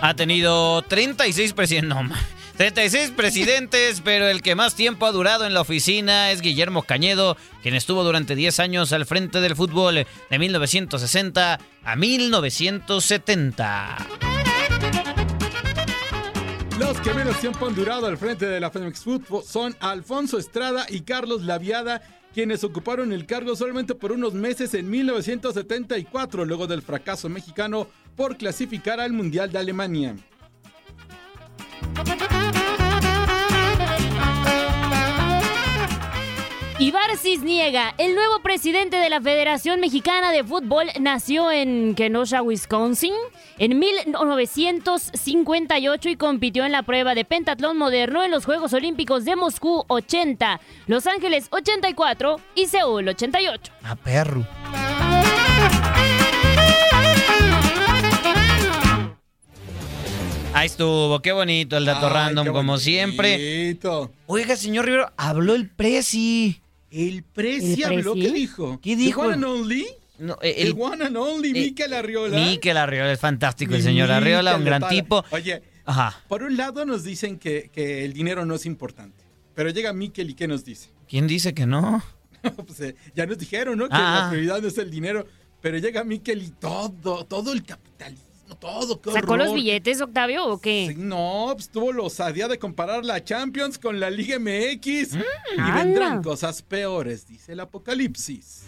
Ha 0.00 0.14
tenido 0.14 0.82
36 0.82 1.54
presidentes. 1.54 1.88
No, 1.88 2.08
36 2.56 3.10
presidentes, 3.16 4.00
pero 4.00 4.28
el 4.28 4.42
que 4.42 4.54
más 4.54 4.76
tiempo 4.76 5.06
ha 5.06 5.12
durado 5.12 5.44
en 5.44 5.54
la 5.54 5.62
oficina 5.62 6.30
es 6.30 6.40
Guillermo 6.40 6.84
Cañedo, 6.84 7.36
quien 7.62 7.74
estuvo 7.74 8.04
durante 8.04 8.36
10 8.36 8.60
años 8.60 8.92
al 8.92 9.06
frente 9.06 9.40
del 9.40 9.56
fútbol 9.56 10.06
de 10.30 10.38
1960 10.38 11.58
a 11.84 11.96
1970. 11.96 14.43
Los 16.78 17.00
que 17.00 17.14
menos 17.14 17.38
tiempo 17.38 17.66
han 17.66 17.74
durado 17.74 18.06
al 18.06 18.18
frente 18.18 18.46
de 18.46 18.58
la 18.58 18.68
Femex 18.68 19.04
Football 19.04 19.44
son 19.44 19.76
Alfonso 19.78 20.38
Estrada 20.38 20.86
y 20.88 21.02
Carlos 21.02 21.42
Laviada, 21.42 22.02
quienes 22.32 22.64
ocuparon 22.64 23.12
el 23.12 23.26
cargo 23.26 23.54
solamente 23.54 23.94
por 23.94 24.10
unos 24.10 24.34
meses 24.34 24.74
en 24.74 24.90
1974, 24.90 26.44
luego 26.44 26.66
del 26.66 26.82
fracaso 26.82 27.28
mexicano 27.28 27.86
por 28.16 28.36
clasificar 28.36 28.98
al 28.98 29.12
Mundial 29.12 29.52
de 29.52 29.58
Alemania. 29.58 30.16
Ibar 36.84 37.16
Cisniega, 37.16 37.94
el 37.96 38.14
nuevo 38.14 38.42
presidente 38.42 38.98
de 38.98 39.08
la 39.08 39.18
Federación 39.18 39.80
Mexicana 39.80 40.30
de 40.32 40.44
Fútbol, 40.44 40.88
nació 41.00 41.50
en 41.50 41.94
Kenosha, 41.94 42.42
Wisconsin, 42.42 43.14
en 43.56 43.78
1958 43.78 46.10
y 46.10 46.16
compitió 46.16 46.66
en 46.66 46.72
la 46.72 46.82
prueba 46.82 47.14
de 47.14 47.24
pentatlón 47.24 47.78
moderno 47.78 48.22
en 48.22 48.30
los 48.30 48.44
Juegos 48.44 48.74
Olímpicos 48.74 49.24
de 49.24 49.34
Moscú 49.34 49.86
80, 49.88 50.60
Los 50.86 51.06
Ángeles 51.06 51.46
84 51.52 52.38
y 52.54 52.66
Seúl 52.66 53.08
88. 53.08 53.72
A 53.82 53.96
perro. 53.96 54.46
Ahí 60.52 60.66
estuvo, 60.66 61.22
qué 61.22 61.32
bonito 61.32 61.78
el 61.78 61.86
dato 61.86 62.08
Ay, 62.08 62.12
random, 62.12 62.44
qué 62.44 62.52
como 62.52 62.76
siempre. 62.76 63.62
bonito. 63.62 64.10
Oiga, 64.26 64.54
señor 64.54 64.84
Rivero, 64.84 65.10
habló 65.16 65.54
el 65.54 65.70
Prezi. 65.70 66.60
¿El 66.94 67.08
¿El? 67.16 67.22
Prezi? 67.24 67.76
¿Qué 67.76 68.30
dijo? 68.32 68.80
¿Qué 68.80 68.96
dijo? 68.96 69.24
¿El 69.24 69.30
one 69.30 69.34
and 69.34 69.44
only? 69.44 69.86
No, 70.18 70.38
el, 70.42 70.66
el- 70.68 70.74
one 70.78 71.04
and 71.04 71.16
only, 71.16 71.48
eh, 71.50 71.52
Mikel 71.52 71.92
Arriola. 71.92 72.36
Mikel 72.38 72.76
Arriola 72.76 73.12
es 73.12 73.18
fantástico, 73.20 73.74
el 73.74 73.82
señor 73.82 74.10
Arriola, 74.12 74.56
un 74.56 74.64
gran 74.64 74.88
tipo. 74.88 75.24
Oye, 75.30 75.62
Ajá. 75.84 76.22
por 76.28 76.42
un 76.44 76.56
lado 76.56 76.84
nos 76.86 77.02
dicen 77.02 77.38
que, 77.38 77.68
que 77.72 78.04
el 78.04 78.12
dinero 78.12 78.46
no 78.46 78.54
es 78.54 78.64
importante. 78.64 79.24
Pero 79.54 79.70
llega 79.70 79.92
Mikel 79.92 80.30
y 80.30 80.34
¿qué 80.34 80.46
nos 80.48 80.64
dice? 80.64 80.90
¿Quién 81.08 81.26
dice 81.26 81.52
que 81.54 81.66
no? 81.66 82.02
Pues, 82.66 82.78
eh, 82.80 82.94
ya 83.14 83.24
nos 83.26 83.38
dijeron, 83.38 83.78
¿no? 83.78 83.84
Que 83.88 83.94
Ah. 83.96 84.20
la 84.24 84.30
prioridad 84.30 84.60
no 84.60 84.68
es 84.68 84.76
el 84.78 84.90
dinero. 84.90 85.26
Pero 85.62 85.78
llega 85.78 86.04
Mikel 86.04 86.42
y 86.42 86.50
todo, 86.50 87.24
todo 87.24 87.52
el 87.54 87.64
capitalismo, 87.64 88.26
todo. 88.44 89.00
qué 89.00 89.12
¿Sacó 89.12 89.36
los 89.36 89.52
billetes, 89.54 90.00
Octavio, 90.00 90.46
o 90.46 90.60
qué? 90.60 90.88
Sí, 90.90 90.94
no, 91.00 91.50
pues 91.54 91.68
tuvo 91.68 91.92
la 91.92 92.02
osadía 92.02 92.46
de 92.48 92.58
comparar 92.58 93.04
la 93.04 93.22
Champions 93.24 93.78
con 93.78 93.98
la 94.00 94.10
Liga 94.10 94.38
MX. 94.38 95.14
y 95.14 95.18
¡Hala! 95.58 95.74
vendrán 95.84 96.22
cosas 96.22 96.62
peores, 96.62 97.26
dice 97.26 97.52
el 97.52 97.60
Apocalipsis. 97.60 98.62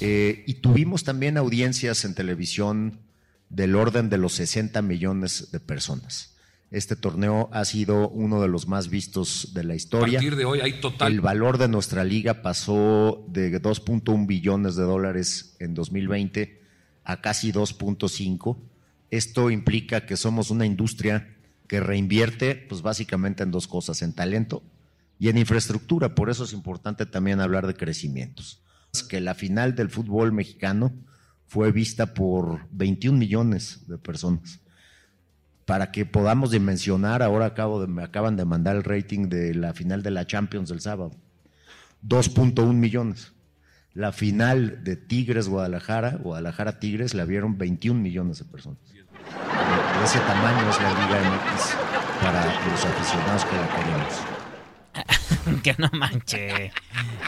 Eh, 0.00 0.44
y 0.46 0.54
tuvimos 0.54 1.04
también 1.04 1.36
audiencias 1.38 2.04
en 2.04 2.14
televisión 2.14 3.00
del 3.48 3.76
orden 3.76 4.10
de 4.10 4.18
los 4.18 4.34
60 4.34 4.82
millones 4.82 5.50
de 5.52 5.60
personas. 5.60 6.34
Este 6.70 6.96
torneo 6.96 7.48
ha 7.52 7.64
sido 7.64 8.08
uno 8.08 8.42
de 8.42 8.48
los 8.48 8.66
más 8.66 8.88
vistos 8.90 9.54
de 9.54 9.62
la 9.64 9.74
historia. 9.76 10.18
A 10.18 10.20
partir 10.20 10.36
de 10.36 10.44
hoy 10.44 10.60
hay 10.60 10.80
total- 10.80 11.12
El 11.12 11.20
valor 11.20 11.58
de 11.58 11.68
nuestra 11.68 12.02
liga 12.04 12.42
pasó 12.42 13.24
de 13.28 13.50
2.1 13.62 14.26
billones 14.26 14.74
de 14.74 14.82
dólares 14.82 15.56
en 15.60 15.74
2020 15.74 16.60
a 17.06 17.20
casi 17.20 17.52
2.5. 17.52 18.58
Esto 19.10 19.50
implica 19.50 20.04
que 20.04 20.16
somos 20.16 20.50
una 20.50 20.66
industria 20.66 21.36
que 21.68 21.80
reinvierte, 21.80 22.54
pues 22.54 22.82
básicamente 22.82 23.44
en 23.44 23.52
dos 23.52 23.68
cosas, 23.68 24.02
en 24.02 24.12
talento 24.12 24.62
y 25.18 25.28
en 25.28 25.38
infraestructura. 25.38 26.14
Por 26.14 26.28
eso 26.28 26.44
es 26.44 26.52
importante 26.52 27.06
también 27.06 27.40
hablar 27.40 27.66
de 27.66 27.74
crecimientos. 27.74 28.60
Que 29.08 29.20
la 29.20 29.34
final 29.34 29.74
del 29.74 29.88
fútbol 29.88 30.32
mexicano 30.32 30.92
fue 31.46 31.70
vista 31.70 32.12
por 32.12 32.66
21 32.72 33.16
millones 33.16 33.86
de 33.86 33.98
personas. 33.98 34.60
Para 35.64 35.92
que 35.92 36.06
podamos 36.06 36.50
dimensionar, 36.50 37.22
ahora 37.22 37.46
acabo 37.46 37.80
de, 37.80 37.86
me 37.86 38.02
acaban 38.02 38.36
de 38.36 38.44
mandar 38.44 38.76
el 38.76 38.84
rating 38.84 39.28
de 39.28 39.54
la 39.54 39.74
final 39.74 40.02
de 40.02 40.10
la 40.10 40.26
Champions 40.26 40.68
del 40.70 40.80
sábado. 40.80 41.12
2.1 42.06 42.72
millones. 42.72 43.32
La 43.96 44.12
final 44.12 44.84
de 44.84 44.94
Tigres 44.96 45.48
Guadalajara, 45.48 46.18
Guadalajara 46.22 46.78
Tigres, 46.78 47.14
la 47.14 47.24
vieron 47.24 47.56
21 47.56 47.98
millones 47.98 48.38
de 48.40 48.44
personas. 48.44 48.78
De 48.92 50.04
ese 50.04 50.18
tamaño 50.20 50.68
es 50.68 50.78
la 50.82 50.90
Liga 50.90 51.30
MX 51.30 51.76
para 52.22 52.44
los 52.44 52.84
aficionados 52.84 53.44
que 53.46 53.56
la 53.56 53.68
queremos. 53.74 55.62
que 55.62 55.74
no 55.78 55.88
manche. 55.98 56.72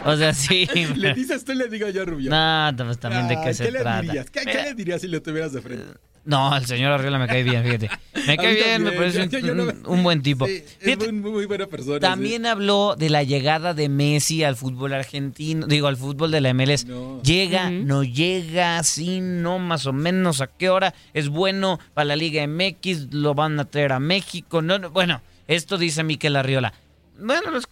O 0.04 0.14
sea, 0.14 0.34
sí. 0.34 0.68
¿Le 0.94 1.14
dices 1.14 1.42
tú 1.42 1.54
le 1.54 1.68
digo 1.68 1.88
yo, 1.88 2.04
Rubio? 2.04 2.30
No, 2.30 2.70
pues 2.84 2.98
también 2.98 3.28
de 3.28 3.36
Ah, 3.36 3.44
qué 3.44 3.54
se 3.54 3.70
le 3.70 3.80
trata. 3.80 4.02
dirías? 4.02 4.30
¿Qué, 4.30 4.40
qué 4.42 4.62
le 4.64 4.74
dirías 4.74 5.00
si 5.00 5.08
lo 5.08 5.22
tuvieras 5.22 5.54
de 5.54 5.62
frente? 5.62 5.84
No, 6.24 6.54
el 6.56 6.66
señor 6.66 6.92
Arriola 6.92 7.18
me 7.18 7.26
cae 7.26 7.42
bien, 7.42 7.62
fíjate. 7.64 7.90
Me 8.26 8.36
cae 8.36 8.54
bien, 8.54 8.82
me 8.84 8.92
parece 8.92 9.28
yo- 9.28 9.38
yo 9.38 9.54
no 9.54 9.62
un, 9.62 9.66
me- 9.82 9.88
un 9.88 10.02
buen 10.02 10.22
tipo. 10.22 10.46
Sí, 10.46 10.62
es 10.64 10.76
Fíjate, 10.80 11.12
muy, 11.12 11.30
muy 11.30 11.46
buena 11.46 11.66
persona. 11.66 12.00
También 12.00 12.44
habló 12.46 12.96
de 12.96 13.08
la 13.10 13.22
llegada 13.22 13.72
de 13.74 13.88
Messi 13.88 14.44
al 14.44 14.56
fútbol 14.56 14.92
argentino, 14.92 15.66
digo, 15.66 15.86
al 15.88 15.96
fútbol 15.96 16.30
de 16.30 16.40
la 16.40 16.52
MLS. 16.54 16.86
Llega, 17.22 17.70
no 17.70 18.02
llega, 18.04 18.82
sí, 18.82 19.20
no, 19.20 19.58
más 19.58 19.86
o 19.86 19.92
menos, 19.92 20.40
a 20.40 20.46
qué 20.48 20.68
hora. 20.70 20.94
Es 21.14 21.28
bueno 21.28 21.78
para 21.94 22.06
la 22.06 22.16
Liga 22.16 22.46
MX, 22.46 23.12
lo 23.14 23.34
van 23.34 23.58
a 23.60 23.64
traer 23.64 23.92
a 23.92 24.00
México. 24.00 24.60
No, 24.62 24.78
no, 24.78 24.90
bueno, 24.90 25.22
esto 25.46 25.78
dice 25.78 26.02
Miquel 26.04 26.36
Arriola. 26.36 26.72
Bueno, 27.18 27.50
los- 27.50 27.68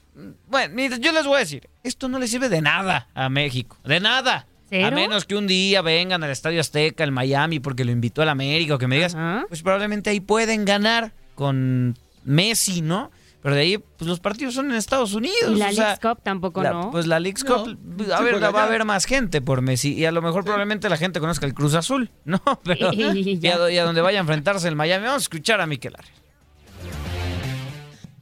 bueno, 0.49 0.75
mira, 0.75 0.97
yo 0.97 1.13
les 1.13 1.27
voy 1.27 1.37
a 1.37 1.41
decir, 1.41 1.69
esto 1.83 2.09
no 2.09 2.19
le 2.19 2.27
sirve 2.27 2.49
de 2.49 2.63
nada 2.63 3.09
a 3.15 3.29
México, 3.29 3.77
de 3.85 4.01
nada. 4.01 4.47
¿Cero? 4.69 4.87
A 4.89 4.91
menos 4.91 5.25
que 5.25 5.37
un 5.37 5.47
día 5.47 5.81
vengan 5.83 6.25
al 6.25 6.31
Estadio 6.31 6.61
Azteca, 6.61 7.05
el 7.05 7.13
Miami, 7.13 7.61
porque 7.61 7.85
lo 7.85 7.93
invitó 7.93 8.23
al 8.23 8.29
América, 8.29 8.75
o 8.75 8.79
que 8.79 8.87
me 8.89 8.97
digas, 8.97 9.17
pues 9.49 9.63
probablemente 9.63 10.11
ahí 10.11 10.21
pueden 10.21 10.65
ganar 10.65 11.13
con 11.35 11.97
Messi, 12.25 12.81
¿no? 12.83 13.11
Pero 13.43 13.55
de 13.55 13.61
ahí, 13.61 13.79
pues 13.79 14.09
los 14.09 14.19
partidos 14.19 14.55
son 14.55 14.71
en 14.71 14.77
Estados 14.77 15.15
Unidos. 15.15 15.53
Y 15.53 15.55
la 15.55 15.69
o 15.69 15.73
sea, 15.73 15.85
Leagues 15.85 16.01
Cup 16.01 16.21
tampoco, 16.25 16.65
la- 16.65 16.71
¿no? 16.73 16.91
Pues 16.91 17.07
la 17.07 17.21
Leagues 17.21 17.45
No, 17.45 17.63
Cup, 17.65 17.79
sí 18.05 18.11
a 18.11 18.21
ver, 18.21 18.43
va 18.43 18.49
a 18.63 18.65
haber 18.65 18.85
más 18.85 19.05
gente 19.05 19.41
por 19.41 19.63
Messi. 19.63 19.95
Y 19.95 20.05
a 20.05 20.11
lo 20.11 20.21
mejor 20.21 20.43
probablemente 20.43 20.89
la 20.89 20.97
gente 20.97 21.21
conozca 21.21 21.47
el 21.47 21.55
Cruz 21.55 21.75
Azul, 21.75 22.11
¿no? 22.25 22.43
Pero, 22.65 22.93
Y- 22.93 23.03
y 23.05 23.31
y, 23.35 23.39
ya. 23.39 23.55
a, 23.55 23.59
do- 23.59 23.71
y 23.71 23.79
a 23.79 23.85
donde 23.85 24.01
vaya 24.01 24.19
a 24.19 24.23
enfrentarse 24.23 24.67
el 24.67 24.75
Miami. 24.75 25.05
Vamos 25.05 25.23
a 25.23 25.25
escuchar 25.25 25.61
a 25.61 25.67
Miquel. 25.69 25.95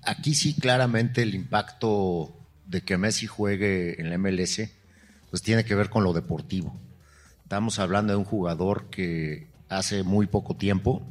Aquí 0.03 0.35
sí 0.35 0.55
claramente 0.55 1.23
el 1.23 1.35
impacto 1.35 2.37
de 2.67 2.83
que 2.83 2.99
Messi 2.99 3.27
juegue 3.27 3.99
en 4.01 4.11
la 4.11 4.19
MLS 4.19 4.61
pues 5.35 5.43
tiene 5.43 5.65
que 5.65 5.75
ver 5.75 5.91
con 5.91 6.05
lo 6.05 6.13
deportivo. 6.13 6.73
Estamos 7.43 7.81
hablando 7.81 8.13
de 8.13 8.17
un 8.17 8.25
jugador 8.25 8.89
que 8.89 9.49
hace 9.69 10.05
muy 10.05 10.29
poco 10.29 10.55
tiempo 10.55 11.03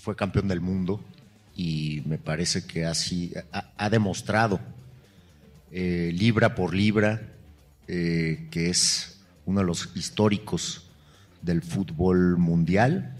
fue 0.00 0.16
campeón 0.16 0.48
del 0.48 0.60
mundo 0.60 1.00
y 1.54 2.02
me 2.06 2.18
parece 2.18 2.66
que 2.66 2.86
así 2.86 3.32
ha, 3.52 3.88
demostrado 3.88 4.58
eh, 5.70 6.10
libra 6.12 6.56
por 6.56 6.74
libra 6.74 7.22
eh, 7.86 8.48
que 8.50 8.68
es 8.68 9.20
uno 9.44 9.60
de 9.60 9.66
los 9.66 9.90
históricos 9.94 10.90
del 11.40 11.62
fútbol 11.62 12.38
mundial 12.38 13.14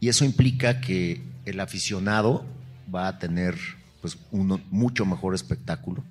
y 0.00 0.08
eso 0.08 0.24
implica 0.24 0.80
que 0.80 1.22
el 1.44 1.60
aficionado 1.60 2.44
va 2.92 3.06
a 3.06 3.20
tener 3.20 3.54
pues 4.00 4.18
un 4.32 4.60
mucho 4.72 5.06
mejor 5.06 5.36
espectáculo, 5.36 6.02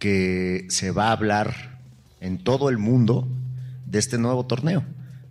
que 0.00 0.66
se 0.68 0.90
va 0.90 1.10
a 1.10 1.12
hablar 1.12 1.78
en 2.20 2.38
todo 2.38 2.68
el 2.68 2.78
mundo 2.78 3.28
de 3.86 3.98
este 3.98 4.18
nuevo 4.18 4.46
torneo, 4.46 4.84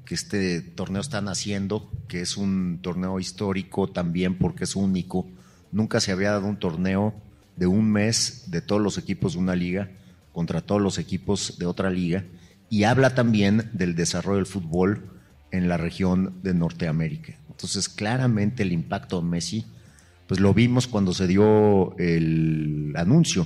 que 0.05 0.15
este 0.15 0.61
torneo 0.61 1.01
están 1.01 1.27
haciendo, 1.27 1.91
que 2.07 2.21
es 2.21 2.35
un 2.35 2.79
torneo 2.81 3.19
histórico 3.19 3.87
también 3.87 4.37
porque 4.37 4.63
es 4.63 4.75
único. 4.75 5.27
Nunca 5.71 5.99
se 5.99 6.11
había 6.11 6.31
dado 6.31 6.47
un 6.47 6.57
torneo 6.57 7.13
de 7.55 7.67
un 7.67 7.91
mes 7.91 8.45
de 8.47 8.61
todos 8.61 8.81
los 8.81 8.97
equipos 8.97 9.33
de 9.33 9.39
una 9.39 9.55
liga 9.55 9.91
contra 10.31 10.61
todos 10.61 10.81
los 10.81 10.97
equipos 10.97 11.57
de 11.59 11.65
otra 11.65 11.89
liga 11.89 12.23
y 12.69 12.83
habla 12.83 13.15
también 13.15 13.69
del 13.73 13.95
desarrollo 13.95 14.37
del 14.37 14.45
fútbol 14.45 15.09
en 15.51 15.67
la 15.67 15.77
región 15.77 16.39
de 16.43 16.53
Norteamérica. 16.53 17.35
Entonces, 17.49 17.89
claramente 17.89 18.63
el 18.63 18.71
impacto 18.71 19.21
de 19.21 19.27
Messi, 19.27 19.65
pues 20.27 20.39
lo 20.39 20.53
vimos 20.53 20.87
cuando 20.87 21.13
se 21.13 21.27
dio 21.27 21.97
el 21.97 22.93
anuncio. 22.95 23.45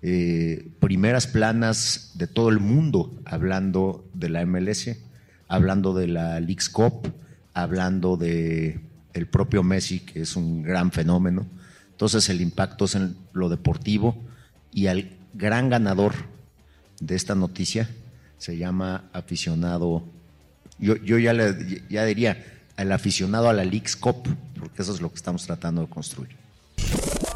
Eh, 0.00 0.70
primeras 0.78 1.26
planas 1.26 2.12
de 2.14 2.28
todo 2.28 2.50
el 2.50 2.60
mundo 2.60 3.12
hablando 3.24 4.08
de 4.14 4.28
la 4.28 4.46
MLS, 4.46 4.96
hablando 5.48 5.94
de 5.94 6.06
la 6.06 6.38
Leagues 6.40 6.68
Cup, 6.68 7.12
hablando 7.52 8.16
de 8.16 8.80
el 9.12 9.26
propio 9.26 9.62
Messi, 9.62 10.00
que 10.00 10.20
es 10.22 10.36
un 10.36 10.62
gran 10.62 10.92
fenómeno. 10.92 11.46
Entonces 11.90 12.28
el 12.28 12.40
impacto 12.40 12.84
es 12.84 12.94
en 12.94 13.16
lo 13.32 13.48
deportivo 13.48 14.16
y 14.72 14.86
al 14.86 15.10
gran 15.34 15.68
ganador 15.68 16.14
de 17.00 17.16
esta 17.16 17.34
noticia 17.34 17.88
se 18.38 18.56
llama 18.56 19.04
aficionado, 19.12 20.04
yo, 20.78 20.96
yo 20.96 21.18
ya, 21.18 21.32
le, 21.32 21.82
ya 21.88 22.04
diría, 22.04 22.44
el 22.76 22.92
aficionado 22.92 23.48
a 23.48 23.52
la 23.52 23.64
Leagues 23.64 23.96
Cup, 23.96 24.28
porque 24.58 24.82
eso 24.82 24.94
es 24.94 25.00
lo 25.00 25.08
que 25.10 25.16
estamos 25.16 25.44
tratando 25.44 25.82
de 25.82 25.88
construir. 25.88 26.36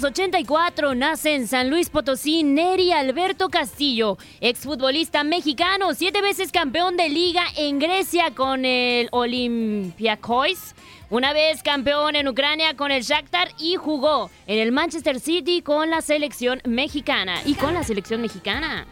1984 0.00 0.94
nace 0.94 1.34
en 1.34 1.46
San 1.46 1.68
Luis 1.68 1.90
Potosí 1.90 2.42
Neri 2.42 2.90
Alberto 2.90 3.50
Castillo, 3.50 4.16
exfutbolista 4.40 5.24
mexicano, 5.24 5.92
siete 5.92 6.22
veces 6.22 6.52
campeón 6.52 6.96
de 6.96 7.10
liga 7.10 7.42
en 7.58 7.78
Grecia 7.78 8.30
con 8.34 8.64
el 8.64 9.08
Olympiacos, 9.12 10.74
una 11.10 11.34
vez 11.34 11.62
campeón 11.62 12.16
en 12.16 12.28
Ucrania 12.28 12.74
con 12.76 12.90
el 12.92 13.02
Shakhtar 13.02 13.50
y 13.58 13.76
jugó 13.76 14.30
en 14.46 14.58
el 14.58 14.72
Manchester 14.72 15.20
City 15.20 15.60
con 15.60 15.90
la 15.90 16.00
selección 16.00 16.62
mexicana 16.64 17.34
y 17.44 17.52
con 17.52 17.74
la 17.74 17.82
selección 17.84 18.22
mexicana. 18.22 18.86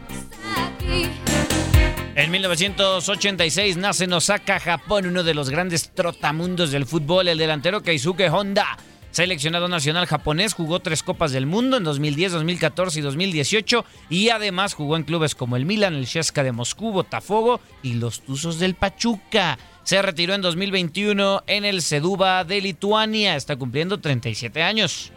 En 2.13 2.29
1986 2.29 3.77
nace 3.77 4.03
en 4.03 4.13
Osaka, 4.13 4.59
Japón, 4.59 5.07
uno 5.07 5.23
de 5.23 5.33
los 5.33 5.49
grandes 5.49 5.89
trotamundos 5.89 6.69
del 6.69 6.85
fútbol, 6.85 7.29
el 7.29 7.39
delantero 7.39 7.81
Keisuke 7.81 8.29
Honda. 8.29 8.77
Seleccionado 9.11 9.67
nacional 9.67 10.05
japonés, 10.05 10.53
jugó 10.53 10.79
tres 10.79 11.01
Copas 11.01 11.31
del 11.31 11.47
Mundo 11.47 11.77
en 11.77 11.83
2010, 11.83 12.33
2014 12.33 12.99
y 12.99 13.01
2018 13.01 13.85
y 14.09 14.29
además 14.29 14.75
jugó 14.75 14.97
en 14.97 15.03
clubes 15.03 15.33
como 15.33 15.55
el 15.55 15.65
Milan, 15.65 15.95
el 15.95 16.05
Sheska 16.05 16.43
de 16.43 16.51
Moscú, 16.51 16.91
Botafogo 16.91 17.59
y 17.81 17.93
los 17.93 18.21
Tuzos 18.21 18.59
del 18.59 18.75
Pachuca. 18.75 19.57
Se 19.83 20.01
retiró 20.01 20.35
en 20.35 20.41
2021 20.41 21.43
en 21.47 21.65
el 21.65 21.81
Seduba 21.81 22.43
de 22.43 22.61
Lituania, 22.61 23.35
está 23.35 23.55
cumpliendo 23.55 23.99
37 23.99 24.61
años. 24.61 25.11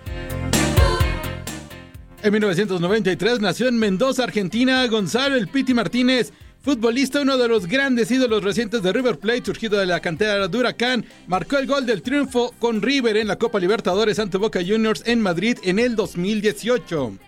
En 2.23 2.33
1993 2.33 3.41
nació 3.41 3.69
en 3.69 3.79
Mendoza, 3.79 4.25
Argentina, 4.25 4.87
Gonzalo 4.87 5.37
El 5.37 5.49
Piti 5.49 5.75
Martínez, 5.75 6.33
futbolista, 6.63 7.21
uno 7.21 7.37
de 7.37 7.49
los 7.49 7.67
grandes 7.67 8.11
ídolos 8.11 8.43
recientes 8.43 8.83
de 8.83 8.93
River 8.93 9.19
Plate, 9.19 9.47
surgido 9.47 9.79
de 9.79 9.87
la 9.87 10.01
cantera 10.01 10.49
de 10.49 10.59
Huracán, 10.59 11.05
marcó 11.27 11.59
el 11.59 11.67
gol 11.67 11.85
del 11.87 12.03
triunfo 12.03 12.55
con 12.59 12.81
River 12.81 13.17
en 13.17 13.29
la 13.29 13.37
Copa 13.37 13.59
Libertadores 13.59 14.19
ante 14.19 14.39
Boca 14.39 14.61
Juniors 14.67 15.03
en 15.07 15.21
Madrid 15.21 15.59
en 15.63 15.79
el 15.79 15.97
2018. 15.97 17.19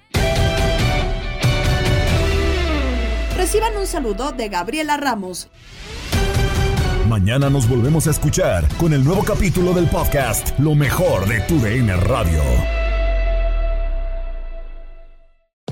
Reciban 3.36 3.76
un 3.76 3.86
saludo 3.86 4.32
de 4.32 4.48
Gabriela 4.48 4.96
Ramos. 4.96 5.48
Mañana 7.08 7.50
nos 7.50 7.68
volvemos 7.68 8.06
a 8.06 8.10
escuchar 8.10 8.66
con 8.78 8.94
el 8.94 9.04
nuevo 9.04 9.22
capítulo 9.24 9.74
del 9.74 9.86
podcast 9.86 10.58
Lo 10.58 10.74
mejor 10.74 11.28
de 11.28 11.40
tu 11.40 11.58
DN 11.60 11.94
Radio. 11.96 12.83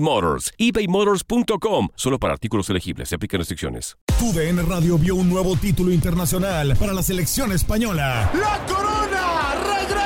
Motors. 0.00 0.52
ebaymotors.com. 0.58 1.88
Solo 1.94 2.18
para 2.18 2.32
artículos 2.32 2.70
elegibles. 2.70 3.08
Se 3.08 3.14
aplican 3.14 3.38
restricciones. 3.38 3.96
Tu 4.18 4.32
DN 4.32 4.62
Radio 4.62 4.96
vio 4.96 5.14
un 5.14 5.28
nuevo 5.28 5.56
título 5.56 5.92
internacional 5.92 6.74
para 6.78 6.92
la 6.94 7.02
selección 7.02 7.52
española. 7.52 8.30
¡La 8.34 8.64
corona! 8.66 9.54
¡Regresa 9.78 10.05